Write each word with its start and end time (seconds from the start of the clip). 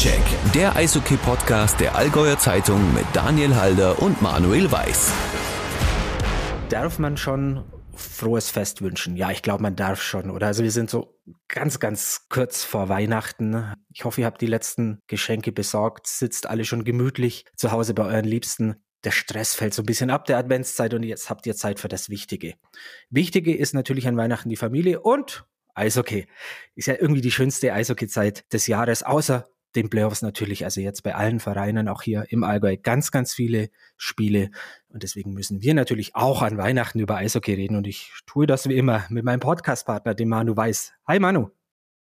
Faktencheck, 0.00 0.52
der 0.54 0.76
Eishockey-Podcast 0.76 1.78
der 1.78 1.94
Allgäuer 1.94 2.38
Zeitung 2.38 2.94
mit 2.94 3.04
Daniel 3.12 3.54
Halder 3.54 4.00
und 4.00 4.22
Manuel 4.22 4.72
Weiß. 4.72 5.12
Darf 6.70 6.98
man 6.98 7.18
schon 7.18 7.64
frohes 7.94 8.50
Fest 8.50 8.80
wünschen? 8.80 9.16
Ja, 9.16 9.30
ich 9.30 9.42
glaube, 9.42 9.62
man 9.62 9.76
darf 9.76 10.00
schon, 10.00 10.30
oder? 10.30 10.46
Also 10.46 10.62
wir 10.62 10.70
sind 10.70 10.88
so 10.88 11.20
ganz, 11.48 11.80
ganz 11.80 12.26
kurz 12.30 12.64
vor 12.64 12.88
Weihnachten. 12.88 13.74
Ich 13.92 14.06
hoffe, 14.06 14.22
ihr 14.22 14.26
habt 14.26 14.40
die 14.40 14.46
letzten 14.46 15.00
Geschenke 15.06 15.52
besorgt, 15.52 16.06
sitzt 16.06 16.48
alle 16.48 16.64
schon 16.64 16.84
gemütlich 16.84 17.44
zu 17.54 17.70
Hause 17.70 17.92
bei 17.92 18.04
euren 18.04 18.24
Liebsten. 18.24 18.76
Der 19.04 19.10
Stress 19.10 19.54
fällt 19.54 19.74
so 19.74 19.82
ein 19.82 19.86
bisschen 19.86 20.08
ab 20.08 20.24
der 20.24 20.38
Adventszeit 20.38 20.94
und 20.94 21.02
jetzt 21.02 21.28
habt 21.28 21.46
ihr 21.46 21.56
Zeit 21.56 21.78
für 21.78 21.88
das 21.88 22.08
Wichtige. 22.08 22.54
Wichtige 23.10 23.54
ist 23.54 23.74
natürlich 23.74 24.08
an 24.08 24.16
Weihnachten 24.16 24.48
die 24.48 24.56
Familie 24.56 25.00
und 25.00 25.44
Eishockey. 25.74 26.26
Ist 26.74 26.86
ja 26.86 26.94
irgendwie 26.98 27.20
die 27.20 27.30
schönste 27.30 27.74
Eishockey-Zeit 27.74 28.50
des 28.50 28.66
Jahres, 28.66 29.02
außer 29.02 29.46
den 29.76 29.90
Playoffs 29.90 30.22
natürlich, 30.22 30.64
also 30.64 30.80
jetzt 30.80 31.02
bei 31.02 31.14
allen 31.14 31.40
Vereinen, 31.40 31.88
auch 31.88 32.02
hier 32.02 32.26
im 32.28 32.44
Allgäu, 32.44 32.76
ganz, 32.76 33.10
ganz 33.10 33.34
viele 33.34 33.70
Spiele. 33.96 34.50
Und 34.88 35.02
deswegen 35.02 35.32
müssen 35.32 35.62
wir 35.62 35.74
natürlich 35.74 36.14
auch 36.14 36.42
an 36.42 36.58
Weihnachten 36.58 36.98
über 36.98 37.16
Eishockey 37.16 37.54
reden. 37.54 37.76
Und 37.76 37.86
ich 37.86 38.12
tue 38.26 38.46
das 38.46 38.68
wie 38.68 38.76
immer 38.76 39.04
mit 39.08 39.24
meinem 39.24 39.40
Podcast-Partner, 39.40 40.14
dem 40.14 40.28
Manu 40.28 40.56
Weiß. 40.56 40.92
Hi 41.06 41.18
Manu. 41.18 41.50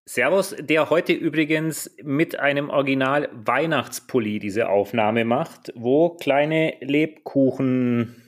Servus, 0.06 0.56
der 0.58 0.88
heute 0.88 1.12
übrigens 1.12 1.94
mit 2.02 2.38
einem 2.38 2.70
Original 2.70 3.28
Weihnachtspulli 3.32 4.38
diese 4.38 4.70
Aufnahme 4.70 5.26
macht, 5.26 5.70
wo 5.74 6.10
kleine 6.16 6.76
Lebkuchen 6.80 8.27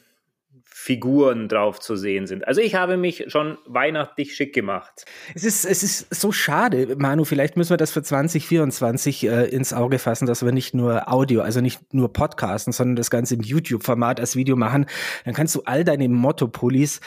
Figuren 0.82 1.46
drauf 1.46 1.78
zu 1.78 1.94
sehen 1.94 2.26
sind. 2.26 2.48
Also 2.48 2.62
ich 2.62 2.74
habe 2.74 2.96
mich 2.96 3.26
schon 3.28 3.58
weihnachtlich 3.66 4.34
schick 4.34 4.54
gemacht. 4.54 5.04
Es 5.34 5.44
ist, 5.44 5.66
es 5.66 5.82
ist 5.82 6.14
so 6.14 6.32
schade, 6.32 6.96
Manu, 6.96 7.24
vielleicht 7.24 7.58
müssen 7.58 7.68
wir 7.68 7.76
das 7.76 7.92
für 7.92 8.02
2024 8.02 9.24
äh, 9.24 9.44
ins 9.50 9.74
Auge 9.74 9.98
fassen, 9.98 10.24
dass 10.24 10.42
wir 10.42 10.52
nicht 10.52 10.72
nur 10.72 11.12
Audio, 11.12 11.42
also 11.42 11.60
nicht 11.60 11.92
nur 11.92 12.10
Podcasten, 12.14 12.72
sondern 12.72 12.96
das 12.96 13.10
Ganze 13.10 13.34
im 13.34 13.42
YouTube-Format 13.42 14.20
als 14.20 14.36
Video 14.36 14.56
machen. 14.56 14.86
Dann 15.26 15.34
kannst 15.34 15.54
du 15.54 15.60
all 15.66 15.84
deine 15.84 16.08
Motto-Pullis, 16.08 17.00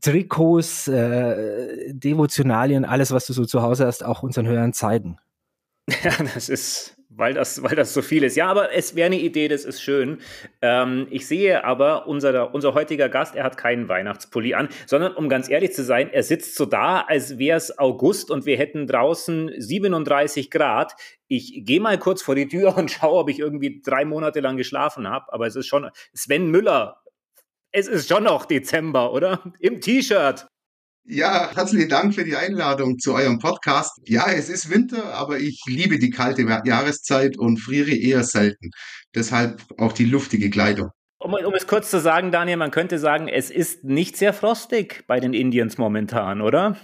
Trikots, 0.00 0.88
äh, 0.88 1.94
Devotionalien, 1.94 2.84
alles, 2.84 3.12
was 3.12 3.26
du 3.26 3.32
so 3.32 3.44
zu 3.44 3.62
Hause 3.62 3.86
hast, 3.86 4.04
auch 4.04 4.24
unseren 4.24 4.48
Hörern 4.48 4.72
zeigen. 4.72 5.18
Ja, 6.02 6.12
das 6.34 6.48
ist 6.48 6.99
weil 7.10 7.34
das, 7.34 7.62
weil 7.62 7.74
das 7.74 7.92
so 7.92 8.02
viel 8.02 8.22
ist. 8.22 8.36
Ja, 8.36 8.46
aber 8.46 8.72
es 8.72 8.94
wäre 8.94 9.06
eine 9.06 9.18
Idee, 9.18 9.48
das 9.48 9.64
ist 9.64 9.82
schön. 9.82 10.18
Ähm, 10.62 11.08
ich 11.10 11.26
sehe 11.26 11.64
aber, 11.64 12.06
unser, 12.06 12.54
unser 12.54 12.74
heutiger 12.74 13.08
Gast, 13.08 13.34
er 13.34 13.44
hat 13.44 13.56
keinen 13.56 13.88
Weihnachtspulli 13.88 14.54
an, 14.54 14.68
sondern 14.86 15.14
um 15.14 15.28
ganz 15.28 15.50
ehrlich 15.50 15.72
zu 15.72 15.82
sein, 15.82 16.08
er 16.12 16.22
sitzt 16.22 16.54
so 16.54 16.66
da, 16.66 17.00
als 17.00 17.38
wäre 17.38 17.56
es 17.56 17.78
August 17.78 18.30
und 18.30 18.46
wir 18.46 18.56
hätten 18.56 18.86
draußen 18.86 19.50
37 19.58 20.50
Grad. 20.50 20.94
Ich 21.26 21.64
gehe 21.64 21.80
mal 21.80 21.98
kurz 21.98 22.22
vor 22.22 22.36
die 22.36 22.48
Tür 22.48 22.76
und 22.78 22.90
schaue, 22.90 23.18
ob 23.18 23.28
ich 23.28 23.40
irgendwie 23.40 23.82
drei 23.84 24.04
Monate 24.04 24.40
lang 24.40 24.56
geschlafen 24.56 25.08
habe. 25.08 25.32
Aber 25.32 25.46
es 25.46 25.56
ist 25.56 25.66
schon 25.66 25.90
Sven 26.14 26.50
Müller. 26.50 27.02
Es 27.72 27.86
ist 27.86 28.08
schon 28.08 28.24
noch 28.24 28.46
Dezember, 28.46 29.12
oder? 29.12 29.52
Im 29.60 29.80
T-Shirt. 29.80 30.46
Ja, 31.04 31.50
herzlichen 31.54 31.88
Dank 31.88 32.14
für 32.14 32.24
die 32.24 32.36
Einladung 32.36 32.98
zu 32.98 33.14
eurem 33.14 33.38
Podcast. 33.38 33.98
Ja, 34.04 34.30
es 34.30 34.48
ist 34.48 34.70
Winter, 34.70 35.14
aber 35.14 35.38
ich 35.38 35.62
liebe 35.66 35.98
die 35.98 36.10
kalte 36.10 36.42
Jahreszeit 36.42 37.38
und 37.38 37.58
friere 37.58 37.90
eher 37.90 38.22
selten. 38.22 38.70
Deshalb 39.14 39.62
auch 39.78 39.92
die 39.92 40.04
luftige 40.04 40.50
Kleidung. 40.50 40.90
Um, 41.18 41.34
um, 41.34 41.54
es 41.54 41.66
kurz 41.66 41.90
zu 41.90 42.00
sagen, 42.00 42.30
Daniel, 42.30 42.56
man 42.56 42.70
könnte 42.70 42.98
sagen, 42.98 43.28
es 43.28 43.50
ist 43.50 43.84
nicht 43.84 44.16
sehr 44.16 44.32
frostig 44.32 45.04
bei 45.06 45.20
den 45.20 45.34
Indians 45.34 45.78
momentan, 45.78 46.40
oder? 46.40 46.76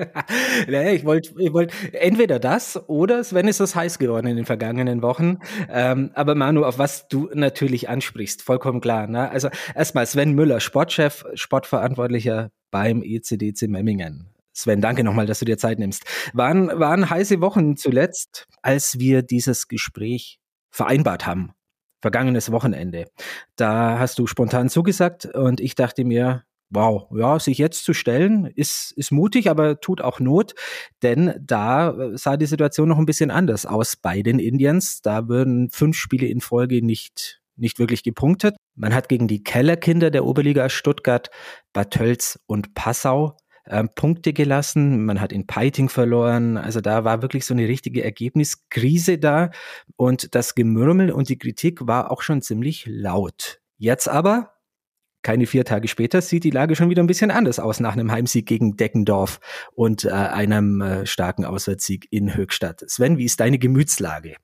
naja, 0.68 0.92
ich 0.92 1.04
wollte 1.04 1.34
ich 1.38 1.52
wollt 1.52 1.72
entweder 1.92 2.38
das 2.38 2.88
oder 2.88 3.22
Sven 3.24 3.48
ist 3.48 3.60
es 3.60 3.74
heiß 3.74 3.98
geworden 3.98 4.26
in 4.26 4.36
den 4.36 4.46
vergangenen 4.46 5.02
Wochen. 5.02 5.38
Ähm, 5.68 6.10
aber 6.14 6.34
Manu, 6.34 6.64
auf 6.64 6.78
was 6.78 7.08
du 7.08 7.28
natürlich 7.34 7.88
ansprichst, 7.88 8.42
vollkommen 8.42 8.80
klar. 8.80 9.06
Ne? 9.06 9.30
Also 9.30 9.48
erstmal 9.74 10.06
Sven 10.06 10.32
Müller, 10.32 10.60
Sportchef, 10.60 11.24
Sportverantwortlicher 11.34 12.50
beim 12.70 13.02
ECDC 13.02 13.68
Memmingen. 13.68 14.28
Sven, 14.52 14.80
danke 14.80 15.04
nochmal, 15.04 15.26
dass 15.26 15.38
du 15.38 15.44
dir 15.44 15.58
Zeit 15.58 15.78
nimmst. 15.78 16.04
Waren, 16.34 16.68
waren 16.78 17.08
heiße 17.08 17.40
Wochen 17.40 17.76
zuletzt, 17.76 18.46
als 18.62 18.98
wir 18.98 19.22
dieses 19.22 19.68
Gespräch 19.68 20.38
vereinbart 20.70 21.26
haben. 21.26 21.52
Vergangenes 22.00 22.50
Wochenende. 22.50 23.06
Da 23.56 23.98
hast 23.98 24.18
du 24.18 24.26
spontan 24.26 24.68
zugesagt 24.68 25.26
und 25.26 25.60
ich 25.60 25.74
dachte 25.74 26.04
mir, 26.04 26.44
wow, 26.70 27.08
ja, 27.14 27.38
sich 27.38 27.58
jetzt 27.58 27.84
zu 27.84 27.92
stellen, 27.92 28.46
ist, 28.46 28.92
ist 28.92 29.10
mutig, 29.10 29.50
aber 29.50 29.80
tut 29.80 30.00
auch 30.00 30.20
Not, 30.20 30.54
denn 31.02 31.34
da 31.40 31.90
äh, 31.90 32.16
sah 32.16 32.36
die 32.36 32.46
Situation 32.46 32.88
noch 32.88 32.98
ein 32.98 33.06
bisschen 33.06 33.30
anders 33.30 33.66
aus 33.66 33.96
bei 33.96 34.22
den 34.22 34.38
Indians. 34.38 35.02
Da 35.02 35.28
würden 35.28 35.70
fünf 35.70 35.96
Spiele 35.96 36.26
in 36.26 36.40
Folge 36.40 36.84
nicht, 36.84 37.42
nicht 37.56 37.78
wirklich 37.78 38.02
gepunktet. 38.02 38.56
Man 38.76 38.94
hat 38.94 39.08
gegen 39.08 39.28
die 39.28 39.42
Kellerkinder 39.42 40.10
der 40.10 40.24
Oberliga 40.24 40.68
Stuttgart, 40.68 41.30
Bad 41.72 41.90
Tölz 41.90 42.38
und 42.46 42.74
Passau 42.74 43.36
äh, 43.64 43.84
Punkte 43.84 44.32
gelassen. 44.32 45.04
Man 45.04 45.20
hat 45.20 45.32
in 45.32 45.46
Peiting 45.46 45.88
verloren. 45.88 46.56
Also 46.56 46.80
da 46.80 47.04
war 47.04 47.22
wirklich 47.22 47.44
so 47.46 47.54
eine 47.54 47.68
richtige 47.68 48.04
Ergebniskrise 48.04 49.18
da. 49.18 49.50
Und 49.96 50.34
das 50.34 50.54
Gemurmel 50.54 51.10
und 51.10 51.28
die 51.28 51.38
Kritik 51.38 51.86
war 51.86 52.10
auch 52.10 52.22
schon 52.22 52.42
ziemlich 52.42 52.86
laut. 52.86 53.60
Jetzt 53.76 54.08
aber 54.08 54.52
keine 55.22 55.46
vier 55.46 55.64
Tage 55.64 55.88
später 55.88 56.22
sieht 56.22 56.44
die 56.44 56.50
Lage 56.50 56.76
schon 56.76 56.90
wieder 56.90 57.02
ein 57.02 57.06
bisschen 57.06 57.30
anders 57.30 57.58
aus 57.58 57.80
nach 57.80 57.92
einem 57.92 58.10
Heimsieg 58.10 58.46
gegen 58.46 58.76
Deckendorf 58.76 59.40
und 59.72 60.04
äh, 60.04 60.10
einem 60.10 60.80
äh, 60.80 61.06
starken 61.06 61.44
Auswärtssieg 61.44 62.06
in 62.10 62.34
Höchstadt. 62.34 62.82
Sven, 62.88 63.18
wie 63.18 63.24
ist 63.24 63.40
deine 63.40 63.58
Gemütslage? 63.58 64.36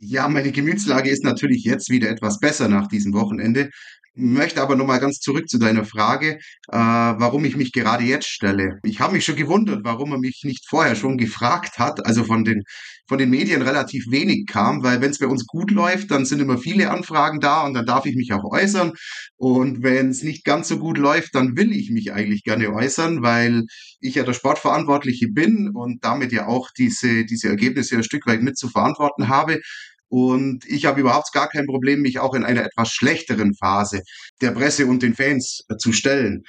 Ja, 0.00 0.28
meine 0.28 0.52
Gemütslage 0.52 1.10
ist 1.10 1.24
natürlich 1.24 1.64
jetzt 1.64 1.90
wieder 1.90 2.08
etwas 2.08 2.38
besser 2.38 2.68
nach 2.68 2.86
diesem 2.86 3.12
Wochenende 3.14 3.70
möchte 4.18 4.60
aber 4.60 4.76
nochmal 4.76 5.00
ganz 5.00 5.20
zurück 5.20 5.48
zu 5.48 5.58
deiner 5.58 5.84
Frage, 5.84 6.38
äh, 6.70 6.76
warum 6.76 7.44
ich 7.44 7.56
mich 7.56 7.72
gerade 7.72 8.04
jetzt 8.04 8.28
stelle. 8.28 8.78
Ich 8.82 9.00
habe 9.00 9.14
mich 9.14 9.24
schon 9.24 9.36
gewundert, 9.36 9.84
warum 9.84 10.12
er 10.12 10.18
mich 10.18 10.42
nicht 10.44 10.68
vorher 10.68 10.96
schon 10.96 11.16
gefragt 11.16 11.78
hat, 11.78 12.04
also 12.04 12.24
von 12.24 12.44
den, 12.44 12.62
von 13.06 13.18
den 13.18 13.30
Medien 13.30 13.62
relativ 13.62 14.10
wenig 14.10 14.46
kam, 14.46 14.82
weil 14.82 15.00
wenn 15.00 15.10
es 15.10 15.18
bei 15.18 15.26
uns 15.26 15.46
gut 15.46 15.70
läuft, 15.70 16.10
dann 16.10 16.24
sind 16.24 16.40
immer 16.40 16.58
viele 16.58 16.90
Anfragen 16.90 17.40
da 17.40 17.64
und 17.64 17.74
dann 17.74 17.86
darf 17.86 18.06
ich 18.06 18.16
mich 18.16 18.32
auch 18.32 18.44
äußern. 18.44 18.92
Und 19.36 19.82
wenn 19.82 20.10
es 20.10 20.22
nicht 20.22 20.44
ganz 20.44 20.68
so 20.68 20.78
gut 20.78 20.98
läuft, 20.98 21.34
dann 21.34 21.56
will 21.56 21.72
ich 21.72 21.90
mich 21.90 22.12
eigentlich 22.12 22.42
gerne 22.42 22.72
äußern, 22.72 23.22
weil 23.22 23.64
ich 24.00 24.16
ja 24.16 24.24
der 24.24 24.34
Sportverantwortliche 24.34 25.28
bin 25.28 25.70
und 25.74 26.04
damit 26.04 26.32
ja 26.32 26.46
auch 26.46 26.70
diese, 26.76 27.24
diese 27.24 27.48
Ergebnisse 27.48 27.96
ein 27.96 28.04
Stück 28.04 28.26
weit 28.26 28.42
mit 28.42 28.58
zu 28.58 28.68
verantworten 28.68 29.28
habe. 29.28 29.60
Und 30.08 30.64
ich 30.66 30.86
habe 30.86 31.00
überhaupt 31.00 31.32
gar 31.32 31.48
kein 31.48 31.66
Problem, 31.66 32.00
mich 32.00 32.18
auch 32.18 32.34
in 32.34 32.44
einer 32.44 32.64
etwas 32.64 32.90
schlechteren 32.90 33.54
Phase 33.54 34.00
der 34.40 34.52
Presse 34.52 34.86
und 34.86 35.02
den 35.02 35.14
Fans 35.14 35.64
äh, 35.68 35.76
zu 35.76 35.92
stellen. 35.92 36.42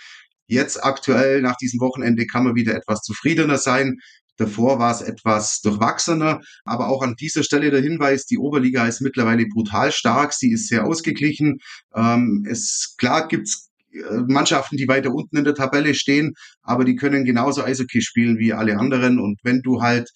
Jetzt 0.47 0.84
aktuell 0.84 1.42
nach 1.42 1.58
diesem 1.58 1.80
Wochenende 1.80 2.25
kann 2.25 2.44
man 2.44 2.56
wieder 2.56 2.75
etwas 2.75 3.02
zufriedener 3.02 3.58
sein. 3.58 3.98
Davor 4.38 4.80
war 4.80 4.92
es 4.92 5.02
etwas 5.02 5.59
durchwachsener, 5.62 6.40
aber 6.64 6.88
auch 6.88 7.03
an 7.03 7.16
dieser 7.19 7.44
Stelle 7.44 7.72
der 7.72 7.81
Hinweis, 7.81 8.25
die 8.25 8.38
Oberliga 8.38 8.88
ist 8.88 9.02
mittlerweile 9.02 9.46
brutal 9.46 9.92
stark, 9.92 10.34
sie 10.34 10.53
ist 10.53 10.69
sehr 10.69 10.86
ausgeglichen. 10.86 11.59
Ähm, 11.94 12.46
es 12.50 12.96
klar 12.98 13.28
gibt's 13.28 13.69
äh, 13.92 14.22
Mannschaften, 14.28 14.78
die 14.78 14.88
weiter 14.88 15.14
unten 15.14 15.38
in 15.38 15.44
der 15.44 15.56
Tabelle 15.56 15.94
stehen, 15.94 16.34
aber 16.62 16.86
die 16.86 16.96
können 16.96 17.25
genauso 17.25 17.64
Eishockey 17.64 18.02
spielen 18.02 18.38
wie 18.38 18.53
alle 18.53 18.78
anderen. 18.78 19.19
Und 19.19 19.40
wenn 19.44 19.62
du 19.62 19.81
halt 19.81 20.09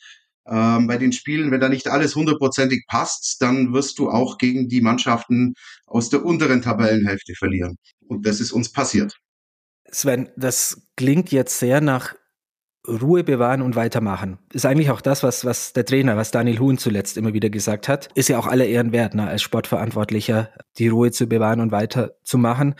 ähm, 0.48 0.88
bei 0.88 0.98
den 0.98 1.12
Spielen, 1.12 1.52
wenn 1.52 1.62
da 1.62 1.70
nicht 1.70 1.88
alles 1.88 2.16
hundertprozentig 2.16 2.86
passt, 2.88 3.42
dann 3.42 3.74
wirst 3.74 4.00
du 4.00 4.10
auch 4.10 4.38
gegen 4.38 4.68
die 4.68 4.82
Mannschaften 4.82 5.54
aus 5.86 6.10
der 6.10 6.26
unteren 6.26 6.62
Tabellenhälfte 6.62 7.34
verlieren. 7.36 7.78
Und 8.08 8.26
das 8.26 8.40
ist 8.40 8.52
uns 8.52 8.72
passiert. 8.72 9.18
Sven, 9.90 10.30
das 10.36 10.88
klingt 10.96 11.32
jetzt 11.32 11.60
sehr 11.60 11.82
nach 11.82 12.16
Ruhe 12.86 13.24
bewahren 13.24 13.62
und 13.62 13.78
weitermachen. 13.78 14.40
Ist 14.52 14.66
eigentlich 14.66 14.92
auch 14.92 15.00
das, 15.00 15.24
was, 15.24 15.46
was 15.46 15.72
der 15.72 15.86
Trainer, 15.86 16.18
was 16.18 16.32
Daniel 16.32 16.60
Huhn 16.60 16.78
zuletzt 16.78 17.16
immer 17.16 17.34
wieder 17.34 17.50
gesagt 17.50 17.88
hat. 17.88 18.10
Ist 18.14 18.28
ja 18.28 18.38
auch 18.38 18.48
aller 18.48 18.66
Ehren 18.66 18.92
wert, 18.92 19.14
ne, 19.14 19.26
als 19.26 19.42
Sportverantwortlicher 19.42 20.50
die 20.78 20.90
Ruhe 20.90 21.12
zu 21.12 21.28
bewahren 21.28 21.62
und 21.62 21.72
weiterzumachen. 21.72 22.76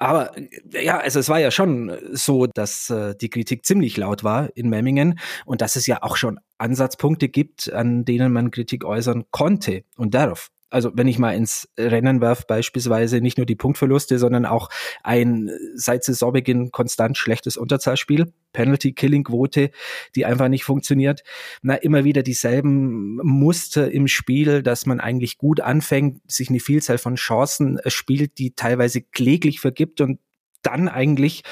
Aber 0.00 0.32
ja, 0.72 0.98
also 0.98 1.20
es 1.20 1.28
war 1.28 1.40
ja 1.40 1.50
schon 1.50 1.94
so, 2.12 2.46
dass 2.46 2.88
äh, 2.88 3.14
die 3.14 3.28
Kritik 3.28 3.66
ziemlich 3.66 3.98
laut 3.98 4.24
war 4.24 4.48
in 4.56 4.70
Memmingen 4.70 5.20
und 5.44 5.60
dass 5.60 5.76
es 5.76 5.86
ja 5.86 6.02
auch 6.02 6.16
schon 6.16 6.40
Ansatzpunkte 6.56 7.28
gibt, 7.28 7.70
an 7.70 8.06
denen 8.06 8.32
man 8.32 8.50
Kritik 8.50 8.86
äußern 8.86 9.26
konnte 9.30 9.84
und 9.96 10.14
darf 10.14 10.48
also 10.70 10.92
wenn 10.94 11.08
ich 11.08 11.18
mal 11.18 11.32
ins 11.32 11.68
Rennen 11.78 12.20
werf, 12.20 12.46
beispielsweise 12.46 13.20
nicht 13.20 13.36
nur 13.36 13.46
die 13.46 13.56
Punktverluste, 13.56 14.18
sondern 14.18 14.46
auch 14.46 14.68
ein 15.02 15.50
seit 15.74 16.04
Saisonbeginn 16.04 16.70
konstant 16.70 17.18
schlechtes 17.18 17.56
Unterzahlspiel, 17.56 18.32
Penalty-Killing-Quote, 18.52 19.70
die 20.14 20.24
einfach 20.24 20.48
nicht 20.48 20.64
funktioniert. 20.64 21.22
Na, 21.62 21.74
immer 21.74 22.04
wieder 22.04 22.22
dieselben 22.22 23.16
Muster 23.16 23.90
im 23.90 24.08
Spiel, 24.08 24.62
dass 24.62 24.86
man 24.86 25.00
eigentlich 25.00 25.38
gut 25.38 25.60
anfängt, 25.60 26.20
sich 26.30 26.48
eine 26.48 26.60
Vielzahl 26.60 26.98
von 26.98 27.16
Chancen 27.16 27.78
spielt, 27.86 28.38
die 28.38 28.54
teilweise 28.54 29.02
kläglich 29.02 29.60
vergibt 29.60 30.00
und 30.00 30.20
dann 30.62 30.88
eigentlich 30.88 31.42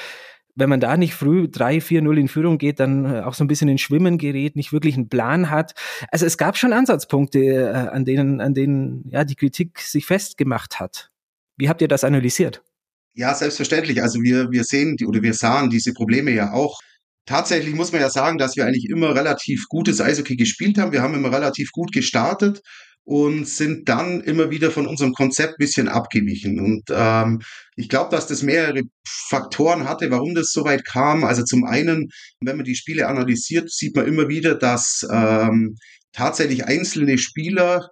wenn 0.59 0.69
man 0.69 0.79
da 0.79 0.97
nicht 0.97 1.13
früh 1.13 1.45
3-4-0 1.45 2.17
in 2.17 2.27
Führung 2.27 2.57
geht, 2.57 2.79
dann 2.79 3.05
äh, 3.05 3.21
auch 3.21 3.33
so 3.33 3.43
ein 3.43 3.47
bisschen 3.47 3.69
in 3.69 3.77
Schwimmen 3.77 4.17
gerät, 4.17 4.55
nicht 4.55 4.73
wirklich 4.73 4.95
einen 4.95 5.09
Plan 5.09 5.49
hat. 5.49 5.73
Also 6.11 6.25
es 6.25 6.37
gab 6.37 6.57
schon 6.57 6.73
Ansatzpunkte, 6.73 7.39
äh, 7.39 7.73
an 7.73 8.05
denen, 8.05 8.41
an 8.41 8.53
denen 8.53 9.07
ja 9.09 9.23
die 9.23 9.35
Kritik 9.35 9.79
sich 9.79 10.05
festgemacht 10.05 10.79
hat. 10.79 11.11
Wie 11.57 11.69
habt 11.69 11.81
ihr 11.81 11.87
das 11.87 12.03
analysiert? 12.03 12.63
Ja, 13.13 13.33
selbstverständlich. 13.33 14.01
Also 14.01 14.21
wir, 14.21 14.51
wir 14.51 14.63
sehen 14.63 14.95
die 14.97 15.05
oder 15.05 15.21
wir 15.21 15.33
sahen 15.33 15.69
diese 15.69 15.93
Probleme 15.93 16.31
ja 16.31 16.53
auch. 16.53 16.79
Tatsächlich 17.25 17.75
muss 17.75 17.91
man 17.91 18.01
ja 18.01 18.09
sagen, 18.09 18.37
dass 18.37 18.55
wir 18.55 18.65
eigentlich 18.65 18.89
immer 18.89 19.13
relativ 19.15 19.67
gutes 19.67 20.01
Eishockey 20.01 20.35
gespielt 20.35 20.77
haben. 20.77 20.91
Wir 20.91 21.01
haben 21.01 21.15
immer 21.15 21.31
relativ 21.31 21.71
gut 21.71 21.91
gestartet 21.91 22.61
und 23.09 23.47
sind 23.47 23.89
dann 23.89 24.21
immer 24.21 24.51
wieder 24.51 24.69
von 24.69 24.85
unserem 24.85 25.13
Konzept 25.13 25.57
bisschen 25.57 25.87
abgewichen. 25.87 26.59
Und 26.59 26.83
ähm, 26.91 27.41
ich 27.75 27.89
glaube, 27.89 28.15
dass 28.15 28.27
das 28.27 28.43
mehrere 28.43 28.83
Faktoren 29.03 29.89
hatte, 29.89 30.11
warum 30.11 30.35
das 30.35 30.51
so 30.51 30.63
weit 30.63 30.85
kam. 30.85 31.23
Also 31.23 31.43
zum 31.43 31.63
einen, 31.63 32.11
wenn 32.39 32.57
man 32.57 32.65
die 32.65 32.75
Spiele 32.75 33.07
analysiert, 33.07 33.71
sieht 33.71 33.95
man 33.95 34.05
immer 34.05 34.29
wieder, 34.29 34.53
dass 34.53 35.07
ähm, 35.11 35.75
tatsächlich 36.13 36.65
einzelne 36.65 37.17
Spieler 37.17 37.89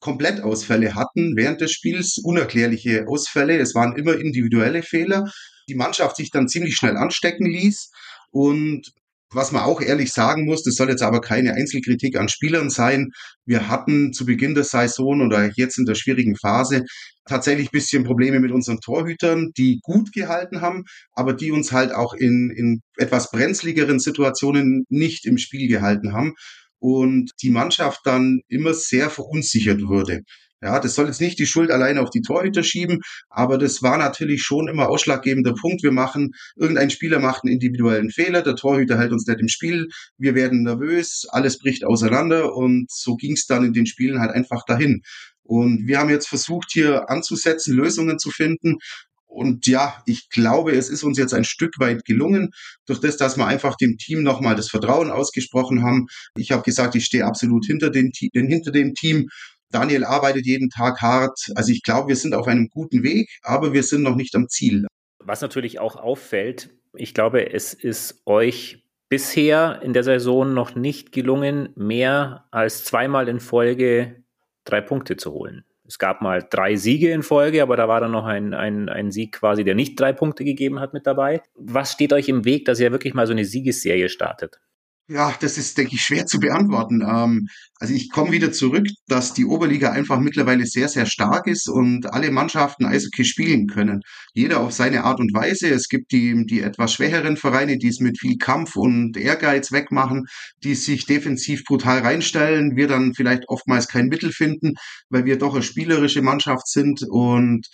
Komplettausfälle 0.00 0.96
hatten 0.96 1.36
während 1.36 1.60
des 1.60 1.70
Spiels, 1.70 2.18
unerklärliche 2.24 3.06
Ausfälle. 3.06 3.58
Es 3.58 3.76
waren 3.76 3.94
immer 3.94 4.18
individuelle 4.18 4.82
Fehler. 4.82 5.30
Die 5.68 5.76
Mannschaft 5.76 6.16
sich 6.16 6.32
dann 6.32 6.48
ziemlich 6.48 6.74
schnell 6.74 6.96
anstecken 6.96 7.46
ließ. 7.46 7.92
Und 8.32 8.90
was 9.32 9.52
man 9.52 9.62
auch 9.62 9.80
ehrlich 9.80 10.12
sagen 10.12 10.44
muss, 10.44 10.62
das 10.62 10.76
soll 10.76 10.88
jetzt 10.88 11.02
aber 11.02 11.20
keine 11.20 11.54
Einzelkritik 11.54 12.16
an 12.16 12.28
Spielern 12.28 12.70
sein. 12.70 13.10
Wir 13.44 13.68
hatten 13.68 14.12
zu 14.12 14.24
Beginn 14.24 14.54
der 14.54 14.64
Saison 14.64 15.20
oder 15.20 15.50
jetzt 15.56 15.78
in 15.78 15.84
der 15.84 15.94
schwierigen 15.94 16.36
Phase 16.36 16.84
tatsächlich 17.28 17.70
bisschen 17.70 18.04
Probleme 18.04 18.40
mit 18.40 18.52
unseren 18.52 18.78
Torhütern, 18.80 19.50
die 19.56 19.80
gut 19.82 20.12
gehalten 20.12 20.60
haben, 20.60 20.84
aber 21.12 21.32
die 21.32 21.50
uns 21.50 21.72
halt 21.72 21.92
auch 21.92 22.14
in, 22.14 22.50
in 22.50 22.82
etwas 22.96 23.30
brenzligeren 23.30 23.98
Situationen 23.98 24.84
nicht 24.88 25.26
im 25.26 25.38
Spiel 25.38 25.68
gehalten 25.68 26.12
haben 26.12 26.34
und 26.78 27.32
die 27.42 27.50
Mannschaft 27.50 28.00
dann 28.04 28.42
immer 28.48 28.74
sehr 28.74 29.10
verunsichert 29.10 29.82
wurde. 29.82 30.20
Ja, 30.62 30.80
das 30.80 30.94
soll 30.94 31.06
jetzt 31.06 31.20
nicht 31.20 31.38
die 31.38 31.46
Schuld 31.46 31.70
alleine 31.70 32.00
auf 32.00 32.08
die 32.08 32.22
Torhüter 32.22 32.62
schieben, 32.62 33.00
aber 33.28 33.58
das 33.58 33.82
war 33.82 33.98
natürlich 33.98 34.42
schon 34.42 34.68
immer 34.68 34.88
ausschlaggebender 34.88 35.52
Punkt. 35.52 35.82
Wir 35.82 35.92
machen, 35.92 36.32
irgendein 36.56 36.88
Spieler 36.88 37.18
macht 37.20 37.44
einen 37.44 37.52
individuellen 37.52 38.10
Fehler, 38.10 38.40
der 38.42 38.56
Torhüter 38.56 38.98
hält 38.98 39.12
uns 39.12 39.26
nicht 39.26 39.40
im 39.40 39.48
Spiel, 39.48 39.88
wir 40.16 40.34
werden 40.34 40.62
nervös, 40.62 41.26
alles 41.28 41.58
bricht 41.58 41.84
auseinander 41.84 42.54
und 42.54 42.90
so 42.90 43.16
ging 43.16 43.32
es 43.32 43.46
dann 43.46 43.64
in 43.66 43.74
den 43.74 43.86
Spielen 43.86 44.18
halt 44.18 44.30
einfach 44.30 44.64
dahin. 44.64 45.02
Und 45.42 45.86
wir 45.86 45.98
haben 45.98 46.10
jetzt 46.10 46.28
versucht, 46.28 46.70
hier 46.72 47.08
anzusetzen, 47.10 47.74
Lösungen 47.74 48.18
zu 48.18 48.30
finden. 48.30 48.78
Und 49.26 49.66
ja, 49.66 50.02
ich 50.06 50.30
glaube, 50.30 50.72
es 50.72 50.88
ist 50.88 51.04
uns 51.04 51.18
jetzt 51.18 51.34
ein 51.34 51.44
Stück 51.44 51.78
weit 51.78 52.04
gelungen, 52.06 52.50
durch 52.86 53.00
das, 53.00 53.18
dass 53.18 53.36
wir 53.36 53.46
einfach 53.46 53.76
dem 53.76 53.98
Team 53.98 54.22
nochmal 54.22 54.56
das 54.56 54.70
Vertrauen 54.70 55.10
ausgesprochen 55.10 55.84
haben. 55.84 56.06
Ich 56.36 56.52
habe 56.52 56.62
gesagt, 56.62 56.94
ich 56.94 57.04
stehe 57.04 57.26
absolut 57.26 57.66
hinter 57.66 57.90
dem, 57.90 58.10
hinter 58.14 58.72
dem 58.72 58.94
Team 58.94 59.28
Daniel 59.70 60.04
arbeitet 60.04 60.46
jeden 60.46 60.70
Tag 60.70 61.00
hart. 61.00 61.38
Also 61.54 61.72
ich 61.72 61.82
glaube, 61.82 62.08
wir 62.08 62.16
sind 62.16 62.34
auf 62.34 62.46
einem 62.46 62.68
guten 62.68 63.02
Weg, 63.02 63.28
aber 63.42 63.72
wir 63.72 63.82
sind 63.82 64.02
noch 64.02 64.16
nicht 64.16 64.34
am 64.34 64.48
Ziel. 64.48 64.86
Was 65.18 65.40
natürlich 65.40 65.78
auch 65.80 65.96
auffällt, 65.96 66.70
ich 66.94 67.14
glaube, 67.14 67.52
es 67.52 67.74
ist 67.74 68.22
euch 68.26 68.84
bisher 69.08 69.80
in 69.82 69.92
der 69.92 70.02
Saison 70.02 70.52
noch 70.54 70.74
nicht 70.74 71.12
gelungen, 71.12 71.70
mehr 71.76 72.46
als 72.50 72.84
zweimal 72.84 73.28
in 73.28 73.40
Folge 73.40 74.24
drei 74.64 74.80
Punkte 74.80 75.16
zu 75.16 75.32
holen. 75.32 75.64
Es 75.86 75.98
gab 75.98 76.20
mal 76.20 76.44
drei 76.48 76.74
Siege 76.74 77.12
in 77.12 77.22
Folge, 77.22 77.62
aber 77.62 77.76
da 77.76 77.86
war 77.86 78.00
dann 78.00 78.10
noch 78.10 78.24
ein, 78.24 78.54
ein, 78.54 78.88
ein 78.88 79.12
Sieg 79.12 79.32
quasi, 79.32 79.62
der 79.62 79.76
nicht 79.76 79.98
drei 79.98 80.12
Punkte 80.12 80.44
gegeben 80.44 80.80
hat 80.80 80.92
mit 80.92 81.06
dabei. 81.06 81.42
Was 81.54 81.92
steht 81.92 82.12
euch 82.12 82.28
im 82.28 82.44
Weg, 82.44 82.64
dass 82.64 82.80
ihr 82.80 82.90
wirklich 82.90 83.14
mal 83.14 83.26
so 83.26 83.32
eine 83.32 83.44
Siegesserie 83.44 84.08
startet? 84.08 84.58
Ja, 85.08 85.32
das 85.38 85.56
ist, 85.56 85.78
denke 85.78 85.94
ich, 85.94 86.02
schwer 86.02 86.26
zu 86.26 86.40
beantworten. 86.40 87.00
Ähm, 87.00 87.46
also 87.78 87.94
ich 87.94 88.10
komme 88.10 88.32
wieder 88.32 88.50
zurück, 88.50 88.88
dass 89.06 89.34
die 89.34 89.44
Oberliga 89.44 89.92
einfach 89.92 90.18
mittlerweile 90.18 90.66
sehr, 90.66 90.88
sehr 90.88 91.06
stark 91.06 91.46
ist 91.46 91.68
und 91.68 92.12
alle 92.12 92.32
Mannschaften 92.32 92.86
Eishockey 92.86 93.24
spielen 93.24 93.68
können. 93.68 94.00
Jeder 94.34 94.58
auf 94.60 94.72
seine 94.72 95.04
Art 95.04 95.20
und 95.20 95.32
Weise. 95.32 95.68
Es 95.68 95.88
gibt 95.88 96.10
die, 96.10 96.44
die 96.46 96.60
etwas 96.60 96.92
schwächeren 96.92 97.36
Vereine, 97.36 97.78
die 97.78 97.86
es 97.86 98.00
mit 98.00 98.18
viel 98.18 98.36
Kampf 98.36 98.74
und 98.74 99.16
Ehrgeiz 99.16 99.70
wegmachen, 99.70 100.24
die 100.64 100.74
sich 100.74 101.06
defensiv 101.06 101.62
brutal 101.64 102.00
reinstellen. 102.00 102.74
Wir 102.74 102.88
dann 102.88 103.14
vielleicht 103.14 103.48
oftmals 103.48 103.86
kein 103.86 104.06
Mittel 104.08 104.32
finden, 104.32 104.74
weil 105.08 105.24
wir 105.24 105.38
doch 105.38 105.54
eine 105.54 105.62
spielerische 105.62 106.22
Mannschaft 106.22 106.66
sind 106.66 107.04
und 107.08 107.68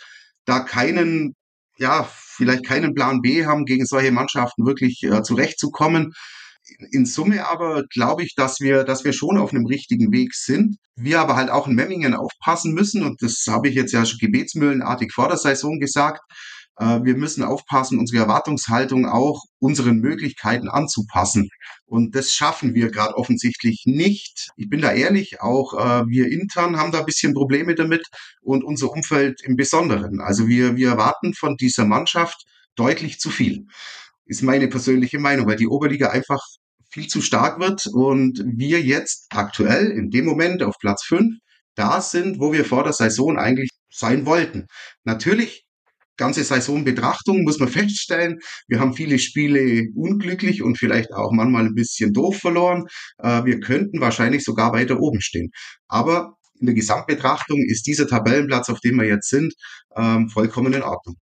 da 0.44 0.60
keinen, 0.60 1.34
ja, 1.78 2.06
vielleicht 2.12 2.66
keinen 2.66 2.92
Plan 2.92 3.22
B 3.22 3.46
haben, 3.46 3.64
gegen 3.64 3.86
solche 3.86 4.12
Mannschaften 4.12 4.66
wirklich 4.66 5.02
äh, 5.04 5.22
zurechtzukommen 5.22 6.12
in 6.90 7.06
Summe 7.06 7.46
aber 7.46 7.84
glaube 7.84 8.22
ich, 8.22 8.34
dass 8.34 8.60
wir, 8.60 8.84
dass 8.84 9.04
wir 9.04 9.12
schon 9.12 9.38
auf 9.38 9.52
einem 9.52 9.66
richtigen 9.66 10.12
Weg 10.12 10.34
sind. 10.34 10.76
Wir 10.96 11.20
aber 11.20 11.36
halt 11.36 11.50
auch 11.50 11.66
in 11.66 11.74
Memmingen 11.74 12.14
aufpassen 12.14 12.74
müssen 12.74 13.02
und 13.02 13.22
das 13.22 13.44
habe 13.48 13.68
ich 13.68 13.74
jetzt 13.74 13.92
ja 13.92 14.04
schon 14.04 14.18
gebetsmühlenartig 14.18 15.12
vor 15.12 15.28
der 15.28 15.38
Saison 15.38 15.78
gesagt. 15.78 16.20
Äh, 16.76 17.00
wir 17.02 17.16
müssen 17.16 17.42
aufpassen, 17.42 17.98
unsere 17.98 18.22
Erwartungshaltung 18.22 19.06
auch 19.06 19.44
unseren 19.58 19.98
Möglichkeiten 19.98 20.68
anzupassen. 20.68 21.48
Und 21.86 22.14
das 22.14 22.32
schaffen 22.32 22.74
wir 22.74 22.90
gerade 22.90 23.16
offensichtlich 23.16 23.82
nicht. 23.86 24.50
Ich 24.56 24.68
bin 24.68 24.80
da 24.80 24.92
ehrlich, 24.92 25.40
auch 25.40 25.74
äh, 25.74 26.06
wir 26.06 26.30
intern 26.30 26.76
haben 26.76 26.92
da 26.92 27.00
ein 27.00 27.06
bisschen 27.06 27.34
Probleme 27.34 27.74
damit 27.74 28.06
und 28.42 28.64
unser 28.64 28.90
Umfeld 28.90 29.42
im 29.42 29.56
Besonderen. 29.56 30.20
Also 30.20 30.48
wir, 30.48 30.76
wir 30.76 30.90
erwarten 30.90 31.34
von 31.34 31.56
dieser 31.56 31.84
Mannschaft 31.84 32.44
deutlich 32.74 33.18
zu 33.18 33.30
viel 33.30 33.66
ist 34.32 34.42
meine 34.42 34.68
persönliche 34.68 35.18
Meinung, 35.18 35.46
weil 35.46 35.56
die 35.56 35.68
Oberliga 35.68 36.10
einfach 36.10 36.40
viel 36.92 37.06
zu 37.06 37.20
stark 37.20 37.58
wird 37.58 37.86
und 37.86 38.42
wir 38.44 38.82
jetzt 38.82 39.26
aktuell 39.30 39.90
in 39.90 40.10
dem 40.10 40.24
Moment 40.24 40.62
auf 40.62 40.76
Platz 40.78 41.04
5 41.04 41.36
da 41.74 42.00
sind, 42.00 42.38
wo 42.38 42.52
wir 42.52 42.64
vor 42.64 42.84
der 42.84 42.92
Saison 42.92 43.38
eigentlich 43.38 43.70
sein 43.90 44.26
wollten. 44.26 44.66
Natürlich, 45.04 45.64
ganze 46.16 46.44
Saisonbetrachtung 46.44 47.42
muss 47.44 47.58
man 47.58 47.68
feststellen, 47.80 48.38
wir 48.68 48.78
haben 48.78 48.94
viele 48.94 49.18
Spiele 49.18 49.88
unglücklich 49.94 50.62
und 50.62 50.78
vielleicht 50.78 51.12
auch 51.12 51.32
manchmal 51.32 51.66
ein 51.66 51.74
bisschen 51.74 52.12
doof 52.12 52.36
verloren. 52.38 52.86
Äh, 53.18 53.44
wir 53.44 53.60
könnten 53.60 54.00
wahrscheinlich 54.00 54.44
sogar 54.44 54.72
weiter 54.72 55.00
oben 55.00 55.20
stehen. 55.20 55.50
Aber 55.88 56.36
in 56.60 56.66
der 56.66 56.74
Gesamtbetrachtung 56.74 57.58
ist 57.66 57.86
dieser 57.86 58.06
Tabellenplatz, 58.06 58.68
auf 58.68 58.80
dem 58.80 58.96
wir 58.96 59.06
jetzt 59.06 59.28
sind, 59.28 59.54
ähm, 59.96 60.28
vollkommen 60.28 60.72
in 60.74 60.82
Ordnung. 60.82 61.16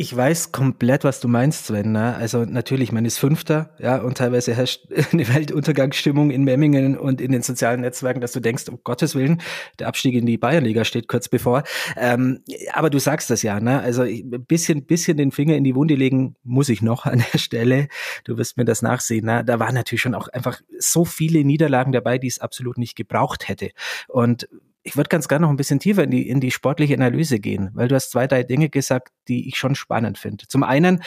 Ich 0.00 0.14
weiß 0.16 0.52
komplett, 0.52 1.02
was 1.02 1.18
du 1.18 1.26
meinst, 1.26 1.66
Sven. 1.66 1.90
Ne? 1.90 2.14
Also 2.14 2.44
natürlich, 2.44 2.92
man 2.92 3.04
ist 3.04 3.18
Fünfter, 3.18 3.74
ja, 3.80 3.96
und 3.96 4.16
teilweise 4.16 4.54
herrscht 4.54 4.86
eine 5.12 5.26
Weltuntergangsstimmung 5.26 6.30
in 6.30 6.44
Memmingen 6.44 6.96
und 6.96 7.20
in 7.20 7.32
den 7.32 7.42
sozialen 7.42 7.80
Netzwerken, 7.80 8.20
dass 8.20 8.30
du 8.30 8.38
denkst, 8.38 8.68
um 8.68 8.78
Gottes 8.84 9.16
Willen, 9.16 9.42
der 9.80 9.88
Abstieg 9.88 10.14
in 10.14 10.24
die 10.24 10.38
Bayernliga 10.38 10.84
steht 10.84 11.08
kurz 11.08 11.28
bevor. 11.28 11.64
Ähm, 11.96 12.44
aber 12.74 12.90
du 12.90 13.00
sagst 13.00 13.28
das 13.30 13.42
ja, 13.42 13.58
ne? 13.58 13.80
Also 13.80 14.02
ein 14.02 14.44
bisschen, 14.46 14.86
bisschen 14.86 15.16
den 15.16 15.32
Finger 15.32 15.56
in 15.56 15.64
die 15.64 15.74
Wunde 15.74 15.96
legen 15.96 16.36
muss 16.44 16.68
ich 16.68 16.80
noch 16.80 17.04
an 17.06 17.24
der 17.32 17.38
Stelle. 17.38 17.88
Du 18.22 18.38
wirst 18.38 18.56
mir 18.56 18.64
das 18.64 18.82
nachsehen. 18.82 19.26
Ne? 19.26 19.44
Da 19.44 19.58
waren 19.58 19.74
natürlich 19.74 20.02
schon 20.02 20.14
auch 20.14 20.28
einfach 20.28 20.60
so 20.78 21.04
viele 21.04 21.42
Niederlagen 21.42 21.90
dabei, 21.90 22.18
die 22.18 22.28
es 22.28 22.38
absolut 22.38 22.78
nicht 22.78 22.94
gebraucht 22.94 23.48
hätte. 23.48 23.70
Und 24.06 24.46
ich 24.82 24.96
würde 24.96 25.08
ganz 25.08 25.28
gerne 25.28 25.44
noch 25.44 25.50
ein 25.50 25.56
bisschen 25.56 25.80
tiefer 25.80 26.04
in 26.04 26.10
die, 26.10 26.28
in 26.28 26.40
die 26.40 26.50
sportliche 26.50 26.94
Analyse 26.94 27.40
gehen, 27.40 27.70
weil 27.74 27.88
du 27.88 27.94
hast 27.94 28.10
zwei, 28.10 28.26
drei 28.26 28.42
Dinge 28.42 28.68
gesagt, 28.68 29.12
die 29.28 29.48
ich 29.48 29.56
schon 29.56 29.74
spannend 29.74 30.18
finde. 30.18 30.46
Zum 30.48 30.62
einen, 30.62 31.02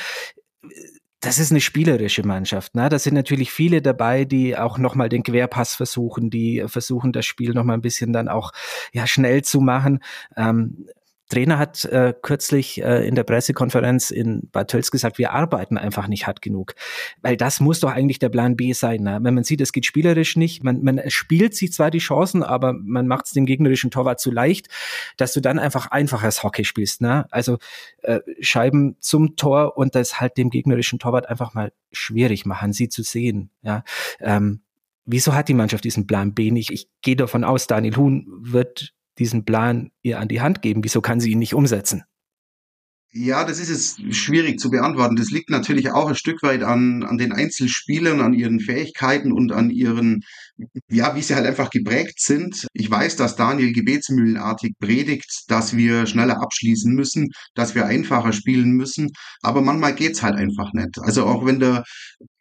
das 1.22 1.38
ist 1.38 1.52
eine 1.52 1.62
spielerische 1.62 2.24
Mannschaft. 2.26 2.76
Ne? 2.76 2.90
Da 2.90 2.98
sind 2.98 3.14
natürlich 3.14 3.52
viele 3.52 3.82
dabei, 3.82 4.26
die 4.26 4.58
auch 4.58 4.78
nochmal 4.78 5.08
den 5.08 5.24
Querpass 5.24 5.76
versuchen, 5.76 6.30
die 6.30 6.64
versuchen, 6.66 7.12
das 7.12 7.26
Spiel 7.26 7.54
nochmal 7.54 7.78
ein 7.78 7.82
bisschen 7.82 8.12
dann 8.12 8.28
auch 8.28 8.52
ja, 8.92 9.06
schnell 9.08 9.44
zu 9.44 9.62
machen. 9.62 10.00
Ähm, 10.36 10.88
Trainer 11.32 11.58
hat 11.58 11.86
äh, 11.86 12.14
kürzlich 12.22 12.84
äh, 12.84 13.08
in 13.08 13.16
der 13.16 13.24
Pressekonferenz 13.24 14.12
in 14.12 14.50
Bad 14.52 14.70
Tölz 14.70 14.92
gesagt, 14.92 15.18
wir 15.18 15.32
arbeiten 15.32 15.78
einfach 15.78 16.08
nicht 16.08 16.28
hart 16.28 16.42
genug. 16.42 16.76
Weil 17.22 17.38
das 17.38 17.60
muss 17.60 17.80
doch 17.80 17.92
eigentlich 17.92 18.20
der 18.20 18.30
Plan 18.30 18.56
B 18.56 18.74
sein. 18.74 19.02
Ne? 19.02 19.20
Wenn 19.22 19.34
man 19.34 19.44
sieht, 19.44 19.62
es 19.62 19.72
geht 19.72 19.86
spielerisch 19.86 20.36
nicht, 20.36 20.64
man, 20.64 20.84
man 20.84 21.02
spielt 21.08 21.56
sich 21.56 21.74
zwar 21.74 21.90
die 21.90 22.00
Chancen, 22.00 22.44
aber 22.44 22.74
man 22.74 23.08
macht 23.08 23.26
es 23.26 23.32
dem 23.32 23.46
gegnerischen 23.46 23.90
Torwart 23.90 24.20
zu 24.20 24.30
leicht, 24.30 24.68
dass 25.18 25.34
du 25.34 25.42
dann 25.42 25.58
einfach 25.58 25.88
einfaches 25.88 26.44
Hockey 26.44 26.66
spielst. 26.66 27.02
Ne? 27.02 27.26
Also 27.32 27.58
äh, 28.04 28.20
Scheiben 28.40 28.98
zum 29.00 29.36
Tor 29.36 29.78
und 29.78 29.96
das 29.96 30.20
halt 30.20 30.38
dem 30.38 30.50
gegnerischen 30.50 31.00
Torwart 31.00 31.30
einfach 31.30 31.54
mal 31.54 31.72
schwierig 31.92 32.46
machen, 32.46 32.74
sie 32.74 32.90
zu 32.90 33.04
sehen. 33.04 33.50
Ja. 33.64 33.84
Ähm, 34.20 34.62
Wieso 35.06 35.34
hat 35.34 35.50
die 35.50 35.56
Mannschaft 35.56 35.84
diesen 35.84 36.06
Plan 36.06 36.34
B 36.34 36.52
nicht? 36.52 36.72
Ich 36.72 36.88
gehe 37.02 37.16
davon 37.16 37.44
aus, 37.44 37.66
Daniel 37.66 37.98
Huhn 37.98 38.28
wird 38.40 38.94
diesen 39.22 39.46
Plan 39.46 39.92
ihr 40.02 40.20
an 40.20 40.28
die 40.28 40.42
Hand 40.42 40.62
geben? 40.62 40.84
Wieso 40.84 41.00
kann 41.00 41.20
sie 41.20 41.32
ihn 41.32 41.40
nicht 41.40 41.54
umsetzen? 41.54 42.04
Ja, 43.14 43.44
das 43.44 43.60
ist 43.60 43.70
es 43.70 44.16
schwierig 44.18 44.58
zu 44.58 44.72
beantworten. 44.72 45.18
Das 45.18 45.32
liegt 45.32 45.50
natürlich 45.50 45.92
auch 45.92 46.08
ein 46.08 46.16
Stück 46.16 46.42
weit 46.44 46.64
an, 46.64 47.04
an 47.04 47.18
den 47.18 47.34
Einzelspielern, 47.34 48.22
an 48.22 48.34
ihren 48.34 48.62
Fähigkeiten 48.62 49.34
und 49.34 49.52
an 49.52 49.70
ihren, 49.70 50.24
ja, 50.90 51.14
wie 51.14 51.22
sie 51.22 51.36
halt 51.36 51.46
einfach 51.46 51.70
geprägt 51.70 52.22
sind. 52.22 52.68
Ich 52.74 52.90
weiß, 52.90 53.18
dass 53.18 53.36
Daniel 53.36 53.74
gebetsmühlenartig 53.74 54.76
predigt, 54.80 55.44
dass 55.50 55.76
wir 55.76 56.06
schneller 56.06 56.42
abschließen 56.42 56.94
müssen, 56.94 57.28
dass 57.54 57.76
wir 57.76 57.86
einfacher 57.86 58.32
spielen 58.32 58.72
müssen. 58.72 59.10
Aber 59.42 59.62
manchmal 59.62 59.94
geht's 59.94 60.24
halt 60.24 60.36
einfach 60.36 60.72
nicht. 60.72 60.98
Also 61.00 61.26
auch 61.26 61.46
wenn 61.46 61.60
der 61.60 61.84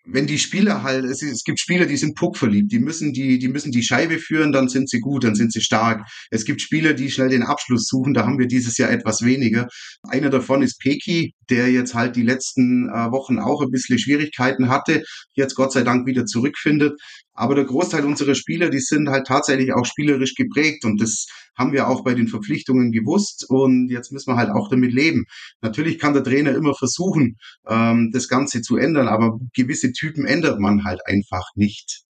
wenn 0.04 0.26
die 0.26 0.38
Spieler 0.38 0.82
halt, 0.82 1.04
es, 1.04 1.22
es 1.22 1.44
gibt 1.44 1.60
Spieler, 1.60 1.86
die 1.86 1.96
sind 1.96 2.16
puckverliebt, 2.16 2.72
die 2.72 2.78
müssen 2.78 3.12
die, 3.12 3.38
die 3.38 3.48
müssen 3.48 3.70
die 3.70 3.82
Scheibe 3.82 4.18
führen, 4.18 4.52
dann 4.52 4.68
sind 4.68 4.88
sie 4.88 5.00
gut, 5.00 5.24
dann 5.24 5.34
sind 5.34 5.52
sie 5.52 5.60
stark. 5.60 6.06
Es 6.30 6.44
gibt 6.44 6.62
Spieler, 6.62 6.94
die 6.94 7.10
schnell 7.10 7.28
den 7.28 7.42
Abschluss 7.42 7.86
suchen, 7.86 8.14
da 8.14 8.24
haben 8.24 8.38
wir 8.38 8.46
dieses 8.46 8.78
Jahr 8.78 8.90
etwas 8.90 9.22
weniger. 9.22 9.68
Einer 10.02 10.30
davon 10.30 10.62
ist 10.62 10.78
Peki, 10.80 11.34
der 11.50 11.70
jetzt 11.70 11.94
halt 11.94 12.16
die 12.16 12.22
letzten 12.22 12.88
äh, 12.88 13.10
Wochen 13.10 13.38
auch 13.38 13.62
ein 13.62 13.70
bisschen 13.70 13.98
Schwierigkeiten 13.98 14.68
hatte, 14.68 15.02
jetzt 15.34 15.54
Gott 15.54 15.72
sei 15.72 15.82
Dank 15.82 16.06
wieder 16.06 16.24
zurückfindet. 16.24 16.94
Aber 17.40 17.54
der 17.54 17.64
Großteil 17.64 18.04
unserer 18.04 18.34
Spieler, 18.34 18.68
die 18.68 18.80
sind 18.80 19.08
halt 19.08 19.26
tatsächlich 19.26 19.72
auch 19.72 19.86
spielerisch 19.86 20.34
geprägt 20.34 20.84
und 20.84 21.00
das 21.00 21.26
haben 21.56 21.72
wir 21.72 21.88
auch 21.88 22.04
bei 22.04 22.12
den 22.12 22.28
Verpflichtungen 22.28 22.92
gewusst 22.92 23.46
und 23.48 23.88
jetzt 23.88 24.12
müssen 24.12 24.30
wir 24.30 24.36
halt 24.36 24.50
auch 24.50 24.68
damit 24.68 24.92
leben. 24.92 25.24
Natürlich 25.62 25.98
kann 25.98 26.12
der 26.12 26.22
Trainer 26.22 26.54
immer 26.54 26.74
versuchen, 26.74 27.38
ähm, 27.66 28.10
das 28.12 28.28
Ganze 28.28 28.60
zu 28.60 28.76
ändern, 28.76 29.08
aber 29.08 29.38
gewisse 29.54 29.92
Typen 29.92 30.26
ändert 30.26 30.60
man 30.60 30.84
halt 30.84 31.00
einfach 31.06 31.48
nicht. 31.54 32.02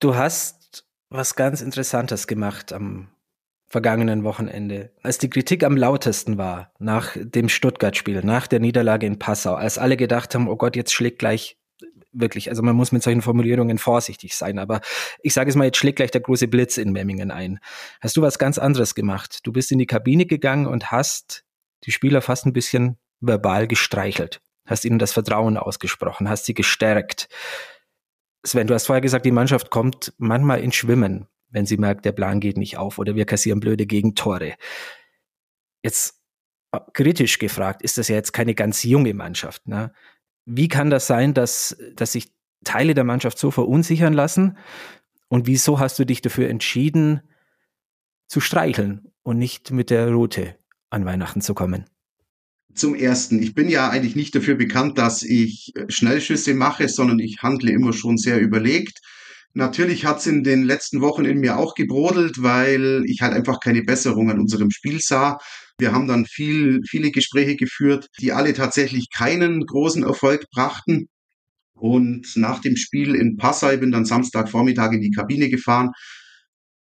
Du 0.00 0.14
hast 0.14 0.86
was 1.10 1.36
ganz 1.36 1.60
Interessantes 1.60 2.26
gemacht 2.26 2.72
am 2.72 3.08
vergangenen 3.66 4.24
Wochenende, 4.24 4.90
als 5.02 5.18
die 5.18 5.28
Kritik 5.28 5.64
am 5.64 5.76
lautesten 5.76 6.38
war 6.38 6.72
nach 6.78 7.14
dem 7.20 7.50
Stuttgart-Spiel, 7.50 8.22
nach 8.24 8.46
der 8.46 8.60
Niederlage 8.60 9.06
in 9.06 9.18
Passau, 9.18 9.54
als 9.54 9.76
alle 9.76 9.98
gedacht 9.98 10.34
haben, 10.34 10.48
oh 10.48 10.56
Gott, 10.56 10.76
jetzt 10.76 10.94
schlägt 10.94 11.18
gleich 11.18 11.58
wirklich, 12.12 12.48
also 12.48 12.62
man 12.62 12.76
muss 12.76 12.92
mit 12.92 13.02
solchen 13.02 13.22
Formulierungen 13.22 13.78
vorsichtig 13.78 14.36
sein, 14.36 14.58
aber 14.58 14.80
ich 15.22 15.34
sage 15.34 15.50
es 15.50 15.56
mal, 15.56 15.64
jetzt 15.64 15.78
schlägt 15.78 15.96
gleich 15.96 16.10
der 16.10 16.20
große 16.20 16.48
Blitz 16.48 16.76
in 16.76 16.92
Memmingen 16.92 17.30
ein. 17.30 17.58
Hast 18.00 18.16
du 18.16 18.22
was 18.22 18.38
ganz 18.38 18.58
anderes 18.58 18.94
gemacht? 18.94 19.40
Du 19.44 19.52
bist 19.52 19.72
in 19.72 19.78
die 19.78 19.86
Kabine 19.86 20.26
gegangen 20.26 20.66
und 20.66 20.90
hast 20.90 21.44
die 21.84 21.92
Spieler 21.92 22.22
fast 22.22 22.46
ein 22.46 22.52
bisschen 22.52 22.98
verbal 23.20 23.66
gestreichelt, 23.66 24.40
hast 24.66 24.84
ihnen 24.84 24.98
das 24.98 25.12
Vertrauen 25.12 25.56
ausgesprochen, 25.56 26.28
hast 26.28 26.44
sie 26.44 26.54
gestärkt. 26.54 27.28
Sven, 28.44 28.66
du 28.66 28.74
hast 28.74 28.86
vorher 28.86 29.00
gesagt, 29.00 29.24
die 29.24 29.30
Mannschaft 29.30 29.70
kommt 29.70 30.12
manchmal 30.18 30.60
ins 30.60 30.74
Schwimmen, 30.74 31.28
wenn 31.48 31.66
sie 31.66 31.76
merkt, 31.76 32.04
der 32.04 32.12
Plan 32.12 32.40
geht 32.40 32.56
nicht 32.56 32.76
auf 32.76 32.98
oder 32.98 33.14
wir 33.14 33.24
kassieren 33.24 33.60
blöde 33.60 33.86
Gegentore. 33.86 34.54
Jetzt 35.82 36.20
äh, 36.72 36.80
kritisch 36.92 37.38
gefragt, 37.38 37.82
ist 37.82 37.98
das 37.98 38.08
ja 38.08 38.16
jetzt 38.16 38.32
keine 38.32 38.54
ganz 38.54 38.82
junge 38.82 39.14
Mannschaft. 39.14 39.66
Ne? 39.68 39.92
Wie 40.44 40.68
kann 40.68 40.90
das 40.90 41.06
sein, 41.06 41.34
dass, 41.34 41.76
dass 41.94 42.12
sich 42.12 42.32
Teile 42.64 42.94
der 42.94 43.04
Mannschaft 43.04 43.38
so 43.38 43.50
verunsichern 43.50 44.12
lassen? 44.12 44.56
Und 45.28 45.46
wieso 45.46 45.78
hast 45.78 45.98
du 45.98 46.04
dich 46.04 46.20
dafür 46.20 46.48
entschieden, 46.48 47.22
zu 48.28 48.40
streicheln 48.40 49.12
und 49.22 49.38
nicht 49.38 49.70
mit 49.70 49.90
der 49.90 50.10
Route 50.10 50.56
an 50.90 51.04
Weihnachten 51.04 51.40
zu 51.40 51.54
kommen? 51.54 51.86
Zum 52.74 52.94
ersten, 52.94 53.42
ich 53.42 53.54
bin 53.54 53.68
ja 53.68 53.90
eigentlich 53.90 54.16
nicht 54.16 54.34
dafür 54.34 54.54
bekannt, 54.54 54.96
dass 54.96 55.22
ich 55.22 55.74
Schnellschüsse 55.88 56.54
mache, 56.54 56.88
sondern 56.88 57.18
ich 57.18 57.42
handle 57.42 57.70
immer 57.70 57.92
schon 57.92 58.16
sehr 58.16 58.40
überlegt. 58.40 59.00
Natürlich 59.54 60.06
hat 60.06 60.20
es 60.20 60.26
in 60.26 60.42
den 60.42 60.62
letzten 60.62 61.02
Wochen 61.02 61.26
in 61.26 61.38
mir 61.38 61.58
auch 61.58 61.74
gebrodelt, 61.74 62.42
weil 62.42 63.02
ich 63.06 63.20
halt 63.20 63.34
einfach 63.34 63.60
keine 63.60 63.82
Besserung 63.82 64.30
an 64.30 64.38
unserem 64.38 64.70
Spiel 64.70 65.00
sah. 65.00 65.38
Wir 65.78 65.92
haben 65.92 66.06
dann 66.08 66.26
viel, 66.26 66.80
viele 66.88 67.10
Gespräche 67.10 67.56
geführt, 67.56 68.08
die 68.20 68.32
alle 68.32 68.54
tatsächlich 68.54 69.06
keinen 69.14 69.64
großen 69.66 70.02
Erfolg 70.04 70.46
brachten. 70.50 71.08
Und 71.74 72.36
nach 72.36 72.60
dem 72.60 72.76
Spiel 72.76 73.14
in 73.14 73.36
Passau 73.36 73.76
bin 73.76 73.90
dann 73.90 74.04
Samstagvormittag 74.04 74.92
in 74.92 75.00
die 75.00 75.10
Kabine 75.10 75.48
gefahren 75.50 75.90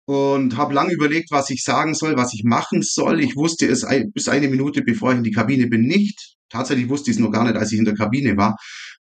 und 0.04 0.56
habe 0.56 0.74
lange 0.74 0.92
überlegt, 0.92 1.30
was 1.30 1.50
ich 1.50 1.62
sagen 1.64 1.94
soll, 1.94 2.16
was 2.16 2.34
ich 2.34 2.42
machen 2.44 2.82
soll. 2.82 3.20
Ich 3.20 3.36
wusste 3.36 3.66
es 3.66 3.86
bis 4.12 4.28
eine 4.28 4.48
Minute, 4.48 4.82
bevor 4.82 5.12
ich 5.12 5.18
in 5.18 5.24
die 5.24 5.30
Kabine 5.30 5.68
bin, 5.68 5.82
nicht. 5.82 6.36
Tatsächlich 6.50 6.88
wusste 6.88 7.10
ich 7.10 7.16
es 7.16 7.22
noch 7.22 7.30
gar 7.30 7.44
nicht, 7.44 7.56
als 7.56 7.72
ich 7.72 7.78
in 7.78 7.84
der 7.84 7.94
Kabine 7.94 8.36
war. 8.36 8.56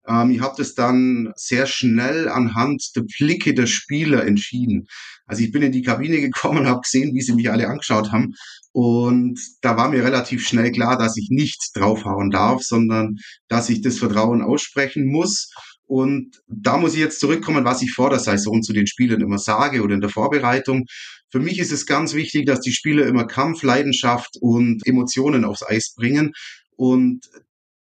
Ähm, 0.07 0.31
ich 0.31 0.41
habe 0.41 0.55
das 0.57 0.73
dann 0.73 1.31
sehr 1.35 1.65
schnell 1.67 2.29
anhand 2.29 2.83
der 2.95 3.03
Blicke 3.17 3.53
der 3.53 3.67
Spieler 3.67 4.25
entschieden. 4.25 4.87
Also 5.25 5.43
ich 5.43 5.51
bin 5.51 5.61
in 5.61 5.71
die 5.71 5.83
Kabine 5.83 6.19
gekommen 6.21 6.67
habe 6.67 6.81
gesehen, 6.81 7.13
wie 7.13 7.21
sie 7.21 7.33
mich 7.33 7.51
alle 7.51 7.67
angeschaut 7.67 8.11
haben. 8.11 8.33
Und 8.73 9.39
da 9.61 9.75
war 9.75 9.89
mir 9.89 10.03
relativ 10.03 10.47
schnell 10.47 10.71
klar, 10.71 10.97
dass 10.97 11.17
ich 11.17 11.29
nicht 11.29 11.71
draufhauen 11.73 12.31
darf, 12.31 12.63
sondern 12.63 13.17
dass 13.49 13.69
ich 13.69 13.81
das 13.81 13.99
Vertrauen 13.99 14.41
aussprechen 14.41 15.05
muss. 15.05 15.51
Und 15.85 16.39
da 16.47 16.77
muss 16.77 16.93
ich 16.93 16.99
jetzt 16.99 17.19
zurückkommen, 17.19 17.65
was 17.65 17.81
ich 17.81 17.91
vor 17.91 18.09
der 18.09 18.19
Saison 18.19 18.63
zu 18.63 18.71
den 18.71 18.87
Spielern 18.87 19.19
immer 19.19 19.37
sage 19.37 19.81
oder 19.81 19.93
in 19.93 19.99
der 19.99 20.09
Vorbereitung. 20.09 20.85
Für 21.29 21.39
mich 21.39 21.59
ist 21.59 21.73
es 21.73 21.85
ganz 21.85 22.13
wichtig, 22.13 22.45
dass 22.45 22.61
die 22.61 22.71
Spieler 22.71 23.05
immer 23.07 23.27
Kampf, 23.27 23.61
Leidenschaft 23.61 24.37
und 24.39 24.87
Emotionen 24.87 25.43
aufs 25.43 25.63
Eis 25.63 25.93
bringen. 25.93 26.31
Und 26.77 27.29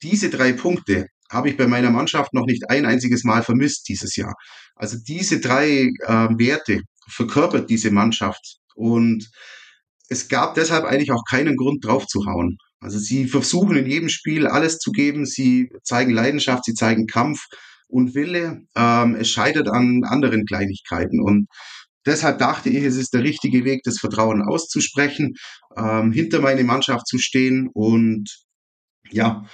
diese 0.02 0.30
drei 0.30 0.52
Punkte 0.52 1.08
habe 1.34 1.50
ich 1.50 1.58
bei 1.58 1.68
meiner 1.68 1.92
Mannschaft 1.92 2.34
noch 2.34 2.46
nicht 2.46 2.70
ein 2.70 2.86
einziges 2.86 3.24
Mal 3.24 3.44
vermisst 3.44 3.88
dieses 3.90 4.16
Jahr. 4.16 4.34
Also 4.76 4.98
diese 5.06 5.40
drei 5.40 5.90
äh, 6.06 6.28
Werte 6.38 6.82
verkörpert 7.10 7.70
diese 7.70 7.92
Mannschaft. 7.92 8.58
Und 8.76 9.30
es 10.10 10.28
gab 10.28 10.56
deshalb 10.56 10.86
eigentlich 10.86 11.12
auch 11.12 11.24
keinen 11.30 11.56
Grund 11.56 11.86
drauf 11.86 12.06
zu 12.08 12.26
hauen. 12.26 12.58
Also 12.80 13.00
sie 13.00 13.28
versuchen 13.28 13.78
in 13.78 13.86
jedem 13.86 14.10
Spiel 14.10 14.48
alles 14.48 14.78
zu 14.78 14.92
geben, 14.92 15.26
sie 15.26 15.70
zeigen 15.84 16.12
Leidenschaft, 16.12 16.66
sie 16.66 16.74
zeigen 16.74 17.08
Kampf 17.08 17.40
und 17.88 18.14
Wille. 18.14 18.62
Ähm, 18.76 19.16
es 19.16 19.30
scheitert 19.30 19.70
an 19.70 20.04
anderen 20.04 20.46
Kleinigkeiten. 20.46 21.22
Und 21.22 21.48
deshalb 22.06 22.40
dachte 22.40 22.70
ich, 22.70 22.84
es 22.84 22.98
ist 22.98 23.14
der 23.14 23.24
richtige 23.24 23.64
Weg, 23.64 23.82
das 23.84 24.00
Vertrauen 24.00 24.42
auszusprechen, 24.42 25.36
ähm, 25.78 26.12
hinter 26.12 26.42
meine 26.42 26.64
Mannschaft 26.64 27.08
zu 27.08 27.18
stehen 27.18 27.70
und 27.74 28.30
ja, 29.12 29.46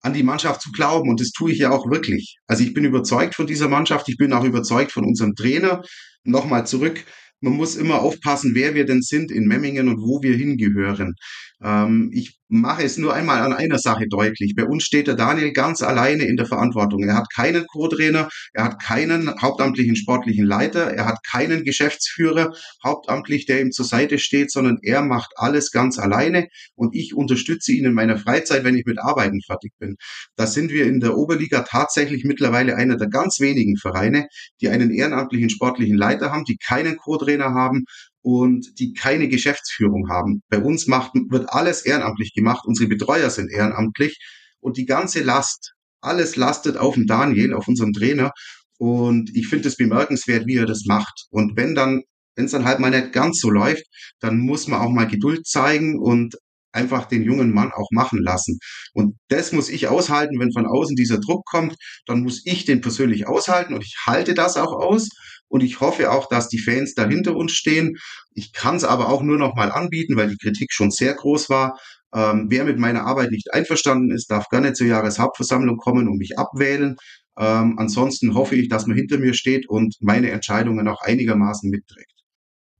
an 0.00 0.14
die 0.14 0.22
Mannschaft 0.22 0.62
zu 0.62 0.70
glauben. 0.72 1.08
Und 1.08 1.20
das 1.20 1.30
tue 1.30 1.52
ich 1.52 1.58
ja 1.58 1.70
auch 1.70 1.90
wirklich. 1.90 2.38
Also 2.46 2.62
ich 2.62 2.74
bin 2.74 2.84
überzeugt 2.84 3.34
von 3.34 3.46
dieser 3.46 3.68
Mannschaft. 3.68 4.08
Ich 4.08 4.16
bin 4.16 4.32
auch 4.32 4.44
überzeugt 4.44 4.92
von 4.92 5.04
unserem 5.04 5.34
Trainer. 5.34 5.82
Nochmal 6.24 6.66
zurück 6.66 7.04
man 7.40 7.52
muss 7.52 7.76
immer 7.76 8.00
aufpassen, 8.00 8.54
wer 8.54 8.74
wir 8.74 8.84
denn 8.84 9.02
sind 9.02 9.30
in 9.30 9.46
Memmingen 9.46 9.88
und 9.88 10.00
wo 10.00 10.22
wir 10.22 10.36
hingehören. 10.36 11.14
Ähm, 11.62 12.10
ich 12.12 12.38
mache 12.48 12.82
es 12.82 12.96
nur 12.96 13.14
einmal 13.14 13.42
an 13.42 13.52
einer 13.52 13.78
Sache 13.78 14.06
deutlich. 14.08 14.54
Bei 14.56 14.64
uns 14.64 14.84
steht 14.84 15.06
der 15.06 15.14
Daniel 15.14 15.52
ganz 15.52 15.82
alleine 15.82 16.24
in 16.24 16.36
der 16.36 16.46
Verantwortung. 16.46 17.02
Er 17.02 17.16
hat 17.16 17.26
keinen 17.34 17.66
Co-Trainer, 17.66 18.28
er 18.54 18.64
hat 18.64 18.82
keinen 18.82 19.40
hauptamtlichen 19.40 19.96
sportlichen 19.96 20.46
Leiter, 20.46 20.90
er 20.92 21.06
hat 21.06 21.18
keinen 21.30 21.64
Geschäftsführer 21.64 22.52
hauptamtlich, 22.82 23.44
der 23.46 23.60
ihm 23.60 23.70
zur 23.72 23.84
Seite 23.84 24.18
steht, 24.18 24.50
sondern 24.50 24.78
er 24.82 25.02
macht 25.02 25.32
alles 25.36 25.70
ganz 25.70 25.98
alleine 25.98 26.48
und 26.74 26.94
ich 26.94 27.14
unterstütze 27.14 27.72
ihn 27.72 27.84
in 27.84 27.92
meiner 27.92 28.18
Freizeit, 28.18 28.64
wenn 28.64 28.76
ich 28.76 28.86
mit 28.86 28.98
Arbeiten 28.98 29.40
fertig 29.42 29.72
bin. 29.78 29.96
Da 30.36 30.46
sind 30.46 30.72
wir 30.72 30.86
in 30.86 31.00
der 31.00 31.16
Oberliga 31.16 31.62
tatsächlich 31.68 32.24
mittlerweile 32.24 32.76
einer 32.76 32.96
der 32.96 33.08
ganz 33.08 33.40
wenigen 33.40 33.76
Vereine, 33.76 34.26
die 34.60 34.68
einen 34.68 34.90
ehrenamtlichen 34.90 35.50
sportlichen 35.50 35.96
Leiter 35.96 36.32
haben, 36.32 36.44
die 36.44 36.56
keinen 36.56 36.96
Co-Trainer 36.96 37.52
haben 37.52 37.84
und 38.22 38.78
die 38.78 38.92
keine 38.92 39.28
Geschäftsführung 39.28 40.08
haben. 40.10 40.42
Bei 40.48 40.58
uns 40.58 40.86
macht, 40.86 41.12
wird 41.14 41.50
alles 41.50 41.84
ehrenamtlich 41.84 42.34
gemacht. 42.34 42.64
Unsere 42.66 42.88
Betreuer 42.88 43.30
sind 43.30 43.50
ehrenamtlich 43.50 44.18
und 44.60 44.76
die 44.76 44.86
ganze 44.86 45.22
Last, 45.22 45.74
alles 46.00 46.36
lastet 46.36 46.76
auf 46.76 46.94
dem 46.94 47.06
Daniel, 47.06 47.54
auf 47.54 47.68
unserem 47.68 47.92
Trainer. 47.92 48.32
Und 48.78 49.34
ich 49.34 49.48
finde 49.48 49.68
es 49.68 49.76
bemerkenswert, 49.76 50.46
wie 50.46 50.56
er 50.56 50.66
das 50.66 50.84
macht. 50.86 51.26
Und 51.30 51.56
wenn 51.56 51.74
dann, 51.74 52.02
wenn 52.36 52.44
es 52.44 52.52
dann 52.52 52.64
halt 52.64 52.78
mal 52.78 52.90
nicht 52.90 53.12
ganz 53.12 53.40
so 53.40 53.50
läuft, 53.50 53.84
dann 54.20 54.38
muss 54.38 54.68
man 54.68 54.80
auch 54.80 54.90
mal 54.90 55.08
Geduld 55.08 55.46
zeigen 55.46 55.98
und 55.98 56.36
einfach 56.72 57.06
den 57.06 57.24
jungen 57.24 57.52
Mann 57.52 57.72
auch 57.72 57.88
machen 57.90 58.22
lassen. 58.22 58.58
Und 58.92 59.16
das 59.28 59.52
muss 59.52 59.68
ich 59.68 59.88
aushalten, 59.88 60.38
wenn 60.38 60.52
von 60.52 60.66
außen 60.66 60.96
dieser 60.96 61.18
Druck 61.18 61.44
kommt, 61.46 61.76
dann 62.06 62.22
muss 62.22 62.42
ich 62.44 62.64
den 62.64 62.80
persönlich 62.80 63.26
aushalten 63.26 63.74
und 63.74 63.84
ich 63.84 63.96
halte 64.06 64.34
das 64.34 64.56
auch 64.56 64.72
aus. 64.72 65.08
Und 65.48 65.62
ich 65.62 65.80
hoffe 65.80 66.10
auch, 66.10 66.28
dass 66.28 66.48
die 66.48 66.58
Fans 66.58 66.94
da 66.94 67.06
hinter 67.06 67.36
uns 67.36 67.52
stehen. 67.52 67.96
Ich 68.34 68.52
kann 68.52 68.76
es 68.76 68.84
aber 68.84 69.08
auch 69.08 69.22
nur 69.22 69.38
noch 69.38 69.54
mal 69.54 69.72
anbieten, 69.72 70.16
weil 70.16 70.28
die 70.28 70.36
Kritik 70.36 70.72
schon 70.72 70.90
sehr 70.90 71.14
groß 71.14 71.48
war. 71.48 71.78
Ähm, 72.14 72.46
wer 72.48 72.64
mit 72.64 72.78
meiner 72.78 73.04
Arbeit 73.04 73.30
nicht 73.30 73.52
einverstanden 73.52 74.10
ist, 74.10 74.30
darf 74.30 74.48
gerne 74.48 74.72
zur 74.72 74.86
Jahreshauptversammlung 74.86 75.76
kommen 75.76 76.08
und 76.08 76.18
mich 76.18 76.38
abwählen. 76.38 76.96
Ähm, 77.38 77.78
ansonsten 77.78 78.34
hoffe 78.34 78.56
ich, 78.56 78.68
dass 78.68 78.86
man 78.86 78.96
hinter 78.96 79.18
mir 79.18 79.34
steht 79.34 79.68
und 79.68 79.96
meine 80.00 80.30
Entscheidungen 80.30 80.88
auch 80.88 81.02
einigermaßen 81.02 81.70
mitträgt. 81.70 82.12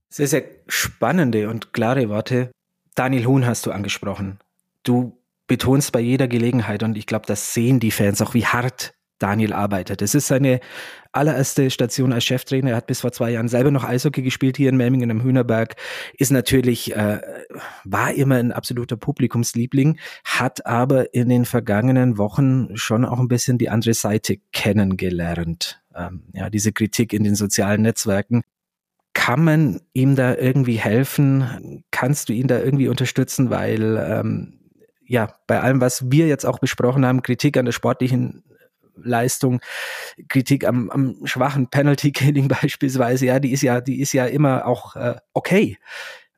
Sehr, 0.09 0.27
sehr 0.27 0.43
spannende 0.67 1.49
und 1.49 1.73
klare 1.73 2.09
Worte. 2.09 2.51
Daniel 2.95 3.25
Huhn 3.25 3.45
hast 3.45 3.65
du 3.65 3.71
angesprochen. 3.71 4.39
Du 4.83 5.17
betonst 5.47 5.91
bei 5.91 5.99
jeder 5.99 6.27
Gelegenheit, 6.27 6.83
und 6.83 6.97
ich 6.97 7.05
glaube, 7.05 7.25
das 7.25 7.53
sehen 7.53 7.79
die 7.79 7.91
Fans 7.91 8.21
auch, 8.21 8.33
wie 8.33 8.45
hart 8.45 8.93
Daniel 9.19 9.53
arbeitet. 9.53 10.01
Es 10.01 10.15
ist 10.15 10.27
seine 10.27 10.59
allererste 11.11 11.69
Station 11.69 12.13
als 12.13 12.23
Cheftrainer. 12.23 12.71
Er 12.71 12.77
hat 12.77 12.87
bis 12.87 13.01
vor 13.01 13.11
zwei 13.11 13.31
Jahren 13.31 13.47
selber 13.47 13.71
noch 13.71 13.83
Eishockey 13.83 14.21
gespielt 14.21 14.57
hier 14.57 14.69
in 14.69 14.77
Memmingen 14.77 15.11
am 15.11 15.21
Hühnerberg. 15.21 15.75
Ist 16.17 16.31
natürlich, 16.31 16.95
äh, 16.95 17.21
war 17.83 18.13
immer 18.13 18.35
ein 18.35 18.51
absoluter 18.51 18.97
Publikumsliebling, 18.97 19.99
hat 20.23 20.65
aber 20.65 21.13
in 21.13 21.29
den 21.29 21.45
vergangenen 21.45 22.17
Wochen 22.17 22.75
schon 22.75 23.05
auch 23.05 23.19
ein 23.19 23.27
bisschen 23.27 23.57
die 23.57 23.69
andere 23.69 23.93
Seite 23.93 24.37
kennengelernt. 24.51 25.81
Ähm, 25.95 26.23
ja, 26.33 26.49
diese 26.49 26.71
Kritik 26.71 27.13
in 27.13 27.23
den 27.23 27.35
sozialen 27.35 27.81
Netzwerken. 27.81 28.43
Kann 29.13 29.43
man 29.43 29.81
ihm 29.93 30.15
da 30.15 30.35
irgendwie 30.35 30.77
helfen? 30.77 31.83
Kannst 31.91 32.29
du 32.29 32.33
ihn 32.33 32.47
da 32.47 32.59
irgendwie 32.59 32.87
unterstützen? 32.87 33.49
Weil 33.49 33.97
ähm, 33.97 34.59
ja, 35.05 35.33
bei 35.47 35.59
allem, 35.59 35.81
was 35.81 36.11
wir 36.11 36.27
jetzt 36.27 36.45
auch 36.45 36.59
besprochen 36.59 37.03
haben, 37.03 37.23
Kritik 37.23 37.57
an 37.57 37.65
der 37.65 37.71
sportlichen 37.71 38.43
Leistung, 39.03 39.61
Kritik 40.27 40.67
am, 40.67 40.89
am 40.89 41.15
schwachen 41.25 41.69
Penalty-Killing 41.69 42.47
beispielsweise, 42.61 43.25
ja, 43.25 43.39
die 43.39 43.51
ist 43.51 43.61
ja, 43.61 43.81
die 43.81 44.01
ist 44.01 44.13
ja 44.13 44.25
immer 44.25 44.65
auch 44.65 44.95
äh, 44.95 45.15
okay, 45.33 45.77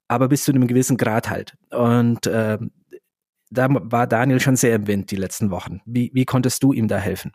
aber 0.08 0.28
bis 0.28 0.44
zu 0.44 0.52
einem 0.52 0.68
gewissen 0.68 0.98
Grad 0.98 1.30
halt. 1.30 1.56
Und 1.70 2.28
äh, 2.28 2.58
da 3.50 3.68
war 3.70 4.08
Daniel 4.08 4.40
schon 4.40 4.56
sehr 4.56 4.76
im 4.76 4.88
Wind 4.88 5.12
die 5.12 5.16
letzten 5.16 5.52
Wochen. 5.52 5.82
Wie, 5.86 6.12
wie 6.14 6.26
konntest 6.26 6.64
du 6.64 6.74
ihm 6.74 6.88
da 6.88 6.98
helfen? 6.98 7.32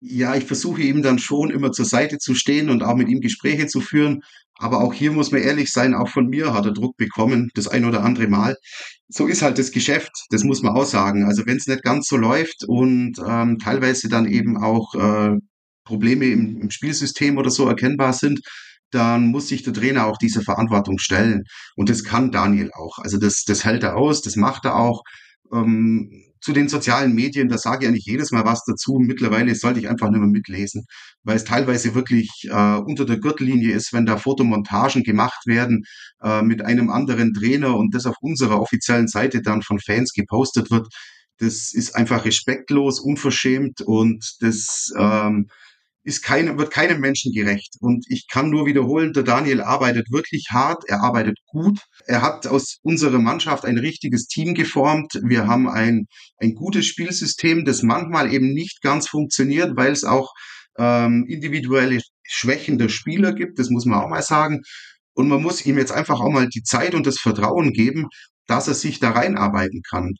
Ja, 0.00 0.36
ich 0.36 0.44
versuche 0.44 0.82
ihm 0.82 1.02
dann 1.02 1.18
schon 1.18 1.50
immer 1.50 1.72
zur 1.72 1.84
Seite 1.84 2.18
zu 2.18 2.34
stehen 2.34 2.70
und 2.70 2.82
auch 2.84 2.94
mit 2.94 3.08
ihm 3.08 3.20
Gespräche 3.20 3.66
zu 3.66 3.80
führen. 3.80 4.22
Aber 4.54 4.80
auch 4.80 4.92
hier 4.92 5.12
muss 5.12 5.30
man 5.32 5.40
ehrlich 5.40 5.72
sein, 5.72 5.94
auch 5.94 6.08
von 6.08 6.28
mir 6.28 6.52
hat 6.52 6.66
er 6.66 6.72
Druck 6.72 6.96
bekommen, 6.96 7.50
das 7.54 7.68
ein 7.68 7.84
oder 7.84 8.02
andere 8.04 8.28
Mal. 8.28 8.56
So 9.08 9.26
ist 9.26 9.42
halt 9.42 9.58
das 9.58 9.70
Geschäft, 9.72 10.10
das 10.30 10.44
muss 10.44 10.62
man 10.62 10.76
auch 10.76 10.84
sagen. 10.84 11.24
Also 11.24 11.46
wenn 11.46 11.56
es 11.56 11.66
nicht 11.66 11.82
ganz 11.82 12.08
so 12.08 12.16
läuft 12.16 12.64
und 12.66 13.14
ähm, 13.26 13.58
teilweise 13.58 14.08
dann 14.08 14.26
eben 14.26 14.56
auch 14.56 14.94
äh, 14.94 15.36
Probleme 15.84 16.26
im, 16.26 16.60
im 16.60 16.70
Spielsystem 16.70 17.38
oder 17.38 17.50
so 17.50 17.66
erkennbar 17.68 18.12
sind, 18.12 18.40
dann 18.90 19.28
muss 19.28 19.48
sich 19.48 19.62
der 19.62 19.72
Trainer 19.72 20.06
auch 20.06 20.18
dieser 20.18 20.42
Verantwortung 20.42 20.98
stellen. 20.98 21.44
Und 21.76 21.88
das 21.88 22.04
kann 22.04 22.32
Daniel 22.32 22.70
auch. 22.74 22.98
Also 22.98 23.18
das, 23.18 23.44
das 23.44 23.64
hält 23.64 23.82
er 23.82 23.96
aus, 23.96 24.22
das 24.22 24.36
macht 24.36 24.64
er 24.64 24.76
auch. 24.76 25.02
Ähm, 25.52 26.27
zu 26.40 26.52
den 26.52 26.68
sozialen 26.68 27.14
Medien, 27.14 27.48
da 27.48 27.58
sage 27.58 27.84
ich 27.84 27.88
eigentlich 27.88 28.06
jedes 28.06 28.30
Mal 28.30 28.44
was 28.44 28.64
dazu. 28.64 28.98
Mittlerweile 29.00 29.54
sollte 29.54 29.80
ich 29.80 29.88
einfach 29.88 30.10
nicht 30.10 30.20
mehr 30.20 30.28
mitlesen, 30.28 30.86
weil 31.22 31.36
es 31.36 31.44
teilweise 31.44 31.94
wirklich 31.94 32.30
äh, 32.50 32.76
unter 32.76 33.04
der 33.04 33.18
Gürtellinie 33.18 33.74
ist, 33.74 33.92
wenn 33.92 34.06
da 34.06 34.16
Fotomontagen 34.16 35.02
gemacht 35.02 35.46
werden 35.46 35.84
äh, 36.22 36.42
mit 36.42 36.62
einem 36.62 36.90
anderen 36.90 37.34
Trainer 37.34 37.76
und 37.76 37.94
das 37.94 38.06
auf 38.06 38.16
unserer 38.20 38.60
offiziellen 38.60 39.08
Seite 39.08 39.42
dann 39.42 39.62
von 39.62 39.78
Fans 39.80 40.12
gepostet 40.12 40.70
wird. 40.70 40.88
Das 41.38 41.72
ist 41.72 41.94
einfach 41.94 42.24
respektlos, 42.24 43.00
unverschämt 43.00 43.80
und 43.80 44.36
das 44.40 44.92
ähm, 44.98 45.48
ist 46.08 46.22
keine, 46.22 46.56
wird 46.56 46.70
keinem 46.70 47.00
Menschen 47.00 47.32
gerecht. 47.32 47.74
Und 47.80 48.06
ich 48.08 48.26
kann 48.28 48.48
nur 48.48 48.64
wiederholen, 48.64 49.12
der 49.12 49.24
Daniel 49.24 49.60
arbeitet 49.60 50.10
wirklich 50.10 50.46
hart, 50.50 50.84
er 50.88 51.02
arbeitet 51.02 51.36
gut. 51.46 51.80
Er 52.06 52.22
hat 52.22 52.46
aus 52.46 52.78
unserer 52.82 53.18
Mannschaft 53.18 53.66
ein 53.66 53.76
richtiges 53.76 54.26
Team 54.26 54.54
geformt. 54.54 55.20
Wir 55.22 55.46
haben 55.46 55.68
ein, 55.68 56.06
ein 56.38 56.54
gutes 56.54 56.86
Spielsystem, 56.86 57.66
das 57.66 57.82
manchmal 57.82 58.32
eben 58.32 58.54
nicht 58.54 58.80
ganz 58.80 59.06
funktioniert, 59.06 59.76
weil 59.76 59.92
es 59.92 60.04
auch 60.04 60.32
ähm, 60.78 61.26
individuelle 61.28 62.00
Schwächen 62.22 62.78
der 62.78 62.88
Spieler 62.88 63.34
gibt, 63.34 63.58
das 63.58 63.68
muss 63.68 63.84
man 63.84 64.00
auch 64.00 64.08
mal 64.08 64.22
sagen. 64.22 64.62
Und 65.12 65.28
man 65.28 65.42
muss 65.42 65.66
ihm 65.66 65.76
jetzt 65.76 65.92
einfach 65.92 66.20
auch 66.20 66.30
mal 66.30 66.48
die 66.48 66.62
Zeit 66.62 66.94
und 66.94 67.06
das 67.06 67.18
Vertrauen 67.18 67.72
geben, 67.74 68.06
dass 68.46 68.66
er 68.66 68.74
sich 68.74 68.98
da 68.98 69.10
reinarbeiten 69.10 69.82
kann. 69.90 70.14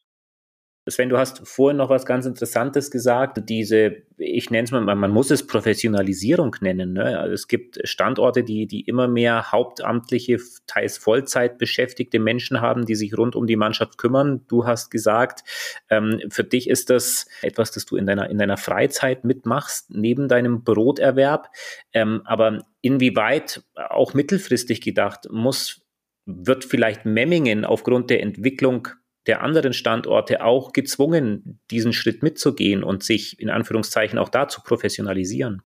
Sven, 0.90 1.08
du 1.08 1.18
hast 1.18 1.46
vorhin 1.46 1.76
noch 1.76 1.90
was 1.90 2.06
ganz 2.06 2.26
Interessantes 2.26 2.90
gesagt, 2.90 3.48
diese, 3.48 4.02
ich 4.16 4.50
nenne 4.50 4.64
es 4.64 4.70
mal, 4.70 4.82
man 4.94 5.10
muss 5.10 5.30
es 5.30 5.46
Professionalisierung 5.46 6.56
nennen. 6.60 6.92
Ne? 6.92 7.18
Also 7.18 7.34
es 7.34 7.48
gibt 7.48 7.78
Standorte, 7.84 8.44
die, 8.44 8.66
die 8.66 8.82
immer 8.82 9.08
mehr 9.08 9.52
hauptamtliche, 9.52 10.38
teils 10.66 10.98
Vollzeit 10.98 11.58
beschäftigte 11.58 12.18
Menschen 12.18 12.60
haben, 12.60 12.86
die 12.86 12.94
sich 12.94 13.16
rund 13.16 13.36
um 13.36 13.46
die 13.46 13.56
Mannschaft 13.56 13.98
kümmern. 13.98 14.44
Du 14.48 14.66
hast 14.66 14.90
gesagt, 14.90 15.44
ähm, 15.90 16.20
für 16.30 16.44
dich 16.44 16.68
ist 16.68 16.90
das 16.90 17.26
etwas, 17.42 17.70
das 17.70 17.86
du 17.86 17.96
in 17.96 18.06
deiner, 18.06 18.30
in 18.30 18.38
deiner 18.38 18.56
Freizeit 18.56 19.24
mitmachst, 19.24 19.90
neben 19.90 20.28
deinem 20.28 20.64
Broterwerb. 20.64 21.48
Ähm, 21.92 22.22
aber 22.24 22.64
inwieweit, 22.80 23.62
auch 23.74 24.14
mittelfristig 24.14 24.80
gedacht, 24.80 25.28
muss 25.30 25.82
wird 26.28 26.64
vielleicht 26.64 27.06
Memmingen 27.06 27.64
aufgrund 27.64 28.10
der 28.10 28.22
Entwicklung 28.22 28.88
der 29.28 29.42
anderen 29.42 29.72
Standorte 29.72 30.42
auch 30.42 30.72
gezwungen, 30.72 31.60
diesen 31.70 31.92
Schritt 31.92 32.22
mitzugehen 32.22 32.82
und 32.82 33.04
sich 33.04 33.38
in 33.38 33.50
Anführungszeichen 33.50 34.18
auch 34.18 34.30
da 34.30 34.48
zu 34.48 34.62
professionalisieren? 34.62 35.62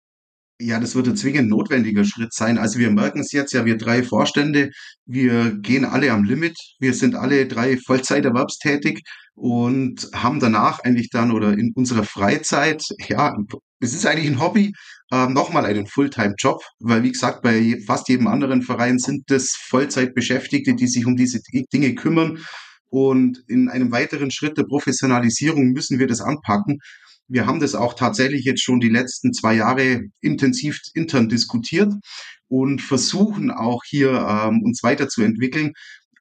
Ja, 0.62 0.78
das 0.78 0.94
wird 0.94 1.08
ein 1.08 1.16
zwingend 1.16 1.48
notwendiger 1.48 2.04
Schritt 2.04 2.34
sein. 2.34 2.58
Also 2.58 2.78
wir 2.78 2.90
merken 2.90 3.20
es 3.20 3.32
jetzt 3.32 3.52
ja, 3.52 3.64
wir 3.64 3.78
drei 3.78 4.02
Vorstände, 4.02 4.70
wir 5.06 5.52
gehen 5.54 5.86
alle 5.86 6.12
am 6.12 6.24
Limit. 6.24 6.54
Wir 6.78 6.92
sind 6.92 7.14
alle 7.14 7.46
drei 7.46 7.78
Vollzeiterwerbstätig 7.78 9.02
und 9.34 10.06
haben 10.14 10.38
danach 10.38 10.80
eigentlich 10.80 11.08
dann 11.08 11.30
oder 11.32 11.54
in 11.54 11.72
unserer 11.74 12.04
Freizeit, 12.04 12.82
ja, 13.08 13.34
es 13.80 13.94
ist 13.94 14.04
eigentlich 14.04 14.28
ein 14.28 14.40
Hobby, 14.40 14.74
äh, 15.10 15.28
nochmal 15.28 15.64
einen 15.64 15.86
Fulltime-Job, 15.86 16.62
weil 16.78 17.02
wie 17.04 17.12
gesagt, 17.12 17.40
bei 17.40 17.78
fast 17.86 18.10
jedem 18.10 18.26
anderen 18.26 18.60
Verein 18.60 18.98
sind 18.98 19.30
das 19.30 19.56
Vollzeitbeschäftigte, 19.68 20.74
die 20.74 20.88
sich 20.88 21.06
um 21.06 21.16
diese 21.16 21.40
Dinge 21.72 21.94
kümmern 21.94 22.38
und 22.90 23.42
in 23.46 23.68
einem 23.68 23.92
weiteren 23.92 24.30
Schritt 24.30 24.58
der 24.58 24.64
Professionalisierung 24.64 25.70
müssen 25.70 25.98
wir 25.98 26.06
das 26.06 26.20
anpacken. 26.20 26.78
Wir 27.28 27.46
haben 27.46 27.60
das 27.60 27.74
auch 27.74 27.94
tatsächlich 27.94 28.44
jetzt 28.44 28.62
schon 28.62 28.80
die 28.80 28.88
letzten 28.88 29.32
zwei 29.32 29.54
Jahre 29.54 30.02
intensiv 30.20 30.80
intern 30.94 31.28
diskutiert 31.28 31.92
und 32.48 32.82
versuchen 32.82 33.52
auch 33.52 33.82
hier 33.86 34.10
ähm, 34.10 34.62
uns 34.64 34.82
weiterzuentwickeln. 34.82 35.72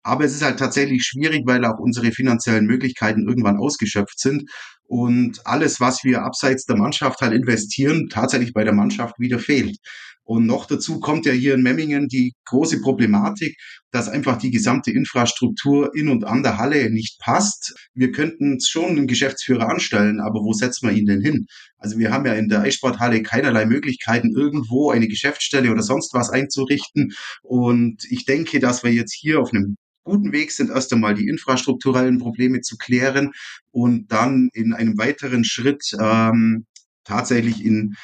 Aber 0.04 0.24
es 0.24 0.34
ist 0.34 0.44
halt 0.44 0.60
tatsächlich 0.60 1.04
schwierig, 1.04 1.42
weil 1.46 1.66
auch 1.66 1.80
unsere 1.80 2.12
finanziellen 2.12 2.66
Möglichkeiten 2.66 3.28
irgendwann 3.28 3.58
ausgeschöpft 3.58 4.20
sind 4.20 4.44
und 4.90 5.46
alles, 5.46 5.80
was 5.80 6.04
wir 6.04 6.24
abseits 6.24 6.66
der 6.66 6.76
Mannschaft 6.76 7.22
halt 7.22 7.34
investieren, 7.34 8.10
tatsächlich 8.10 8.54
bei 8.54 8.64
der 8.64 8.74
Mannschaft 8.74 9.20
wieder 9.20 9.38
fehlt. 9.38 9.78
Und 10.24 10.48
noch 10.48 10.66
dazu 10.66 11.00
kommt 11.00 11.26
ja 11.26 11.32
hier 11.32 11.54
in 11.54 11.62
Memmingen 11.62 12.08
die 12.08 12.34
große 12.46 12.82
Problematik, 12.82 13.56
dass 13.92 14.10
einfach 14.10 14.38
die 14.38 14.52
gesamte 14.52 14.92
Infrastruktur 14.92 15.92
in 15.96 16.10
und 16.10 16.24
an 16.24 16.44
der 16.44 16.58
Halle 16.58 16.92
nicht 16.92 17.20
passt. 17.20 17.74
Wir 17.94 18.12
könnten 18.12 18.60
schon 18.62 18.90
einen 18.90 19.08
Geschäftsführer 19.08 19.70
anstellen, 19.70 20.20
aber 20.20 20.42
wo 20.42 20.54
setzen 20.54 20.90
wir 20.90 20.96
ihn 20.96 21.06
denn 21.06 21.22
hin? 21.22 21.46
Also 21.78 21.98
wir 22.00 22.12
haben 22.12 22.26
ja 22.26 22.34
in 22.34 22.50
der 22.50 22.62
Eissporthalle 22.62 23.22
keinerlei 23.22 23.66
Möglichkeiten, 23.66 24.36
irgendwo 24.36 24.90
eine 24.90 25.08
Geschäftsstelle 25.08 25.72
oder 25.72 25.84
sonst 25.84 26.14
was 26.14 26.32
einzurichten. 26.32 27.12
Und 27.44 28.04
ich 28.10 28.26
denke, 28.26 28.60
dass 28.60 28.84
wir 28.84 28.92
jetzt 28.92 29.14
hier 29.14 29.40
auf 29.40 29.52
einem 29.54 29.78
guten 30.04 30.32
Weg 30.32 30.52
sind, 30.52 30.70
erst 30.70 30.94
einmal 30.94 31.14
die 31.14 31.28
infrastrukturellen 31.28 32.20
Probleme 32.20 32.62
zu 32.62 32.78
klären 32.78 33.32
und 33.72 34.12
dann 34.12 34.50
in 34.54 34.74
einem 34.74 34.98
weiteren 34.98 35.44
Schritt 35.44 35.92
ähm, 36.00 36.66
tatsächlich 37.04 37.64
in 37.64 37.96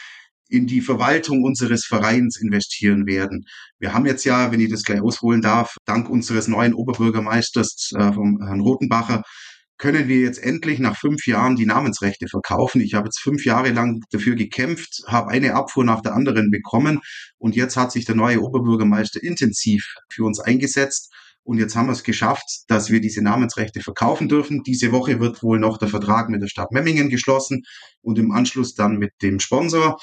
in 0.48 0.68
die 0.68 0.82
Verwaltung 0.82 1.44
unseres 1.44 1.86
Vereins 1.86 2.40
investieren 2.40 3.08
werden. 3.08 3.46
Wir 3.80 3.94
haben 3.94 4.06
jetzt 4.06 4.26
ja, 4.26 4.52
wenn 4.52 4.60
ich 4.60 4.70
das 4.70 4.84
gleich 4.84 5.02
ausholen 5.02 5.42
darf, 5.42 5.76
dank 5.86 6.10
unseres 6.10 6.48
neuen 6.48 6.74
Oberbürgermeisters 6.74 7.92
äh, 7.98 8.14
vom 8.14 8.40
Herrn 8.46 8.62
Rotenbacher, 8.62 9.24
können 9.78 10.08
wir 10.08 10.20
jetzt 10.20 10.42
endlich 10.42 10.80
nach 10.80 10.98
fünf 10.98 11.28
Jahren 11.28 11.56
die 11.56 11.66
Namensrechte 11.66 12.28
verkaufen. 12.28 12.80
Ich 12.80 12.94
habe 12.94 13.08
jetzt 13.08 13.20
fünf 13.20 13.44
Jahre 13.44 13.72
lang 13.72 14.02
dafür 14.12 14.36
gekämpft, 14.36 15.04
habe 15.08 15.32
eine 15.32 15.54
Abfuhr 15.54 15.84
nach 15.84 16.02
der 16.02 16.14
anderen 16.14 16.50
bekommen 16.50 17.02
und 17.38 17.56
jetzt 17.56 17.76
hat 17.76 17.92
sich 17.92 18.06
der 18.06 18.16
neue 18.16 18.42
Oberbürgermeister 18.42 19.22
intensiv 19.22 19.96
für 20.10 20.24
uns 20.24 20.40
eingesetzt. 20.40 21.12
Und 21.46 21.60
jetzt 21.60 21.76
haben 21.76 21.88
wir 21.88 21.94
es 21.94 22.04
geschafft, 22.04 22.64
dass 22.68 22.90
wir 22.90 23.00
diese 23.00 23.22
Namensrechte 23.22 23.80
verkaufen 23.82 24.28
dürfen. 24.28 24.64
Diese 24.64 24.92
Woche 24.92 25.20
wird 25.20 25.44
wohl 25.44 25.60
noch 25.60 25.78
der 25.78 25.88
Vertrag 25.88 26.28
mit 26.30 26.42
der 26.42 26.48
Stadt 26.48 26.72
Memmingen 26.72 27.10
geschlossen 27.10 27.62
und 28.02 28.18
im 28.18 28.32
Anschluss 28.32 28.74
dann 28.74 28.98
mit 28.98 29.12
dem 29.22 29.40
Sponsor. 29.40 29.98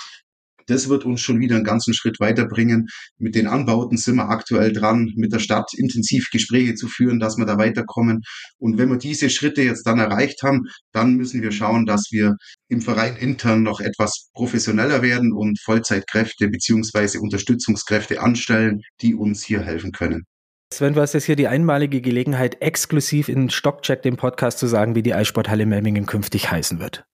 Das 0.67 0.89
wird 0.89 1.05
uns 1.05 1.21
schon 1.21 1.41
wieder 1.41 1.57
einen 1.57 1.65
ganzen 1.65 1.95
Schritt 1.95 2.21
weiterbringen. 2.21 2.87
Mit 3.19 3.35
den 3.35 3.49
Anbauten 3.49 3.99
sind 3.99 4.17
wir 4.17 4.29
aktuell 4.29 4.73
dran, 4.73 5.13
mit 5.17 5.33
der 5.33 5.41
Stadt 5.41 5.71
intensiv 5.75 6.29
Gespräche 6.31 6.77
zu 6.77 6.87
führen, 6.87 7.19
dass 7.19 7.37
wir 7.37 7.47
da 7.47 7.59
weiterkommen. 7.59 8.21
Und 8.59 8.79
wenn 8.79 8.89
wir 8.89 8.99
diese 8.99 9.29
Schritte 9.29 9.63
jetzt 9.63 9.85
dann 9.85 9.99
erreicht 9.99 10.43
haben, 10.43 10.63
dann 10.93 11.17
müssen 11.17 11.43
wir 11.43 11.51
schauen, 11.51 11.87
dass 11.87 12.09
wir 12.13 12.37
im 12.69 12.81
Verein 12.81 13.17
intern 13.17 13.65
noch 13.65 13.81
etwas 13.81 14.31
professioneller 14.35 15.03
werden 15.03 15.33
und 15.33 15.61
Vollzeitkräfte 15.61 16.49
beziehungsweise 16.49 17.21
Unterstützungskräfte 17.21 18.21
anstellen, 18.21 18.81
die 19.01 19.15
uns 19.17 19.43
hier 19.43 19.63
helfen 19.63 19.91
können. 19.91 20.23
Sven, 20.77 20.95
du 20.95 21.01
hast 21.01 21.13
jetzt 21.13 21.25
hier 21.25 21.37
die 21.37 21.49
einmalige 21.49 22.01
Gelegenheit, 22.01 22.61
exklusiv 22.61 23.29
in 23.29 23.51
Stockcheck, 23.51 24.03
dem 24.03 24.17
Podcast, 24.17 24.59
zu 24.59 24.67
sagen, 24.67 24.95
wie 24.95 25.03
die 25.03 25.15
Eissporthalle 25.15 25.67
Memmingen 25.67 26.07
künftig 26.07 26.51
heißen 26.51 26.81
wird. 26.81 27.05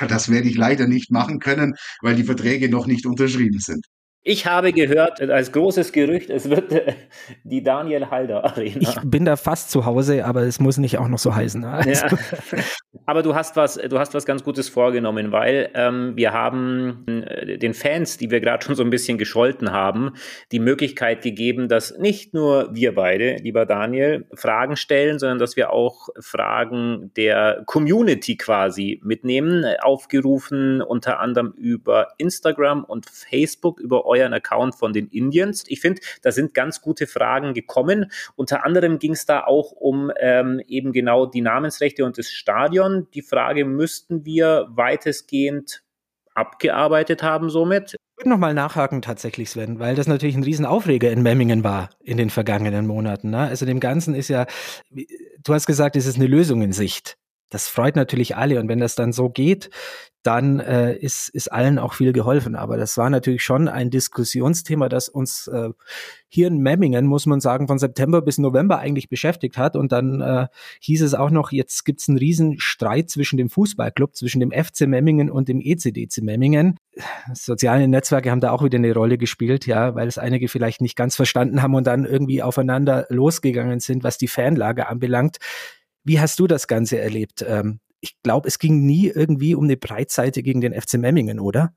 Ja, 0.00 0.06
das 0.06 0.30
werde 0.30 0.48
ich 0.48 0.56
leider 0.56 0.86
nicht 0.86 1.10
machen 1.10 1.38
können, 1.38 1.74
weil 2.02 2.14
die 2.14 2.24
Verträge 2.24 2.68
noch 2.68 2.86
nicht 2.86 3.06
unterschrieben 3.06 3.58
sind. 3.58 3.86
Ich 4.26 4.46
habe 4.46 4.72
gehört, 4.72 5.20
als 5.20 5.52
großes 5.52 5.92
Gerücht, 5.92 6.30
es 6.30 6.48
wird 6.48 6.72
äh, 6.72 6.94
die 7.44 7.62
Daniel 7.62 8.10
Halder 8.10 8.44
Arena. 8.44 8.80
Ich 8.80 8.96
bin 9.04 9.26
da 9.26 9.36
fast 9.36 9.70
zu 9.70 9.84
Hause, 9.84 10.24
aber 10.24 10.42
es 10.42 10.60
muss 10.60 10.78
nicht 10.78 10.96
auch 10.98 11.08
noch 11.08 11.18
so 11.18 11.34
heißen. 11.34 11.64
Also. 11.64 11.90
Ja. 11.90 12.62
Aber 13.06 13.22
du 13.22 13.34
hast 13.34 13.56
was, 13.56 13.74
du 13.74 13.98
hast 13.98 14.14
was 14.14 14.24
ganz 14.24 14.44
Gutes 14.44 14.68
vorgenommen, 14.68 15.30
weil 15.30 15.70
ähm, 15.74 16.16
wir 16.16 16.32
haben 16.32 17.04
äh, 17.06 17.58
den 17.58 17.74
Fans, 17.74 18.16
die 18.16 18.30
wir 18.30 18.40
gerade 18.40 18.64
schon 18.64 18.74
so 18.74 18.82
ein 18.82 18.90
bisschen 18.90 19.18
gescholten 19.18 19.72
haben, 19.72 20.12
die 20.52 20.58
Möglichkeit 20.58 21.22
gegeben, 21.22 21.68
dass 21.68 21.98
nicht 21.98 22.32
nur 22.32 22.74
wir 22.74 22.94
beide, 22.94 23.36
lieber 23.36 23.66
Daniel, 23.66 24.24
Fragen 24.34 24.76
stellen, 24.76 25.18
sondern 25.18 25.38
dass 25.38 25.56
wir 25.56 25.70
auch 25.70 26.08
Fragen 26.18 27.12
der 27.16 27.62
Community 27.66 28.36
quasi 28.36 29.00
mitnehmen, 29.04 29.64
aufgerufen 29.82 30.80
unter 30.80 31.20
anderem 31.20 31.52
über 31.56 32.08
Instagram 32.18 32.84
und 32.84 33.06
Facebook, 33.06 33.80
über 33.80 34.06
euren 34.06 34.32
Account 34.32 34.76
von 34.76 34.92
den 34.92 35.08
Indians. 35.08 35.64
Ich 35.68 35.80
finde, 35.80 36.00
da 36.22 36.32
sind 36.32 36.54
ganz 36.54 36.80
gute 36.80 37.06
Fragen 37.06 37.52
gekommen. 37.52 38.10
Unter 38.36 38.64
anderem 38.64 38.98
ging 38.98 39.12
es 39.12 39.26
da 39.26 39.44
auch 39.44 39.72
um 39.72 40.10
ähm, 40.18 40.60
eben 40.66 40.92
genau 40.92 41.26
die 41.26 41.42
Namensrechte 41.42 42.04
und 42.04 42.16
das 42.16 42.30
Stadion. 42.30 42.93
Die 43.14 43.22
Frage 43.22 43.64
müssten 43.64 44.24
wir 44.24 44.66
weitestgehend 44.70 45.82
abgearbeitet 46.34 47.22
haben 47.22 47.50
somit. 47.50 47.94
Ich 47.94 48.18
würde 48.18 48.30
nochmal 48.30 48.54
nachhaken 48.54 49.02
tatsächlich, 49.02 49.50
Sven, 49.50 49.78
weil 49.78 49.94
das 49.94 50.06
natürlich 50.06 50.36
ein 50.36 50.42
Riesenaufreger 50.42 51.10
in 51.10 51.22
Memmingen 51.22 51.64
war 51.64 51.90
in 52.00 52.16
den 52.16 52.30
vergangenen 52.30 52.86
Monaten. 52.86 53.30
Ne? 53.30 53.38
Also 53.38 53.66
dem 53.66 53.80
Ganzen 53.80 54.14
ist 54.14 54.28
ja, 54.28 54.46
du 54.90 55.54
hast 55.54 55.66
gesagt, 55.66 55.96
es 55.96 56.06
ist 56.06 56.16
eine 56.16 56.26
Lösung 56.26 56.62
in 56.62 56.72
Sicht. 56.72 57.16
Das 57.50 57.68
freut 57.68 57.96
natürlich 57.96 58.36
alle 58.36 58.58
und 58.60 58.68
wenn 58.68 58.80
das 58.80 58.94
dann 58.94 59.12
so 59.12 59.30
geht, 59.30 59.70
dann 60.24 60.58
äh, 60.58 60.96
ist, 60.96 61.28
ist 61.28 61.52
allen 61.52 61.78
auch 61.78 61.92
viel 61.92 62.12
geholfen. 62.12 62.56
Aber 62.56 62.76
das 62.78 62.96
war 62.96 63.10
natürlich 63.10 63.44
schon 63.44 63.68
ein 63.68 63.90
Diskussionsthema, 63.90 64.88
das 64.88 65.08
uns 65.10 65.48
äh, 65.48 65.68
hier 66.28 66.48
in 66.48 66.58
Memmingen, 66.58 67.06
muss 67.06 67.26
man 67.26 67.40
sagen, 67.40 67.68
von 67.68 67.78
September 67.78 68.22
bis 68.22 68.38
November 68.38 68.78
eigentlich 68.78 69.10
beschäftigt 69.10 69.58
hat. 69.58 69.76
Und 69.76 69.92
dann 69.92 70.22
äh, 70.22 70.46
hieß 70.80 71.02
es 71.02 71.14
auch 71.14 71.30
noch, 71.30 71.52
jetzt 71.52 71.84
gibt's 71.84 72.08
einen 72.08 72.16
riesen 72.16 72.58
Streit 72.58 73.10
zwischen 73.10 73.36
dem 73.36 73.50
Fußballclub, 73.50 74.16
zwischen 74.16 74.40
dem 74.40 74.50
FC 74.50 74.86
Memmingen 74.86 75.30
und 75.30 75.48
dem 75.48 75.60
ECDC 75.60 76.22
Memmingen. 76.22 76.78
Soziale 77.34 77.86
Netzwerke 77.86 78.30
haben 78.30 78.40
da 78.40 78.50
auch 78.50 78.64
wieder 78.64 78.78
eine 78.78 78.94
Rolle 78.94 79.18
gespielt, 79.18 79.66
ja, 79.66 79.94
weil 79.94 80.08
es 80.08 80.16
einige 80.16 80.48
vielleicht 80.48 80.80
nicht 80.80 80.96
ganz 80.96 81.16
verstanden 81.16 81.60
haben 81.60 81.74
und 81.74 81.86
dann 81.86 82.06
irgendwie 82.06 82.42
aufeinander 82.42 83.06
losgegangen 83.10 83.80
sind, 83.80 84.04
was 84.04 84.16
die 84.16 84.28
Fanlage 84.28 84.88
anbelangt. 84.88 85.36
Wie 86.02 86.18
hast 86.18 86.38
du 86.38 86.46
das 86.46 86.66
Ganze 86.66 86.98
erlebt? 86.98 87.44
Ähm, 87.46 87.80
ich 88.04 88.20
glaube, 88.22 88.48
es 88.48 88.58
ging 88.58 88.84
nie 88.84 89.08
irgendwie 89.08 89.54
um 89.54 89.64
eine 89.64 89.78
Breitseite 89.78 90.42
gegen 90.42 90.60
den 90.60 90.78
FC 90.78 90.98
Memmingen, 90.98 91.40
oder? 91.40 91.72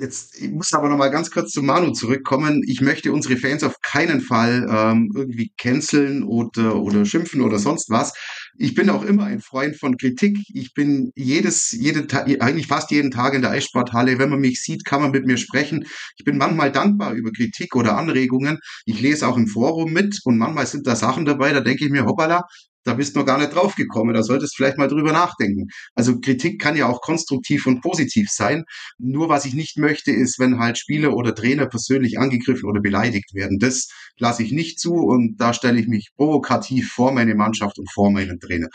Jetzt, 0.00 0.40
ich 0.40 0.50
muss 0.50 0.72
aber 0.72 0.88
noch 0.88 0.96
mal 0.96 1.10
ganz 1.10 1.30
kurz 1.30 1.50
zu 1.50 1.62
Manu 1.62 1.90
zurückkommen. 1.90 2.62
Ich 2.66 2.80
möchte 2.80 3.12
unsere 3.12 3.36
Fans 3.36 3.62
auf 3.62 3.74
keinen 3.82 4.22
Fall 4.22 4.66
ähm, 4.70 5.12
irgendwie 5.14 5.52
canceln 5.58 6.22
oder, 6.22 6.76
oder 6.76 7.04
schimpfen 7.04 7.42
oder 7.42 7.58
sonst 7.58 7.90
was. 7.90 8.14
Ich 8.56 8.74
bin 8.74 8.88
auch 8.88 9.04
immer 9.04 9.24
ein 9.24 9.40
Freund 9.42 9.76
von 9.76 9.98
Kritik. 9.98 10.38
Ich 10.54 10.72
bin 10.72 11.12
jedes, 11.14 11.72
jede, 11.72 12.06
eigentlich 12.40 12.68
fast 12.68 12.90
jeden 12.90 13.10
Tag 13.10 13.34
in 13.34 13.42
der 13.42 13.50
Eissporthalle. 13.50 14.18
Wenn 14.18 14.30
man 14.30 14.40
mich 14.40 14.62
sieht, 14.62 14.86
kann 14.86 15.02
man 15.02 15.10
mit 15.10 15.26
mir 15.26 15.36
sprechen. 15.36 15.84
Ich 16.16 16.24
bin 16.24 16.38
manchmal 16.38 16.72
dankbar 16.72 17.12
über 17.12 17.30
Kritik 17.30 17.76
oder 17.76 17.98
Anregungen. 17.98 18.58
Ich 18.86 19.02
lese 19.02 19.28
auch 19.28 19.36
im 19.36 19.48
Forum 19.48 19.92
mit 19.92 20.20
und 20.24 20.38
manchmal 20.38 20.66
sind 20.66 20.86
da 20.86 20.96
Sachen 20.96 21.26
dabei, 21.26 21.52
da 21.52 21.60
denke 21.60 21.84
ich 21.84 21.90
mir, 21.90 22.06
hoppala, 22.06 22.44
da 22.86 22.94
bist 22.94 23.14
du 23.14 23.18
noch 23.18 23.26
gar 23.26 23.38
nicht 23.38 23.52
drauf 23.52 23.74
gekommen. 23.74 24.14
Da 24.14 24.22
solltest 24.22 24.54
du 24.54 24.56
vielleicht 24.56 24.78
mal 24.78 24.86
drüber 24.86 25.12
nachdenken. 25.12 25.66
Also 25.96 26.20
Kritik 26.20 26.60
kann 26.60 26.76
ja 26.76 26.86
auch 26.86 27.00
konstruktiv 27.00 27.66
und 27.66 27.80
positiv 27.80 28.28
sein. 28.30 28.64
Nur 28.96 29.28
was 29.28 29.44
ich 29.44 29.54
nicht 29.54 29.76
möchte, 29.76 30.12
ist, 30.12 30.38
wenn 30.38 30.60
halt 30.60 30.78
Spieler 30.78 31.12
oder 31.14 31.34
Trainer 31.34 31.66
persönlich 31.66 32.18
angegriffen 32.18 32.68
oder 32.68 32.80
beleidigt 32.80 33.34
werden. 33.34 33.58
Das 33.58 33.88
lasse 34.18 34.44
ich 34.44 34.52
nicht 34.52 34.78
zu 34.78 34.94
und 34.94 35.36
da 35.38 35.52
stelle 35.52 35.80
ich 35.80 35.88
mich 35.88 36.10
provokativ 36.16 36.92
vor 36.92 37.10
meine 37.10 37.34
Mannschaft 37.34 37.78
und 37.78 37.90
vor 37.92 38.12
meinen 38.12 38.38
Trainer. 38.38 38.68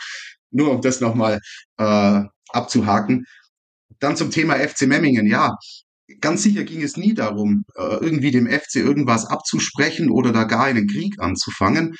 Nur 0.50 0.72
um 0.72 0.82
das 0.82 1.00
nochmal 1.00 1.40
äh, 1.78 2.20
abzuhaken. 2.50 3.24
Dann 3.98 4.16
zum 4.16 4.30
Thema 4.30 4.56
FC 4.56 4.82
Memmingen. 4.82 5.26
Ja, 5.26 5.56
ganz 6.20 6.42
sicher 6.42 6.64
ging 6.64 6.82
es 6.82 6.98
nie 6.98 7.14
darum, 7.14 7.64
äh, 7.76 7.96
irgendwie 8.00 8.30
dem 8.30 8.46
FC 8.46 8.76
irgendwas 8.76 9.24
abzusprechen 9.24 10.10
oder 10.10 10.32
da 10.32 10.44
gar 10.44 10.64
einen 10.64 10.86
Krieg 10.86 11.14
anzufangen. 11.18 11.94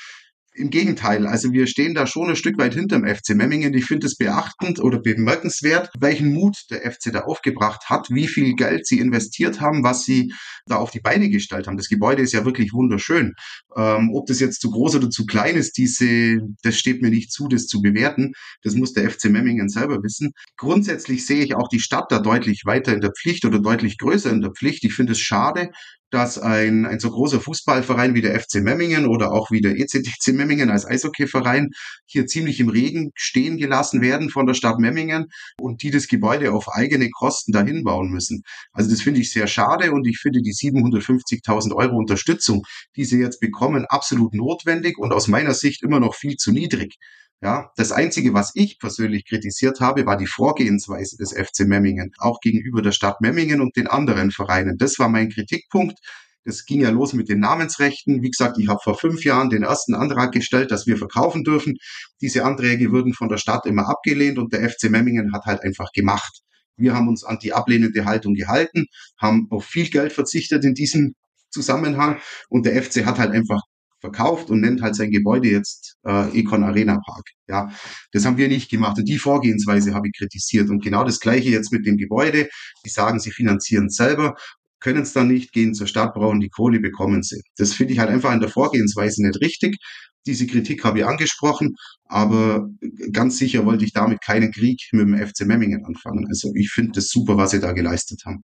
Im 0.55 0.69
Gegenteil, 0.69 1.25
also 1.25 1.51
wir 1.51 1.65
stehen 1.65 1.95
da 1.95 2.05
schon 2.05 2.29
ein 2.29 2.35
Stück 2.35 2.59
weit 2.59 2.75
hinterm 2.75 3.07
FC 3.07 3.29
Memmingen. 3.29 3.73
Ich 3.73 3.85
finde 3.85 4.05
es 4.05 4.15
beachtend 4.15 4.79
oder 4.79 4.99
bemerkenswert, 4.99 5.89
welchen 5.99 6.31
Mut 6.31 6.55
der 6.69 6.91
FC 6.91 7.11
da 7.11 7.21
aufgebracht 7.21 7.89
hat, 7.89 8.09
wie 8.11 8.27
viel 8.27 8.53
Geld 8.53 8.85
sie 8.85 8.99
investiert 8.99 9.61
haben, 9.61 9.83
was 9.83 10.03
sie 10.03 10.31
da 10.67 10.75
auf 10.75 10.91
die 10.91 10.99
Beine 10.99 11.29
gestellt 11.29 11.65
haben. 11.65 11.77
Das 11.77 11.89
Gebäude 11.89 12.21
ist 12.21 12.33
ja 12.33 12.45
wirklich 12.45 12.71
wunderschön. 12.71 13.33
Ähm, 13.75 14.11
ob 14.13 14.27
das 14.27 14.39
jetzt 14.39 14.61
zu 14.61 14.69
groß 14.69 14.97
oder 14.97 15.09
zu 15.09 15.25
klein 15.25 15.55
ist, 15.55 15.75
diese, 15.77 16.37
das 16.61 16.77
steht 16.77 17.01
mir 17.01 17.09
nicht 17.09 17.31
zu, 17.31 17.47
das 17.47 17.65
zu 17.65 17.81
bewerten. 17.81 18.33
Das 18.61 18.75
muss 18.75 18.93
der 18.93 19.09
FC 19.09 19.25
Memmingen 19.31 19.69
selber 19.69 20.03
wissen. 20.03 20.33
Grundsätzlich 20.57 21.25
sehe 21.25 21.43
ich 21.43 21.55
auch 21.55 21.67
die 21.67 21.79
Stadt 21.79 22.11
da 22.11 22.19
deutlich 22.19 22.61
weiter 22.65 22.93
in 22.93 23.01
der 23.01 23.11
Pflicht 23.11 23.43
oder 23.45 23.59
deutlich 23.59 23.97
größer 23.97 24.29
in 24.29 24.41
der 24.41 24.51
Pflicht. 24.51 24.83
Ich 24.83 24.93
finde 24.93 25.13
es 25.13 25.19
schade, 25.19 25.71
dass 26.13 26.37
ein, 26.37 26.85
ein 26.85 26.99
so 26.99 27.09
großer 27.09 27.41
Fußballverein 27.41 28.13
wie 28.13 28.21
der 28.21 28.39
FC 28.39 28.61
Memmingen 28.61 29.07
oder 29.07 29.31
auch 29.31 29.49
wie 29.49 29.61
der 29.61 29.79
ECDC 29.79 30.33
Memmingen 30.33 30.69
als 30.69 30.85
Eishockeyverein 30.85 31.71
hier 32.05 32.27
ziemlich 32.27 32.59
im 32.59 32.69
Regen 32.69 33.11
stehen 33.15 33.57
gelassen 33.57 34.01
werden 34.01 34.29
von 34.29 34.45
der 34.45 34.53
Stadt 34.53 34.77
Memmingen 34.77 35.25
und 35.59 35.81
die 35.81 35.89
das 35.89 36.07
Gebäude 36.07 36.53
auf 36.53 36.69
eigene 36.69 37.09
Kosten 37.09 37.51
dahin 37.51 37.83
bauen 37.83 38.09
müssen. 38.09 38.43
Also 38.73 38.91
das 38.91 39.01
finde 39.01 39.21
ich 39.21 39.31
sehr 39.31 39.47
schade 39.47 39.91
und 39.91 40.05
ich 40.05 40.19
finde 40.19 40.41
die 40.41 40.53
750.000 40.53 41.73
Euro 41.73 41.97
Unterstützung, 41.97 42.61
die 42.95 43.05
sie 43.05 43.19
jetzt 43.19 43.39
bekommen, 43.39 43.85
absolut 43.89 44.35
notwendig 44.35 44.99
und 44.99 45.13
aus 45.13 45.27
meiner 45.27 45.55
Sicht 45.55 45.81
immer 45.81 45.99
noch 45.99 46.13
viel 46.13 46.35
zu 46.35 46.51
niedrig. 46.51 46.97
Ja, 47.43 47.71
das 47.75 47.91
einzige, 47.91 48.33
was 48.33 48.51
ich 48.55 48.79
persönlich 48.79 49.25
kritisiert 49.25 49.81
habe, 49.81 50.05
war 50.05 50.15
die 50.15 50.27
Vorgehensweise 50.27 51.17
des 51.17 51.33
FC 51.33 51.67
Memmingen, 51.67 52.13
auch 52.19 52.39
gegenüber 52.39 52.81
der 52.81 52.93
Stadt 52.93 53.19
Memmingen 53.19 53.59
und 53.59 53.75
den 53.75 53.87
anderen 53.87 54.31
Vereinen. 54.31 54.77
Das 54.77 54.97
war 54.97 55.09
mein 55.09 55.29
Kritikpunkt. 55.29 55.99
Das 56.45 56.63
ging 56.65 56.79
ja 56.79 56.89
los 56.89 57.11
mit 57.11 57.27
den 57.27 57.41
Namensrechten. 57.41 58.21
Wie 58.21 58.29
gesagt, 58.29 58.57
ich 58.59 58.69
habe 58.69 58.79
vor 58.81 58.97
fünf 58.97 59.25
Jahren 59.25 59.49
den 59.49 59.63
ersten 59.63 59.93
Antrag 59.93 60.31
gestellt, 60.31 60.71
dass 60.71 60.87
wir 60.87 60.95
verkaufen 60.95 61.43
dürfen. 61.43 61.75
Diese 62.21 62.45
Anträge 62.45 62.93
wurden 62.93 63.13
von 63.13 63.27
der 63.27 63.37
Stadt 63.37 63.65
immer 63.65 63.89
abgelehnt 63.89 64.37
und 64.37 64.53
der 64.53 64.69
FC 64.69 64.89
Memmingen 64.89 65.33
hat 65.33 65.43
halt 65.43 65.63
einfach 65.63 65.91
gemacht. 65.91 66.39
Wir 66.77 66.93
haben 66.93 67.09
uns 67.09 67.25
an 67.25 67.39
die 67.39 67.51
ablehnende 67.51 68.05
Haltung 68.05 68.35
gehalten, 68.35 68.85
haben 69.19 69.47
auf 69.49 69.65
viel 69.65 69.89
Geld 69.89 70.13
verzichtet 70.13 70.63
in 70.63 70.75
diesem 70.75 71.13
Zusammenhang 71.49 72.21
und 72.47 72.65
der 72.65 72.81
FC 72.81 73.05
hat 73.05 73.19
halt 73.19 73.31
einfach 73.31 73.61
verkauft 74.03 74.49
und 74.49 74.59
nennt 74.59 74.81
halt 74.81 74.95
sein 74.95 75.11
Gebäude 75.11 75.49
jetzt 75.49 75.95
äh, 76.05 76.37
Econ 76.37 76.63
Arena 76.63 76.99
Park. 77.05 77.25
Ja, 77.47 77.71
das 78.11 78.25
haben 78.25 78.37
wir 78.37 78.49
nicht 78.49 78.69
gemacht 78.69 78.97
und 78.97 79.07
die 79.07 79.17
Vorgehensweise 79.17 79.93
habe 79.93 80.07
ich 80.09 80.17
kritisiert 80.17 80.69
und 80.69 80.83
genau 80.83 81.05
das 81.05 81.21
gleiche 81.21 81.49
jetzt 81.49 81.71
mit 81.71 81.85
dem 81.85 81.95
Gebäude. 81.95 82.49
Die 82.85 82.89
sagen, 82.89 83.21
sie 83.21 83.31
finanzieren 83.31 83.89
selber, 83.89 84.35
können 84.81 85.03
es 85.03 85.13
dann 85.13 85.29
nicht, 85.29 85.53
gehen 85.53 85.73
zur 85.73 85.87
Stadt, 85.87 86.13
brauchen 86.13 86.41
die 86.41 86.49
Kohle, 86.49 86.81
bekommen 86.81 87.23
sie. 87.23 87.41
Das 87.55 87.73
finde 87.73 87.93
ich 87.93 87.99
halt 87.99 88.09
einfach 88.09 88.33
in 88.33 88.41
der 88.41 88.49
Vorgehensweise 88.49 89.25
nicht 89.25 89.39
richtig. 89.41 89.77
Diese 90.25 90.47
Kritik 90.47 90.83
habe 90.83 90.99
ich 90.99 91.05
angesprochen, 91.05 91.75
aber 92.05 92.69
ganz 93.13 93.37
sicher 93.37 93.65
wollte 93.65 93.85
ich 93.85 93.93
damit 93.93 94.21
keinen 94.21 94.51
Krieg 94.51 94.81
mit 94.91 95.07
dem 95.07 95.15
FC 95.17 95.45
Memmingen 95.45 95.85
anfangen. 95.85 96.27
Also 96.27 96.51
ich 96.55 96.69
finde 96.71 96.91
das 96.95 97.07
super, 97.07 97.37
was 97.37 97.51
sie 97.51 97.61
da 97.61 97.71
geleistet 97.71 98.21
haben. 98.25 98.43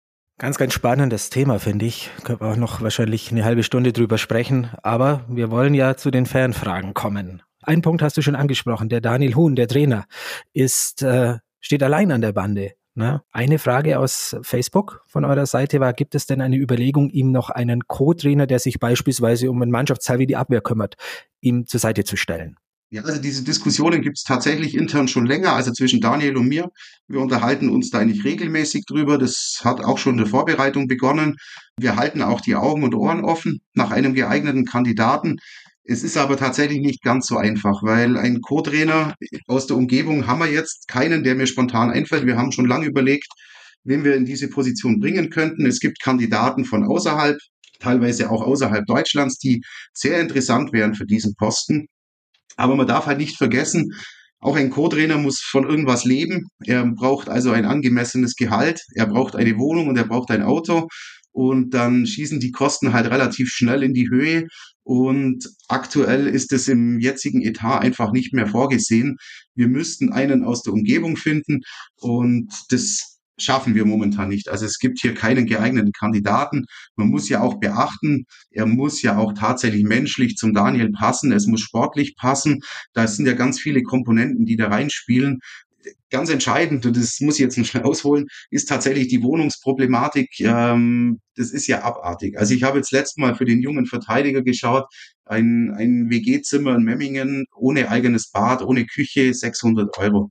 Ganz, 0.42 0.58
ganz 0.58 0.74
spannendes 0.74 1.30
Thema, 1.30 1.60
finde 1.60 1.86
ich. 1.86 2.10
Können 2.24 2.40
wir 2.40 2.48
auch 2.48 2.56
noch 2.56 2.82
wahrscheinlich 2.82 3.30
eine 3.30 3.46
halbe 3.46 3.62
Stunde 3.62 3.94
drüber 3.94 4.18
sprechen. 4.18 4.72
Aber 4.82 5.24
wir 5.28 5.52
wollen 5.52 5.76
ja 5.76 5.98
zu 5.98 6.10
den 6.10 6.26
Fernfragen 6.26 6.96
kommen. 6.96 7.44
Ein 7.62 7.84
Punkt 7.84 8.02
hast 8.02 8.18
du 8.18 8.24
schon 8.24 8.34
angesprochen. 8.34 8.90
Der 8.90 9.02
Daniel 9.02 9.36
Huhn, 9.36 9.56
der 9.56 9.68
Trainer, 9.68 10.06
ist, 10.52 11.04
äh, 11.04 11.38
steht 11.60 11.84
allein 11.84 12.12
an 12.12 12.22
der 12.22 12.32
Bande. 12.32 12.72
Ne? 12.96 13.22
Eine 13.32 13.60
Frage 13.60 14.00
aus 14.00 14.36
Facebook 14.42 15.04
von 15.06 15.26
eurer 15.26 15.46
Seite 15.46 15.80
war, 15.80 15.94
gibt 15.94 16.16
es 16.16 16.26
denn 16.26 16.42
eine 16.42 16.58
Überlegung, 16.58 17.12
ihm 17.12 17.32
noch 17.32 17.52
einen 17.52 17.88
Co-Trainer, 17.88 18.48
der 18.48 18.58
sich 18.58 18.80
beispielsweise 18.80 19.48
um 19.52 19.62
ein 19.62 19.70
Mannschaftsteil 19.70 20.18
wie 20.18 20.26
die 20.26 20.38
Abwehr 20.38 20.62
kümmert, 20.62 20.96
ihm 21.42 21.68
zur 21.68 21.80
Seite 21.80 22.04
zu 22.04 22.16
stellen? 22.16 22.58
Ja, 22.94 23.04
also 23.04 23.22
diese 23.22 23.44
Diskussionen 23.46 24.02
gibt 24.02 24.18
es 24.18 24.26
tatsächlich 24.26 24.76
intern 24.76 25.08
schon 25.08 25.26
länger, 25.26 25.54
also 25.54 25.72
zwischen 25.72 26.02
Daniel 26.02 26.36
und 26.36 26.50
mir. 26.50 26.70
Wir 27.08 27.22
unterhalten 27.22 27.70
uns 27.70 27.90
da 27.90 28.00
eigentlich 28.00 28.26
regelmäßig 28.26 28.84
drüber. 28.86 29.18
Das 29.18 29.62
hat 29.64 29.82
auch 29.82 29.98
schon 29.98 30.16
in 30.16 30.18
der 30.18 30.28
Vorbereitung 30.28 30.88
begonnen. 30.88 31.38
Wir 31.78 31.96
halten 31.96 32.22
auch 32.22 32.42
die 32.42 32.56
Augen 32.56 32.84
und 32.84 32.94
Ohren 32.94 33.24
offen 33.24 33.62
nach 33.76 33.92
einem 33.92 34.14
geeigneten 34.14 34.66
Kandidaten. 34.66 35.38
Es 35.86 36.04
ist 36.04 36.18
aber 36.18 36.36
tatsächlich 36.36 36.82
nicht 36.82 37.02
ganz 37.02 37.28
so 37.28 37.38
einfach, 37.38 37.82
weil 37.82 38.18
ein 38.18 38.42
Co-Trainer 38.42 39.16
aus 39.48 39.68
der 39.68 39.78
Umgebung 39.78 40.28
haben 40.28 40.40
wir 40.40 40.52
jetzt 40.52 40.90
keinen, 40.90 41.24
der 41.24 41.36
mir 41.36 41.48
spontan 41.48 41.92
einfällt. 41.92 42.26
Wir 42.26 42.36
haben 42.36 42.52
schon 42.52 42.68
lange 42.68 42.88
überlegt, 42.88 43.30
wen 43.86 44.04
wir 44.04 44.16
in 44.16 44.26
diese 44.26 44.50
Position 44.50 45.00
bringen 45.00 45.30
könnten. 45.30 45.66
Es 45.66 45.80
gibt 45.80 46.02
Kandidaten 46.02 46.66
von 46.66 46.84
außerhalb, 46.84 47.38
teilweise 47.80 48.30
auch 48.30 48.42
außerhalb 48.42 48.86
Deutschlands, 48.86 49.38
die 49.38 49.62
sehr 49.94 50.20
interessant 50.20 50.74
wären 50.74 50.94
für 50.94 51.06
diesen 51.06 51.36
Posten. 51.36 51.88
Aber 52.58 52.76
man 52.76 52.88
darf 52.88 53.06
halt 53.06 53.18
nicht 53.18 53.38
vergessen, 53.38 53.94
auch 54.40 54.56
ein 54.56 54.72
Co-Trainer 54.72 55.18
muss 55.18 55.40
von 55.42 55.70
irgendwas 55.70 56.04
leben. 56.04 56.48
Er 56.66 56.86
braucht 56.86 57.30
also 57.30 57.52
ein 57.52 57.66
angemessenes 57.66 58.36
Gehalt, 58.36 58.82
er 58.96 59.06
braucht 59.06 59.36
eine 59.36 59.58
Wohnung 59.58 59.88
und 59.88 59.98
er 59.98 60.08
braucht 60.08 60.32
ein 60.32 60.42
Auto. 60.44 60.88
und 61.34 61.74
dann 61.74 62.06
schießen 62.06 62.40
die 62.40 62.52
Kosten 62.52 62.94
halt 62.94 63.10
relativ 63.10 63.50
schnell 63.50 63.84
in 63.84 63.94
die 63.94 64.10
Höhe 64.10 64.48
und 64.84 65.48
aktuell 65.70 66.28
ist 66.28 66.52
es 66.52 66.68
im 66.68 67.00
jetzigen 67.00 67.42
Etat 67.42 67.80
einfach 67.80 68.12
nicht 68.12 68.34
mehr 68.34 68.48
vorgesehen. 68.48 69.18
Wir 69.56 69.68
müssten 69.68 70.12
einen 70.12 70.44
aus 70.44 70.64
der 70.64 70.74
Umgebung 70.74 71.16
finden 71.18 71.62
und 71.98 72.52
das 72.70 73.11
schaffen 73.42 73.76
wir 73.76 73.86
momentan 73.86 74.30
nicht. 74.30 74.50
Also 74.50 74.66
es 74.66 74.80
gibt 74.80 75.00
hier 75.02 75.14
keinen 75.14 75.46
geeigneten 75.46 75.92
Kandidaten. 75.92 76.66
Man 76.96 77.10
muss 77.10 77.30
ja 77.30 77.42
auch 77.42 77.60
beachten, 77.60 78.26
er 78.52 78.66
muss 78.66 79.02
ja 79.02 79.18
auch 79.18 79.34
tatsächlich 79.34 79.84
menschlich 79.84 80.36
zum 80.36 80.54
Daniel 80.54 80.92
passen, 80.92 81.32
es 81.32 81.48
muss 81.48 81.62
sportlich 81.62 82.16
passen. 82.16 82.60
Da 82.94 83.08
sind 83.08 83.26
ja 83.26 83.34
ganz 83.34 83.60
viele 83.60 83.84
Komponenten, 83.84 84.46
die 84.46 84.58
da 84.58 84.68
reinspielen 84.68 85.40
ganz 86.10 86.30
entscheidend, 86.30 86.86
und 86.86 86.96
das 86.98 87.20
muss 87.22 87.36
ich 87.36 87.42
jetzt 87.42 87.58
nicht 87.58 87.70
schnell 87.72 87.84
ausholen, 87.84 88.28
ist 88.50 88.70
tatsächlich 88.70 89.08
die 89.08 89.24
Wohnungsproblematik. 89.24 90.40
Ähm, 90.42 91.20
das 91.36 91.52
ist 91.52 91.68
ja 91.68 91.84
abartig. 91.84 92.38
Also 92.38 92.54
ich 92.54 92.64
habe 92.64 92.78
jetzt 92.78 92.92
letztes 92.92 93.18
Mal 93.18 93.36
für 93.36 93.46
den 93.46 93.62
jungen 93.62 93.86
Verteidiger 93.86 94.44
geschaut, 94.44 94.86
ein, 95.26 95.72
ein 95.72 96.10
WG-Zimmer 96.10 96.76
in 96.76 96.84
Memmingen 96.84 97.46
ohne 97.56 97.90
eigenes 97.90 98.30
Bad, 98.32 98.62
ohne 98.62 98.86
Küche, 98.86 99.34
600 99.34 99.98
Euro. 99.98 100.30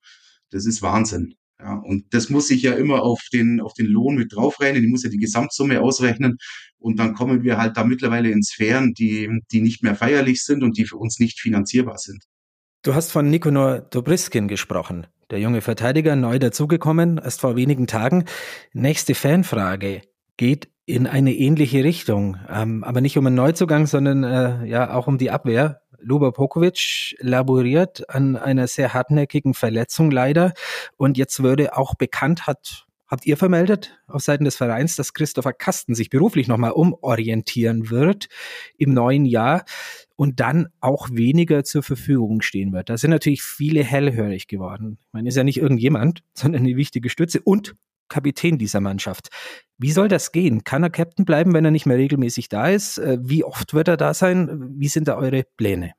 Das 0.50 0.66
ist 0.66 0.82
Wahnsinn. 0.82 1.34
Ja, 1.62 1.74
und 1.74 2.14
das 2.14 2.30
muss 2.30 2.50
ich 2.50 2.62
ja 2.62 2.72
immer 2.72 3.02
auf 3.02 3.20
den, 3.32 3.60
auf 3.60 3.74
den 3.74 3.86
Lohn 3.86 4.14
mit 4.14 4.34
draufrechnen. 4.34 4.82
Ich 4.82 4.90
muss 4.90 5.02
ja 5.02 5.10
die 5.10 5.18
Gesamtsumme 5.18 5.82
ausrechnen. 5.82 6.38
Und 6.78 6.98
dann 6.98 7.14
kommen 7.14 7.42
wir 7.42 7.58
halt 7.58 7.76
da 7.76 7.84
mittlerweile 7.84 8.30
in 8.30 8.42
Sphären, 8.42 8.94
die, 8.94 9.28
die 9.52 9.60
nicht 9.60 9.82
mehr 9.82 9.94
feierlich 9.94 10.42
sind 10.42 10.62
und 10.62 10.78
die 10.78 10.86
für 10.86 10.96
uns 10.96 11.18
nicht 11.18 11.38
finanzierbar 11.38 11.98
sind. 11.98 12.24
Du 12.82 12.94
hast 12.94 13.12
von 13.12 13.28
Nikonor 13.28 13.80
Dobriskin 13.80 14.48
gesprochen. 14.48 15.06
Der 15.30 15.38
junge 15.38 15.60
Verteidiger, 15.60 16.16
neu 16.16 16.38
dazugekommen, 16.38 17.18
erst 17.18 17.40
vor 17.40 17.56
wenigen 17.56 17.86
Tagen. 17.86 18.24
Nächste 18.72 19.14
Fanfrage 19.14 20.00
geht 20.38 20.68
in 20.86 21.06
eine 21.06 21.34
ähnliche 21.34 21.84
Richtung, 21.84 22.38
ähm, 22.48 22.82
aber 22.82 23.00
nicht 23.00 23.18
um 23.18 23.26
einen 23.26 23.36
Neuzugang, 23.36 23.86
sondern 23.86 24.24
äh, 24.24 24.66
ja 24.66 24.94
auch 24.94 25.06
um 25.06 25.18
die 25.18 25.30
Abwehr. 25.30 25.82
Luba 26.00 26.30
Pokovic 26.30 27.16
laboriert 27.20 28.08
an 28.08 28.36
einer 28.36 28.66
sehr 28.66 28.94
hartnäckigen 28.94 29.54
Verletzung 29.54 30.10
leider 30.10 30.52
und 30.96 31.18
jetzt 31.18 31.42
würde 31.42 31.76
auch 31.76 31.94
bekannt, 31.94 32.46
hat 32.46 32.86
habt 33.10 33.26
ihr 33.26 33.36
vermeldet 33.36 33.98
auf 34.06 34.22
Seiten 34.22 34.44
des 34.44 34.56
Vereins, 34.56 34.94
dass 34.94 35.12
Christopher 35.12 35.52
Kasten 35.52 35.94
sich 35.94 36.10
beruflich 36.10 36.46
nochmal 36.46 36.70
umorientieren 36.70 37.90
wird 37.90 38.28
im 38.78 38.94
neuen 38.94 39.24
Jahr 39.24 39.64
und 40.16 40.38
dann 40.40 40.68
auch 40.80 41.08
weniger 41.10 41.64
zur 41.64 41.82
Verfügung 41.82 42.40
stehen 42.40 42.72
wird. 42.72 42.88
Da 42.88 42.96
sind 42.96 43.10
natürlich 43.10 43.42
viele 43.42 43.82
hellhörig 43.82 44.46
geworden. 44.46 44.98
Ich 45.08 45.12
meine, 45.12 45.28
ist 45.28 45.36
ja 45.36 45.44
nicht 45.44 45.58
irgendjemand, 45.58 46.22
sondern 46.34 46.62
eine 46.62 46.76
wichtige 46.76 47.10
Stütze 47.10 47.40
und 47.42 47.74
Kapitän 48.10 48.58
dieser 48.58 48.82
Mannschaft. 48.82 49.28
Wie 49.78 49.92
soll 49.92 50.08
das 50.08 50.32
gehen? 50.32 50.64
Kann 50.64 50.82
er 50.82 50.90
Captain 50.90 51.24
bleiben, 51.24 51.54
wenn 51.54 51.64
er 51.64 51.70
nicht 51.70 51.86
mehr 51.86 51.96
regelmäßig 51.96 52.50
da 52.50 52.68
ist? 52.68 52.98
Äh, 52.98 53.16
wie 53.22 53.44
oft 53.44 53.72
wird 53.72 53.88
er 53.88 53.96
da 53.96 54.12
sein? 54.12 54.74
Wie 54.76 54.88
sind 54.88 55.08
da 55.08 55.16
eure 55.16 55.44
Pläne? 55.56 55.92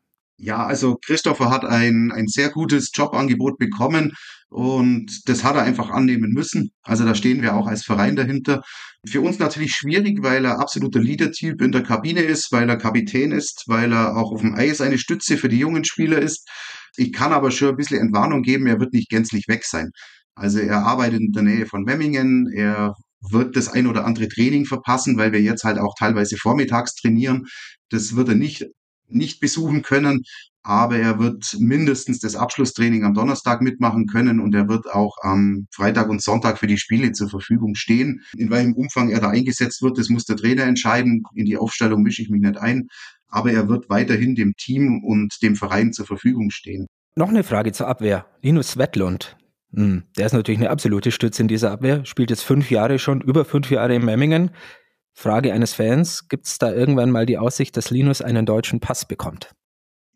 Ja, 0.44 0.66
also 0.66 0.98
Christopher 1.06 1.52
hat 1.52 1.66
ein, 1.66 2.12
ein 2.12 2.28
sehr 2.28 2.50
gutes 2.50 2.90
Jobangebot 2.96 3.60
bekommen 3.60 4.14
und 4.50 5.30
das 5.30 5.44
hat 5.44 5.56
er 5.56 5.62
einfach 5.62 5.92
annehmen 5.92 6.32
müssen. 6.32 6.72
Also 6.82 7.06
da 7.06 7.14
stehen 7.14 7.44
wir 7.44 7.56
auch 7.56 7.68
als 7.68 7.84
Verein 7.84 8.16
dahinter. 8.16 8.64
Für 9.08 9.22
uns 9.22 9.38
natürlich 9.38 9.74
schwierig, 9.74 10.24
weil 10.24 10.44
er 10.46 10.60
absoluter 10.60 11.00
Leader-Typ 11.00 11.62
in 11.62 11.72
der 11.72 11.84
Kabine 11.84 12.22
ist, 12.22 12.52
weil 12.52 12.68
er 12.68 12.78
Kapitän 12.78 13.32
ist, 13.32 13.66
weil 13.68 13.94
er 13.94 14.18
auch 14.18 14.32
auf 14.32 14.42
dem 14.42 14.56
Eis 14.56 14.82
eine 14.82 14.98
Stütze 14.98 15.38
für 15.38 15.48
die 15.48 15.60
jungen 15.60 15.86
Spieler 15.86 16.20
ist. 16.20 16.50
Ich 16.98 17.14
kann 17.14 17.34
aber 17.34 17.52
schon 17.52 17.70
ein 17.70 17.78
bisschen 17.78 18.02
Entwarnung 18.02 18.42
geben, 18.42 18.66
er 18.66 18.80
wird 18.80 18.94
nicht 18.94 19.10
gänzlich 19.10 19.48
weg 19.48 19.64
sein. 19.64 19.92
Also 20.36 20.60
er 20.60 20.86
arbeitet 20.86 21.22
in 21.22 21.32
der 21.32 21.44
Nähe 21.44 21.66
von 21.66 21.84
Memmingen, 21.84 22.52
er 22.54 22.96
wird 23.30 23.56
das 23.56 23.70
ein 23.70 23.88
oder 23.88 24.06
andere 24.06 24.28
Training 24.28 24.66
verpassen, 24.66 25.18
weil 25.18 25.32
wir 25.32 25.42
jetzt 25.42 25.64
halt 25.64 25.78
auch 25.78 25.94
teilweise 25.98 26.38
vormittags 26.38 26.96
trainieren. 26.96 27.46
Das 27.90 28.16
wird 28.16 28.30
er 28.30 28.36
nicht 28.36 28.66
nicht 29.14 29.40
besuchen 29.40 29.82
können, 29.82 30.24
aber 30.64 30.98
er 30.98 31.20
wird 31.20 31.58
mindestens 31.60 32.20
das 32.20 32.36
Abschlusstraining 32.36 33.04
am 33.04 33.14
Donnerstag 33.14 33.62
mitmachen 33.62 34.08
können 34.08 34.40
und 34.40 34.54
er 34.54 34.68
wird 34.68 34.92
auch 34.92 35.18
am 35.22 35.68
Freitag 35.74 36.10
und 36.10 36.22
Sonntag 36.22 36.60
für 36.60 36.68
die 36.68 36.78
Spiele 36.78 37.12
zur 37.14 37.30
Verfügung 37.30 37.76
stehen. 37.76 38.22
In 38.38 38.50
welchem 38.50 38.74
Umfang 38.74 39.10
er 39.10 39.20
da 39.20 39.30
eingesetzt 39.30 39.82
wird, 39.82 39.98
das 39.98 40.10
muss 40.10 40.26
der 40.26 40.38
Trainer 40.38 40.64
entscheiden. 40.64 41.24
In 41.34 41.46
die 41.46 41.58
Aufstellung 41.58 42.04
mische 42.04 42.22
ich 42.22 42.30
mich 42.30 42.42
nicht 42.42 42.58
ein, 42.58 42.88
aber 43.28 43.52
er 43.52 43.70
wird 43.70 43.90
weiterhin 43.90 44.36
dem 44.36 44.54
Team 44.56 45.04
und 45.04 45.42
dem 45.42 45.56
Verein 45.56 45.94
zur 45.94 46.06
Verfügung 46.06 46.52
stehen. 46.52 46.88
Noch 47.16 47.30
eine 47.30 47.44
Frage 47.44 47.72
zur 47.74 47.88
Abwehr. 47.88 48.26
Linus 48.42 48.72
Swetlund, 48.72 49.36
hm, 49.36 49.41
der 49.74 50.26
ist 50.26 50.34
natürlich 50.34 50.60
eine 50.60 50.70
absolute 50.70 51.12
Stütze 51.12 51.42
in 51.42 51.48
dieser 51.48 51.72
Abwehr, 51.72 52.06
spielt 52.06 52.30
jetzt 52.30 52.44
fünf 52.44 52.70
Jahre 52.72 53.00
schon, 53.00 53.22
über 53.22 53.46
fünf 53.46 53.72
Jahre 53.72 53.96
in 53.96 54.04
Memmingen. 54.04 54.52
Frage 55.14 55.54
eines 55.54 55.74
Fans, 55.74 56.28
gibt 56.28 56.48
es 56.48 56.58
da 56.58 56.74
irgendwann 56.74 57.12
mal 57.12 57.26
die 57.26 57.38
Aussicht, 57.38 57.78
dass 57.78 57.90
Linus 57.90 58.22
einen 58.22 58.46
deutschen 58.46 58.80
Pass 58.80 59.06
bekommt? 59.06 59.54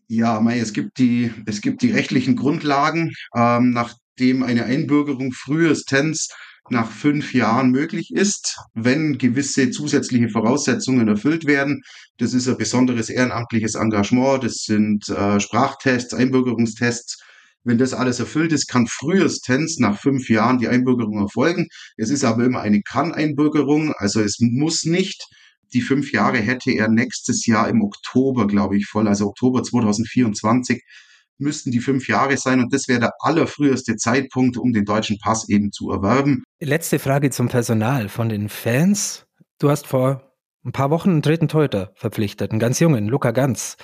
Ja, 0.08 0.40
Mai, 0.40 0.60
es 0.60 0.74
gibt 0.74 0.98
die, 1.00 1.32
es 1.46 1.62
gibt 1.62 1.82
die 1.82 1.92
rechtlichen 1.92 2.36
Grundlagen, 2.36 3.14
ähm, 3.36 3.72
nachdem 3.72 4.44
eine 4.44 4.66
Einbürgerung 4.66 5.32
frühestens 5.32 6.30
nach 6.70 6.90
fünf 6.90 7.34
Jahren 7.34 7.72
möglich 7.72 8.12
ist, 8.14 8.58
wenn 8.74 9.18
gewisse 9.18 9.70
zusätzliche 9.70 10.30
Voraussetzungen 10.30 11.08
erfüllt 11.08 11.46
werden. 11.46 11.84
Das 12.18 12.34
ist 12.34 12.48
ein 12.48 12.58
besonderes 12.58 13.10
ehrenamtliches 13.10 13.76
Engagement, 13.76 14.44
das 14.44 14.64
sind 14.64 15.08
äh, 15.10 15.40
Sprachtests, 15.40 16.14
Einbürgerungstests, 16.14 17.22
wenn 17.66 17.78
das 17.78 17.94
alles 17.94 18.20
erfüllt 18.20 18.54
ist, 18.54 18.68
kann 18.68 18.88
frühestens 18.88 19.80
nach 19.80 20.00
fünf 20.00 20.30
Jahren 20.30 20.60
die 20.60 20.68
Einbürgerung 20.68 21.20
erfolgen. 21.20 21.68
Es 21.98 22.10
ist 22.10 22.24
aber 22.24 22.46
immer 22.46 22.62
eine 22.62 22.82
Kann-Einbürgerung, 22.82 23.94
also 23.98 24.22
es 24.22 24.38
muss 24.40 24.86
nicht. 24.86 25.26
Die 25.74 25.82
fünf 25.82 26.12
Jahre 26.12 26.38
hätte 26.38 26.72
er 26.72 26.88
nächstes 26.88 27.46
Jahr 27.48 27.68
im 27.68 27.82
Oktober, 27.82 28.48
glaube 28.48 28.78
ich, 28.78 28.86
voll, 28.86 29.08
also 29.08 29.28
Oktober 29.28 29.64
2024 29.64 30.82
müssten 31.38 31.72
die 31.72 31.80
fünf 31.80 32.08
Jahre 32.08 32.38
sein 32.38 32.62
und 32.62 32.74
das 32.74 32.88
wäre 32.88 33.02
der 33.02 33.14
allerfrüheste 33.20 33.98
Zeitpunkt, 33.98 34.58
um 34.58 34.72
den 34.72 34.86
deutschen 34.86 35.18
Pass 35.18 35.50
eben 35.50 35.72
zu 35.72 35.92
erwerben. 35.92 36.44
Letzte 36.62 37.00
Frage 37.00 37.30
zum 37.30 37.50
Personal 37.50 38.08
von 38.10 38.30
den 38.30 38.48
Fans. 38.48 39.26
Du 39.60 39.70
hast 39.70 39.88
vor 39.88 40.34
ein 40.64 40.72
paar 40.72 40.92
Wochen 40.92 41.10
einen 41.10 41.22
dritten 41.22 41.48
Torhüter 41.48 41.92
verpflichtet, 41.96 42.52
einen 42.52 42.60
ganz 42.60 42.80
jungen, 42.80 43.08
Luca 43.08 43.32
Ganz. 43.32 43.78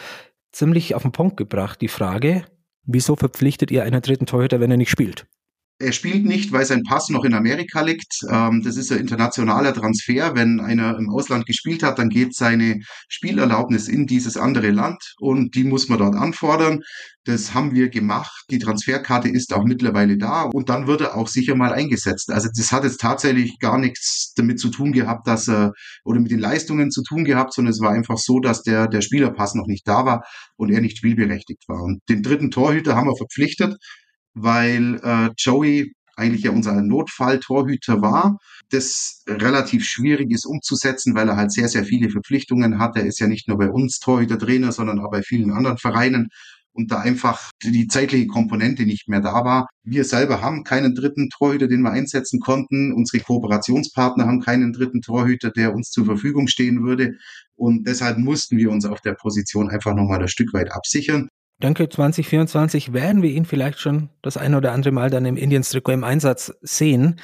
Ziemlich 0.52 0.96
auf 0.96 1.02
den 1.02 1.12
Punkt 1.12 1.38
gebracht, 1.38 1.82
die 1.82 1.88
Frage, 1.88 2.46
Wieso 2.84 3.16
verpflichtet 3.16 3.72
ihr 3.72 3.84
einen 3.84 4.02
dritten 4.02 4.26
Torhüter, 4.26 4.60
wenn 4.60 4.72
er 4.72 4.78
nicht 4.78 4.90
spielt? 4.90 5.28
Er 5.82 5.94
spielt 5.94 6.26
nicht, 6.26 6.52
weil 6.52 6.64
sein 6.66 6.84
Pass 6.84 7.10
noch 7.10 7.24
in 7.24 7.34
Amerika 7.34 7.82
liegt. 7.82 8.20
Ähm, 8.30 8.62
das 8.64 8.78
ist 8.78 8.92
ein 8.92 9.00
internationaler 9.00 9.74
Transfer. 9.74 10.36
Wenn 10.36 10.60
einer 10.60 10.96
im 10.98 11.10
Ausland 11.10 11.48
gespielt 11.48 11.82
hat, 11.82 11.98
dann 11.98 12.10
geht 12.10 12.36
seine 12.36 12.82
Spielerlaubnis 13.10 13.88
in 13.88 14.06
dieses 14.06 14.38
andere 14.38 14.70
Land 14.70 15.16
und 15.20 15.56
die 15.56 15.64
muss 15.64 15.90
man 15.90 15.98
dort 15.98 16.16
anfordern. 16.16 16.82
Das 17.26 17.54
haben 17.56 17.74
wir 17.74 17.90
gemacht. 17.90 18.46
Die 18.52 18.60
Transferkarte 18.60 19.30
ist 19.30 19.54
auch 19.54 19.64
mittlerweile 19.64 20.18
da 20.18 20.44
und 20.44 20.70
dann 20.70 20.86
wird 20.86 21.02
er 21.02 21.16
auch 21.16 21.28
sicher 21.28 21.56
mal 21.56 21.74
eingesetzt. 21.74 22.32
Also 22.32 22.50
das 22.56 22.72
hat 22.72 22.84
jetzt 22.84 23.02
tatsächlich 23.02 23.58
gar 23.60 23.80
nichts 23.80 24.34
damit 24.36 24.60
zu 24.60 24.70
tun 24.70 24.92
gehabt, 24.92 25.28
dass 25.28 25.48
er 25.48 25.74
oder 26.04 26.20
mit 26.20 26.32
den 26.32 26.40
Leistungen 26.40 26.92
zu 26.92 27.02
tun 27.04 27.24
gehabt, 27.26 27.54
sondern 27.54 27.74
es 27.74 27.82
war 27.82 27.92
einfach 27.92 28.18
so, 28.18 28.40
dass 28.40 28.62
der, 28.62 28.88
der 28.88 29.02
Spielerpass 29.02 29.56
noch 29.56 29.68
nicht 29.68 29.88
da 29.88 30.06
war 30.06 30.24
und 30.58 30.72
er 30.72 30.82
nicht 30.82 30.98
spielberechtigt 30.98 31.64
war. 31.68 31.82
Und 31.82 32.02
den 32.08 32.22
dritten 32.22 32.52
Torhüter 32.52 32.96
haben 32.96 33.08
wir 33.08 33.18
verpflichtet 33.18 33.78
weil 34.34 35.00
äh, 35.04 35.30
Joey 35.38 35.94
eigentlich 36.16 36.44
ja 36.44 36.52
unser 36.52 36.82
Notfalltorhüter 36.82 38.02
war, 38.02 38.38
das 38.70 39.24
relativ 39.28 39.86
schwierig 39.86 40.32
ist 40.32 40.46
umzusetzen, 40.46 41.16
weil 41.16 41.30
er 41.30 41.38
halt 41.38 41.52
sehr, 41.52 41.68
sehr 41.68 41.84
viele 41.84 42.10
Verpflichtungen 42.10 42.80
hat. 42.80 42.96
Er 42.96 43.06
ist 43.06 43.20
ja 43.20 43.28
nicht 43.28 43.48
nur 43.48 43.58
bei 43.58 43.70
uns 43.70 44.00
Torhüter-Trainer, 44.00 44.72
sondern 44.72 45.00
auch 45.00 45.12
bei 45.12 45.24
vielen 45.24 45.52
anderen 45.52 45.78
Vereinen 45.78 46.30
und 46.74 46.92
da 46.92 47.00
einfach 47.00 47.52
die 47.64 47.88
zeitliche 47.88 48.28
Komponente 48.28 48.84
nicht 48.84 49.10
mehr 49.10 49.20
da 49.20 49.44
war. 49.44 49.68
Wir 49.84 50.06
selber 50.06 50.42
haben 50.42 50.64
keinen 50.64 50.96
dritten 50.96 51.30
Torhüter, 51.30 51.68
den 51.68 51.82
wir 51.82 51.92
einsetzen 51.92 52.40
konnten. 52.40 52.94
Unsere 52.94 53.24
Kooperationspartner 53.24 54.26
haben 54.26 54.42
keinen 54.42 54.72
dritten 54.72 55.02
Torhüter, 55.02 55.52
der 55.52 55.74
uns 55.74 55.90
zur 55.90 56.06
Verfügung 56.06 56.48
stehen 56.48 56.84
würde. 56.84 57.16
Und 57.56 57.88
deshalb 57.88 58.18
mussten 58.18 58.58
wir 58.58 58.72
uns 58.72 58.86
auf 58.86 59.02
der 59.02 59.14
Position 59.14 59.70
einfach 59.70 59.94
nochmal 59.94 60.22
ein 60.22 60.28
Stück 60.30 60.54
weit 60.54 60.72
absichern 60.72 61.28
denke, 61.62 61.88
2024 61.88 62.94
werden 62.94 63.22
wir 63.22 63.32
ihn 63.32 63.46
vielleicht 63.46 63.80
schon 63.80 64.10
das 64.22 64.38
ein 64.38 64.56
oder 64.56 64.74
andere 64.74 64.92
Mal 64.92 65.10
dann 65.10 65.26
im 65.26 65.38
Indians 65.38 65.70
Trikot 65.70 65.94
im 65.94 66.04
Einsatz 66.04 66.54
sehen. 66.62 67.20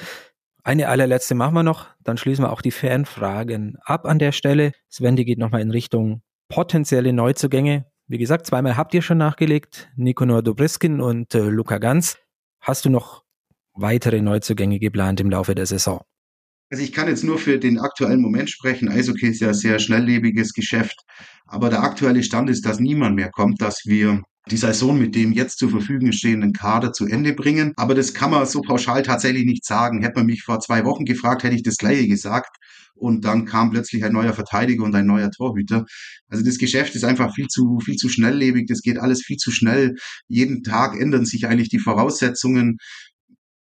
Eine 0.64 0.90
allerletzte 0.90 1.36
machen 1.36 1.54
wir 1.54 1.64
noch, 1.64 1.88
dann 2.04 2.18
schließen 2.18 2.44
wir 2.44 2.52
auch 2.52 2.62
die 2.62 2.72
Fanfragen 2.72 3.78
ab 3.84 4.06
an 4.06 4.20
der 4.20 4.32
Stelle. 4.32 4.72
Sven, 4.90 5.16
die 5.16 5.26
geht 5.26 5.40
nochmal 5.40 5.62
in 5.62 5.72
Richtung 5.72 6.22
potenzielle 6.50 7.14
Neuzugänge. 7.14 7.86
Wie 8.08 8.18
gesagt, 8.18 8.46
zweimal 8.46 8.78
habt 8.78 8.94
ihr 8.94 9.02
schon 9.02 9.18
nachgelegt, 9.18 9.90
Nikonor 9.96 10.42
Dobriskin 10.42 11.02
und 11.02 11.36
äh, 11.36 11.40
Luca 11.40 11.78
Ganz. 11.78 12.18
Hast 12.62 12.86
du 12.86 12.90
noch 12.90 13.24
weitere 13.74 14.22
Neuzugänge 14.22 14.80
geplant 14.80 15.20
im 15.20 15.30
Laufe 15.30 15.56
der 15.56 15.66
Saison? 15.66 16.02
Also 16.70 16.84
ich 16.84 16.92
kann 16.92 17.08
jetzt 17.08 17.24
nur 17.24 17.38
für 17.40 17.60
den 17.60 17.80
aktuellen 17.80 18.22
Moment 18.22 18.50
sprechen. 18.50 18.90
Eishockey 18.90 19.28
ist 19.28 19.40
ja 19.40 19.50
ein 19.50 19.54
sehr 19.54 19.80
schnelllebiges 19.80 20.54
Geschäft. 20.54 20.98
Aber 21.46 21.70
der 21.70 21.84
aktuelle 21.84 22.24
Stand 22.24 22.50
ist, 22.50 22.66
dass 22.66 22.80
niemand 22.80 23.16
mehr 23.16 23.32
kommt, 23.32 23.62
dass 23.62 23.84
wir 23.86 24.22
die 24.52 24.58
Saison 24.58 24.98
mit 24.98 25.16
dem 25.16 25.32
jetzt 25.34 25.60
zur 25.60 25.70
Verfügung 25.70 26.12
stehenden 26.12 26.54
Kader 26.54 26.94
zu 26.94 27.06
Ende 27.06 27.34
bringen. 27.34 27.74
Aber 27.78 27.96
das 27.96 28.14
kann 28.14 28.32
man 28.32 28.46
so 28.46 28.62
pauschal 28.62 29.04
tatsächlich 29.04 29.46
nicht 29.46 29.66
sagen. 29.66 30.02
Hätte 30.02 30.20
man 30.20 30.26
mich 30.26 30.44
vor 30.44 30.60
zwei 30.60 30.86
Wochen 30.86 31.06
gefragt, 31.06 31.44
hätte 31.44 31.56
ich 31.56 31.64
das 31.64 31.78
gleiche 31.78 32.08
gesagt. 32.08 32.58
und 33.00 33.26
dann 33.26 33.46
kam 33.46 33.70
plötzlich 33.72 34.04
ein 34.04 34.14
neuer 34.14 34.34
Verteidiger 34.34 34.84
und 34.84 34.96
ein 34.96 35.06
neuer 35.06 35.30
Torhüter. 35.32 35.86
Also 36.30 36.44
das 36.44 36.58
Geschäft 36.58 36.96
ist 36.96 37.04
einfach 37.04 37.34
viel 37.36 37.48
zu, 37.48 37.80
viel 37.80 37.96
zu 37.96 38.10
schnelllebig, 38.10 38.66
das 38.68 38.82
geht 38.82 38.98
alles 38.98 39.22
viel 39.24 39.38
zu 39.38 39.52
schnell. 39.52 39.96
Jeden 40.28 40.64
Tag 40.64 41.00
ändern 41.00 41.26
sich 41.26 41.48
eigentlich 41.48 41.70
die 41.70 41.80
Voraussetzungen. 41.80 42.78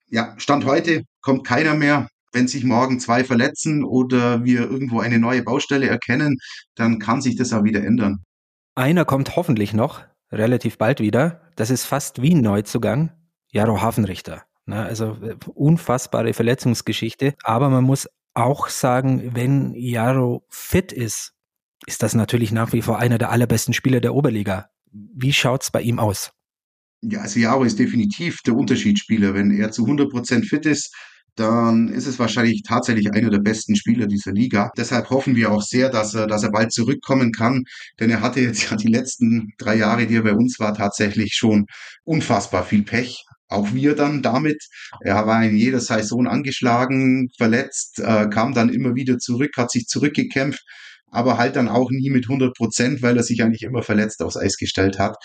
Ja, 0.09 0.35
Stand 0.39 0.65
heute 0.65 1.05
kommt 1.21 1.47
keiner 1.47 1.75
mehr. 1.75 2.09
Wenn 2.33 2.49
sich 2.49 2.65
morgen 2.65 3.01
zwei 3.01 3.25
verletzen 3.25 3.85
oder 3.85 4.45
wir 4.45 4.61
irgendwo 4.61 5.01
eine 5.01 5.19
neue 5.19 5.43
Baustelle 5.43 5.89
erkennen, 5.89 6.39
dann 6.75 6.99
kann 6.99 7.21
sich 7.21 7.37
das 7.37 7.53
auch 7.53 7.65
wieder 7.65 7.83
ändern. 7.85 8.25
Einer 8.75 9.05
kommt 9.05 9.37
hoffentlich 9.37 9.75
noch, 9.75 10.03
relativ 10.31 10.79
bald 10.79 11.01
wieder. 11.01 11.43
Das 11.57 11.71
ist 11.71 11.85
fast 11.85 12.23
wie 12.23 12.35
ein 12.35 12.41
Neuzugang. 12.41 13.13
Jaro 13.53 13.81
Hafenrichter. 13.83 14.45
Na, 14.67 14.85
also 14.85 15.17
äh, 15.23 15.35
unfassbare 15.55 16.33
Verletzungsgeschichte. 16.33 17.35
Aber 17.43 17.69
man 17.71 17.85
muss 17.85 18.09
auch 18.35 18.69
sagen, 18.69 19.35
wenn 19.35 19.75
Jaro 19.75 20.47
fit 20.49 20.93
ist, 20.93 21.33
ist 21.87 22.03
das 22.03 22.15
natürlich 22.15 22.53
nach 22.53 22.73
wie 22.73 22.83
vor 22.83 22.99
einer 22.99 23.19
der 23.19 23.31
allerbesten 23.31 23.75
Spieler 23.75 24.01
der 24.01 24.15
Oberliga. 24.15 24.71
Wie 24.93 25.33
schaut's 25.33 25.71
bei 25.71 25.83
ihm 25.83 25.99
aus? 25.99 26.33
Ja, 27.03 27.21
also 27.21 27.41
Jaro 27.41 27.65
ist 27.65 27.79
definitiv 27.79 28.43
der 28.43 28.55
Unterschiedsspieler. 28.55 29.35
Wenn 29.35 29.51
er 29.51 29.73
zu 29.73 29.85
100 29.85 30.11
Prozent 30.11 30.47
fit 30.47 30.67
ist, 30.67 30.95
dann 31.37 31.89
ist 31.89 32.07
es 32.07 32.19
wahrscheinlich 32.19 32.63
tatsächlich 32.67 33.13
einer 33.13 33.31
der 33.31 33.39
besten 33.39 33.77
Spieler 33.77 34.07
dieser 34.07 34.33
Liga. 34.33 34.71
Deshalb 34.77 35.11
hoffen 35.11 35.37
wir 35.37 35.51
auch 35.51 35.63
sehr, 35.63 35.89
dass 35.89 36.15
er, 36.15 36.27
dass 36.27 36.43
er 36.43 36.51
bald 36.51 36.73
zurückkommen 36.73 37.33
kann, 37.33 37.65
denn 37.99 38.11
er 38.11 38.21
hatte 38.21 38.41
jetzt 38.41 38.71
ja 38.71 38.77
die 38.77 38.89
letzten 38.89 39.53
drei 39.59 39.77
Jahre, 39.77 40.07
die 40.07 40.17
er 40.17 40.23
bei 40.23 40.35
uns 40.35 40.59
war, 40.59 40.75
tatsächlich 40.75 41.35
schon 41.35 41.67
unfassbar 42.05 42.65
viel 42.65 42.83
Pech. 42.83 43.25
Auch 43.49 43.73
wir 43.73 43.97
dann 43.97 44.23
damit. 44.23 44.65
Er 45.01 45.27
war 45.27 45.43
in 45.45 45.57
jeder 45.57 45.81
Saison 45.81 46.29
angeschlagen, 46.29 47.31
verletzt, 47.37 47.99
äh, 47.99 48.29
kam 48.29 48.55
dann 48.55 48.69
immer 48.73 48.95
wieder 48.95 49.19
zurück, 49.19 49.51
hat 49.57 49.73
sich 49.73 49.87
zurückgekämpft, 49.87 50.63
aber 51.11 51.37
halt 51.37 51.57
dann 51.57 51.69
auch 51.69 51.91
nie 51.91 52.11
mit 52.11 52.29
100 52.29 52.55
Prozent, 52.55 53.03
weil 53.03 53.17
er 53.17 53.25
sich 53.25 53.43
eigentlich 53.43 53.63
immer 53.63 53.83
verletzt 53.83 54.23
aufs 54.23 54.37
Eis 54.37 54.57
gestellt 54.57 55.01
hat. 55.01 55.17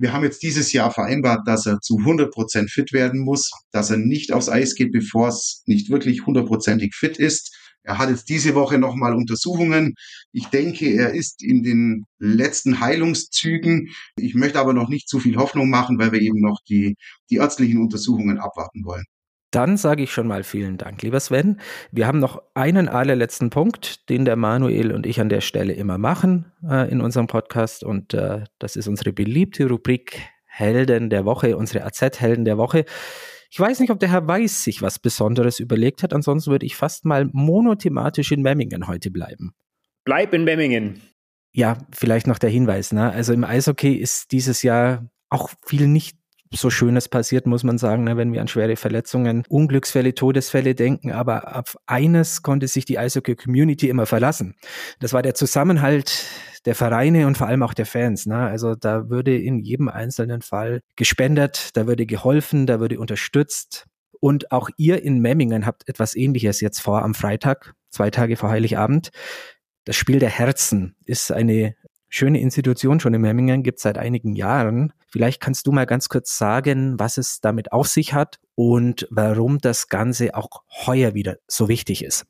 Wir 0.00 0.14
haben 0.14 0.24
jetzt 0.24 0.42
dieses 0.42 0.72
Jahr 0.72 0.90
vereinbart, 0.90 1.46
dass 1.46 1.66
er 1.66 1.80
zu 1.80 1.98
100 1.98 2.32
Prozent 2.32 2.70
fit 2.70 2.90
werden 2.94 3.20
muss, 3.20 3.50
dass 3.70 3.90
er 3.90 3.98
nicht 3.98 4.32
aufs 4.32 4.48
Eis 4.48 4.74
geht, 4.74 4.92
bevor 4.92 5.28
es 5.28 5.62
nicht 5.66 5.90
wirklich 5.90 6.24
hundertprozentig 6.24 6.94
fit 6.94 7.18
ist. 7.18 7.54
Er 7.82 7.98
hat 7.98 8.08
jetzt 8.08 8.30
diese 8.30 8.54
Woche 8.54 8.78
nochmal 8.78 9.14
Untersuchungen. 9.14 9.92
Ich 10.32 10.46
denke, 10.46 10.86
er 10.86 11.12
ist 11.12 11.42
in 11.42 11.62
den 11.62 12.06
letzten 12.18 12.80
Heilungszügen. 12.80 13.90
Ich 14.16 14.34
möchte 14.34 14.58
aber 14.58 14.72
noch 14.72 14.88
nicht 14.88 15.06
zu 15.06 15.20
viel 15.20 15.36
Hoffnung 15.36 15.68
machen, 15.68 15.98
weil 15.98 16.12
wir 16.12 16.20
eben 16.22 16.40
noch 16.40 16.60
die, 16.66 16.96
die 17.28 17.36
ärztlichen 17.36 17.78
Untersuchungen 17.78 18.38
abwarten 18.38 18.84
wollen. 18.86 19.04
Dann 19.50 19.76
sage 19.76 20.04
ich 20.04 20.12
schon 20.12 20.28
mal 20.28 20.44
vielen 20.44 20.78
Dank, 20.78 21.02
lieber 21.02 21.18
Sven. 21.18 21.60
Wir 21.90 22.06
haben 22.06 22.20
noch 22.20 22.40
einen 22.54 22.88
allerletzten 22.88 23.50
Punkt, 23.50 24.08
den 24.08 24.24
der 24.24 24.36
Manuel 24.36 24.92
und 24.92 25.06
ich 25.06 25.20
an 25.20 25.28
der 25.28 25.40
Stelle 25.40 25.72
immer 25.72 25.98
machen 25.98 26.52
äh, 26.68 26.88
in 26.90 27.00
unserem 27.00 27.26
Podcast. 27.26 27.82
Und 27.82 28.14
äh, 28.14 28.44
das 28.60 28.76
ist 28.76 28.86
unsere 28.86 29.12
beliebte 29.12 29.68
Rubrik 29.68 30.20
Helden 30.44 31.10
der 31.10 31.24
Woche, 31.24 31.56
unsere 31.56 31.84
AZ-Helden 31.84 32.44
der 32.44 32.58
Woche. 32.58 32.84
Ich 33.50 33.58
weiß 33.58 33.80
nicht, 33.80 33.90
ob 33.90 33.98
der 33.98 34.10
Herr 34.10 34.28
Weiß 34.28 34.62
sich 34.62 34.82
was 34.82 35.00
Besonderes 35.00 35.58
überlegt 35.58 36.04
hat. 36.04 36.12
Ansonsten 36.12 36.52
würde 36.52 36.66
ich 36.66 36.76
fast 36.76 37.04
mal 37.04 37.28
monothematisch 37.32 38.30
in 38.30 38.42
Memmingen 38.42 38.86
heute 38.86 39.10
bleiben. 39.10 39.52
Bleib 40.04 40.32
in 40.32 40.44
Memmingen. 40.44 41.00
Ja, 41.52 41.78
vielleicht 41.90 42.28
noch 42.28 42.38
der 42.38 42.50
Hinweis. 42.50 42.92
Ne? 42.92 43.10
Also 43.10 43.32
im 43.32 43.42
Eishockey 43.42 43.94
ist 43.94 44.30
dieses 44.30 44.62
Jahr 44.62 45.10
auch 45.28 45.50
viel 45.64 45.88
nicht 45.88 46.19
so 46.52 46.68
Schönes 46.68 47.08
passiert, 47.08 47.46
muss 47.46 47.62
man 47.62 47.78
sagen, 47.78 48.04
ne, 48.04 48.16
wenn 48.16 48.32
wir 48.32 48.40
an 48.40 48.48
schwere 48.48 48.76
Verletzungen, 48.76 49.44
Unglücksfälle, 49.48 50.14
Todesfälle 50.14 50.74
denken. 50.74 51.12
Aber 51.12 51.56
auf 51.56 51.76
eines 51.86 52.42
konnte 52.42 52.66
sich 52.66 52.84
die 52.84 52.98
Eishockey-Community 52.98 53.88
immer 53.88 54.06
verlassen. 54.06 54.56
Das 54.98 55.12
war 55.12 55.22
der 55.22 55.34
Zusammenhalt 55.34 56.26
der 56.64 56.74
Vereine 56.74 57.26
und 57.26 57.38
vor 57.38 57.46
allem 57.46 57.62
auch 57.62 57.74
der 57.74 57.86
Fans. 57.86 58.26
Ne? 58.26 58.36
Also 58.36 58.74
da 58.74 59.08
würde 59.08 59.36
in 59.36 59.60
jedem 59.60 59.88
einzelnen 59.88 60.42
Fall 60.42 60.80
gespendet, 60.96 61.70
da 61.74 61.86
würde 61.86 62.04
geholfen, 62.04 62.66
da 62.66 62.80
würde 62.80 62.98
unterstützt. 62.98 63.86
Und 64.20 64.52
auch 64.52 64.68
ihr 64.76 65.02
in 65.02 65.20
Memmingen 65.20 65.64
habt 65.64 65.88
etwas 65.88 66.14
Ähnliches 66.14 66.60
jetzt 66.60 66.80
vor 66.80 67.02
am 67.02 67.14
Freitag, 67.14 67.74
zwei 67.88 68.10
Tage 68.10 68.36
vor 68.36 68.50
Heiligabend. 68.50 69.10
Das 69.84 69.96
Spiel 69.96 70.18
der 70.18 70.28
Herzen 70.28 70.94
ist 71.06 71.32
eine 71.32 71.74
schöne 72.10 72.40
Institution 72.40 73.00
schon 73.00 73.14
in 73.14 73.22
Memmingen, 73.22 73.62
gibt 73.62 73.80
seit 73.80 73.96
einigen 73.96 74.34
Jahren. 74.34 74.92
Vielleicht 75.08 75.40
kannst 75.40 75.66
du 75.66 75.72
mal 75.72 75.86
ganz 75.86 76.08
kurz 76.08 76.36
sagen, 76.36 76.98
was 76.98 77.16
es 77.16 77.40
damit 77.40 77.72
auf 77.72 77.86
sich 77.86 78.12
hat 78.12 78.38
und 78.54 79.06
warum 79.10 79.58
das 79.58 79.88
Ganze 79.88 80.34
auch 80.34 80.62
heuer 80.86 81.14
wieder 81.14 81.36
so 81.46 81.68
wichtig 81.68 82.04
ist. 82.04 82.26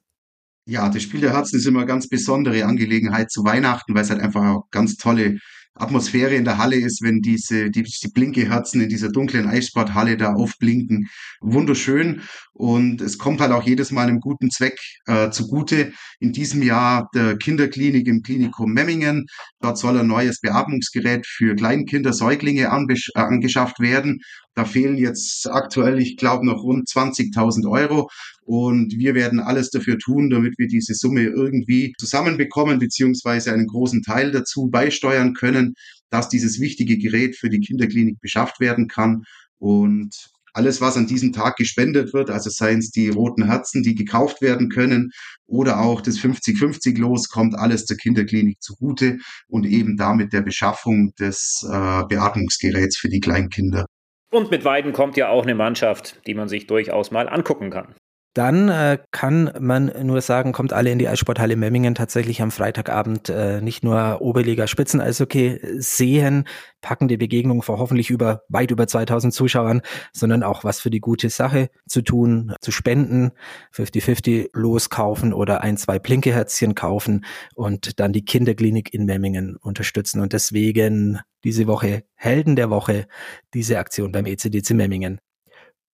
Ja, 0.67 0.89
das 0.89 1.03
Spiel 1.03 1.21
der 1.21 1.33
Herzen 1.33 1.57
ist 1.57 1.67
immer 1.67 1.81
eine 1.81 1.87
ganz 1.87 2.09
besondere 2.09 2.65
Angelegenheit 2.65 3.31
zu 3.33 3.43
Weihnachten, 3.43 3.95
weil 3.95 4.03
es 4.03 4.11
halt 4.11 4.21
einfach 4.21 4.45
auch 4.45 4.71
ganz 4.71 4.97
tolle 4.97 5.39
Atmosphäre 5.75 6.35
in 6.35 6.45
der 6.45 6.59
Halle 6.59 6.77
ist, 6.77 7.03
wenn 7.03 7.21
diese, 7.21 7.71
die, 7.71 7.83
die 7.83 8.09
blinke 8.13 8.49
Herzen 8.49 8.81
in 8.81 8.89
dieser 8.89 9.09
dunklen 9.09 9.49
Eissporthalle 9.49 10.17
da 10.17 10.35
aufblinken. 10.35 11.09
Wunderschön. 11.41 12.23
Und 12.53 13.01
es 13.01 13.19
kommt 13.19 13.41
halt 13.41 13.53
auch 13.53 13.63
jedes 13.63 13.91
Mal 13.91 14.09
einem 14.09 14.21
guten 14.21 14.51
Zweck 14.51 14.79
äh, 15.07 15.31
zugute. 15.31 15.93
In 16.19 16.33
diesem 16.33 16.63
Jahr 16.63 17.09
der 17.15 17.37
Kinderklinik 17.39 18.07
im 18.07 18.23
Klinikum 18.23 18.73
Memmingen. 18.73 19.27
Dort 19.61 19.79
soll 19.79 19.99
ein 19.99 20.07
neues 20.07 20.41
Beatmungsgerät 20.41 21.27
für 21.27 21.55
Kleinkinder, 21.55 22.13
Säuglinge 22.13 22.63
äh, 22.63 23.21
angeschafft 23.21 23.81
werden. 23.81 24.21
Da 24.55 24.65
fehlen 24.65 24.97
jetzt 24.99 25.49
aktuell, 25.49 26.01
ich 26.01 26.17
glaube, 26.17 26.45
noch 26.45 26.63
rund 26.63 26.89
20.000 26.89 27.71
Euro. 27.71 28.11
Und 28.43 28.99
wir 28.99 29.15
werden 29.15 29.41
alles 29.41 29.71
dafür 29.71 29.99
tun, 29.99 30.31
damit 30.31 30.59
wir 30.59 30.67
diese 30.67 30.95
Summe 30.95 31.23
irgendwie 31.23 31.95
zusammenbekommen, 31.99 32.79
beziehungsweise 32.79 33.53
einen 33.53 33.69
großen 33.69 34.03
Teil 34.03 34.33
dazu 34.33 34.69
beisteuern 34.69 35.35
können, 35.35 35.75
dass 36.11 36.29
dieses 36.29 36.61
wichtige 36.61 36.99
Gerät 36.99 37.37
für 37.37 37.49
die 37.49 37.61
Kinderklinik 37.61 38.21
beschafft 38.21 38.61
werden 38.61 38.89
kann. 38.89 39.23
Und 39.59 40.31
alles, 40.53 40.81
was 40.81 40.97
an 40.97 41.07
diesem 41.07 41.33
Tag 41.33 41.57
gespendet 41.57 42.13
wird, 42.13 42.31
also 42.31 42.51
seien 42.51 42.81
es 42.81 42.91
die 42.91 43.09
roten 43.09 43.45
Herzen, 43.45 43.83
die 43.83 43.95
gekauft 43.95 44.43
werden 44.43 44.69
können, 44.69 45.11
oder 45.47 45.81
auch 45.81 46.01
das 46.01 46.19
50-50 46.19 46.99
los, 46.99 47.29
kommt 47.29 47.55
alles 47.55 47.87
zur 47.87 47.97
Kinderklinik 47.97 48.61
zugute 48.61 49.19
und 49.49 49.65
eben 49.65 49.97
damit 49.97 50.33
der 50.33 50.43
Beschaffung 50.43 51.13
des 51.19 51.65
äh, 51.69 52.05
Beatmungsgeräts 52.09 52.97
für 52.97 53.09
die 53.09 53.21
Kleinkinder. 53.21 53.87
Und 54.33 54.51
mit 54.51 54.65
Weiden 54.65 54.93
kommt 54.93 55.17
ja 55.17 55.29
auch 55.29 55.43
eine 55.43 55.57
Mannschaft, 55.57 56.25
die 56.27 56.35
man 56.35 56.49
sich 56.49 56.69
durchaus 56.69 57.11
mal 57.11 57.29
angucken 57.29 57.71
kann. 57.71 57.97
Dann 58.35 58.69
äh, 58.69 58.99
kann 59.11 59.51
man 59.59 59.93
nur 60.05 60.21
sagen, 60.21 60.53
kommt 60.53 60.73
alle 60.73 60.93
in 60.93 61.01
die 61.01 61.09
Eissporthalle 61.09 61.57
Memmingen 61.57 61.97
tatsächlich 61.97 62.41
am 62.43 62.53
Freitagabend 62.53 63.29
äh, 63.29 63.61
nicht 63.61 63.83
nur 63.83 64.21
Oberliga 64.21 64.69
Spitzen-Eishockey 64.69 65.59
sehen, 65.79 66.45
packende 66.81 67.19
Begegnungen 67.19 67.63
vor 67.63 67.79
hoffentlich 67.79 68.09
über 68.09 68.43
weit 68.49 68.71
über 68.71 68.87
2000 68.87 69.35
Zuschauern, 69.35 69.83
sondern 70.13 70.45
auch 70.45 70.63
was 70.63 70.81
für 70.81 70.91
die 70.91 71.01
gute 71.01 71.29
Sache 71.29 71.71
zu 71.89 72.03
tun, 72.03 72.55
zu 72.61 72.71
spenden, 72.71 73.33
50-50 73.75 74.51
loskaufen 74.53 75.33
oder 75.33 75.63
ein, 75.63 75.77
zwei 75.77 75.99
Plinkeherzchen 75.99 76.77
kaufen 76.77 77.25
und 77.57 77.99
dann 77.99 78.13
die 78.13 78.25
Kinderklinik 78.25 78.95
in 78.95 79.07
Memmingen 79.07 79.57
unterstützen. 79.57 80.21
Und 80.21 80.33
deswegen 80.33 81.19
diese 81.43 81.67
Woche 81.67 82.05
Helden 82.15 82.55
der 82.55 82.71
Woche, 82.71 83.09
diese 83.55 83.79
Aktion 83.81 84.13
beim 84.13 84.27
ECDC 84.27 84.71
Memmingen. 84.71 85.21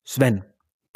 Sven, 0.04 0.44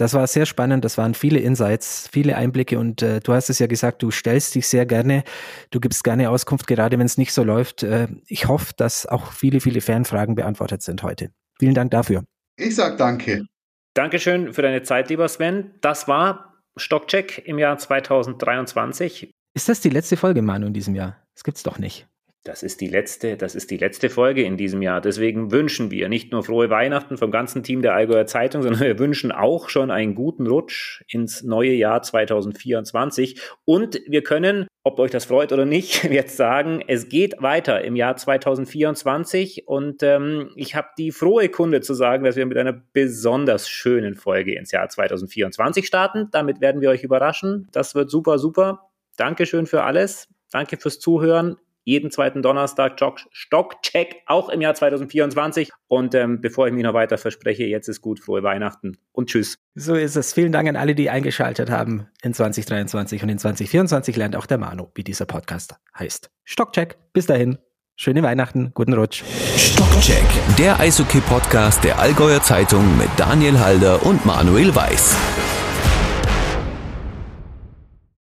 das 0.00 0.14
war 0.14 0.26
sehr 0.26 0.46
spannend, 0.46 0.82
das 0.82 0.96
waren 0.96 1.12
viele 1.12 1.40
Insights, 1.40 2.08
viele 2.10 2.34
Einblicke 2.34 2.78
und 2.78 3.02
äh, 3.02 3.20
du 3.20 3.34
hast 3.34 3.50
es 3.50 3.58
ja 3.58 3.66
gesagt, 3.66 4.02
du 4.02 4.10
stellst 4.10 4.54
dich 4.54 4.66
sehr 4.66 4.86
gerne, 4.86 5.24
du 5.70 5.78
gibst 5.78 6.04
gerne 6.04 6.30
Auskunft, 6.30 6.66
gerade 6.66 6.98
wenn 6.98 7.04
es 7.04 7.18
nicht 7.18 7.34
so 7.34 7.44
läuft. 7.44 7.82
Äh, 7.82 8.08
ich 8.26 8.48
hoffe, 8.48 8.72
dass 8.78 9.04
auch 9.04 9.32
viele, 9.32 9.60
viele 9.60 9.82
Fernfragen 9.82 10.36
beantwortet 10.36 10.80
sind 10.80 11.02
heute. 11.02 11.32
Vielen 11.58 11.74
Dank 11.74 11.90
dafür. 11.90 12.24
Ich 12.56 12.76
sag 12.76 12.96
danke. 12.96 13.44
Dankeschön 13.92 14.54
für 14.54 14.62
deine 14.62 14.82
Zeit, 14.84 15.10
lieber 15.10 15.28
Sven. 15.28 15.72
Das 15.82 16.08
war 16.08 16.62
Stockcheck 16.78 17.42
im 17.44 17.58
Jahr 17.58 17.76
2023. 17.76 19.30
Ist 19.52 19.68
das 19.68 19.80
die 19.82 19.90
letzte 19.90 20.16
Folge, 20.16 20.40
Manu, 20.40 20.68
in 20.68 20.72
diesem 20.72 20.94
Jahr? 20.94 21.18
Das 21.34 21.44
gibt's 21.44 21.62
doch 21.62 21.78
nicht. 21.78 22.08
Das 22.42 22.62
ist 22.62 22.81
die 22.81 22.88
letzte, 22.88 23.37
das 23.37 23.55
ist 23.55 23.70
die 23.70 23.76
letzte 23.76 24.09
Folge 24.09 24.42
in 24.44 24.57
diesem 24.57 24.81
Jahr. 24.81 25.03
Deswegen 25.03 25.53
wünschen 25.53 25.90
wir 25.90 26.09
nicht 26.09 26.33
nur 26.33 26.42
frohe 26.42 26.70
Weihnachten 26.70 27.18
vom 27.18 27.31
ganzen 27.31 27.62
Team 27.62 27.83
der 27.83 27.92
Allgäuer 27.94 28.24
Zeitung, 28.24 28.62
sondern 28.62 28.81
wir 28.81 28.98
wünschen 28.98 29.31
auch 29.31 29.68
schon 29.68 29.90
einen 29.90 30.14
guten 30.14 30.46
Rutsch 30.46 31.03
ins 31.09 31.42
neue 31.42 31.72
Jahr 31.72 32.00
2024. 32.00 33.38
Und 33.66 34.00
wir 34.07 34.22
können, 34.22 34.68
ob 34.85 34.98
euch 34.98 35.11
das 35.11 35.26
freut 35.26 35.53
oder 35.53 35.66
nicht, 35.66 36.05
jetzt 36.11 36.38
sagen, 36.38 36.83
es 36.87 37.11
geht 37.11 37.35
weiter 37.42 37.83
im 37.85 37.94
Jahr 37.94 38.16
2024. 38.16 39.68
Und 39.68 40.03
ähm, 40.03 40.50
ich 40.57 40.74
habe 40.74 40.88
die 40.96 41.12
frohe 41.12 41.50
Kunde 41.50 41.83
zu 41.83 41.92
sagen, 41.92 42.24
dass 42.24 42.37
wir 42.37 42.46
mit 42.46 42.57
einer 42.57 42.72
besonders 42.94 43.68
schönen 43.68 44.14
Folge 44.14 44.55
ins 44.55 44.72
Jahr 44.72 44.88
2024 44.88 45.87
starten. 45.87 46.29
Damit 46.31 46.62
werden 46.62 46.81
wir 46.81 46.88
euch 46.88 47.05
überraschen. 47.05 47.68
Das 47.72 47.94
wird 47.94 48.11
super, 48.11 48.38
super. 48.38 48.88
Dankeschön 49.18 49.66
für 49.66 49.83
alles. 49.83 50.26
Danke 50.50 50.79
fürs 50.79 50.98
Zuhören 51.00 51.59
jeden 51.84 52.10
zweiten 52.10 52.42
Donnerstag 52.42 53.00
Stockcheck, 53.32 54.22
auch 54.26 54.48
im 54.48 54.60
Jahr 54.60 54.74
2024. 54.74 55.70
Und 55.88 56.14
ähm, 56.14 56.40
bevor 56.40 56.66
ich 56.66 56.72
mich 56.72 56.84
noch 56.84 56.94
weiter 56.94 57.18
verspreche, 57.18 57.64
jetzt 57.64 57.88
ist 57.88 58.00
gut, 58.00 58.20
frohe 58.20 58.42
Weihnachten 58.42 58.98
und 59.12 59.28
tschüss. 59.28 59.58
So 59.74 59.94
ist 59.94 60.16
es. 60.16 60.32
Vielen 60.32 60.52
Dank 60.52 60.68
an 60.68 60.76
alle, 60.76 60.94
die 60.94 61.11
eingeschaltet 61.11 61.70
haben 61.70 62.07
in 62.22 62.34
2023 62.34 63.22
und 63.22 63.28
in 63.28 63.38
2024 63.38 64.16
lernt 64.16 64.36
auch 64.36 64.46
der 64.46 64.59
Manu, 64.59 64.88
wie 64.94 65.05
dieser 65.05 65.26
Podcast 65.26 65.74
heißt. 65.98 66.30
Stockcheck. 66.44 66.98
Bis 67.12 67.26
dahin. 67.26 67.59
Schöne 67.96 68.22
Weihnachten, 68.22 68.70
guten 68.72 68.94
Rutsch. 68.94 69.22
Stockcheck, 69.57 70.24
der 70.59 70.80
Eishockey-Podcast 70.80 71.84
der 71.84 71.98
Allgäuer 71.98 72.42
Zeitung 72.42 72.96
mit 72.96 73.11
Daniel 73.18 73.59
Halder 73.59 74.07
und 74.07 74.24
Manuel 74.24 74.74
Weiß. 74.74 75.49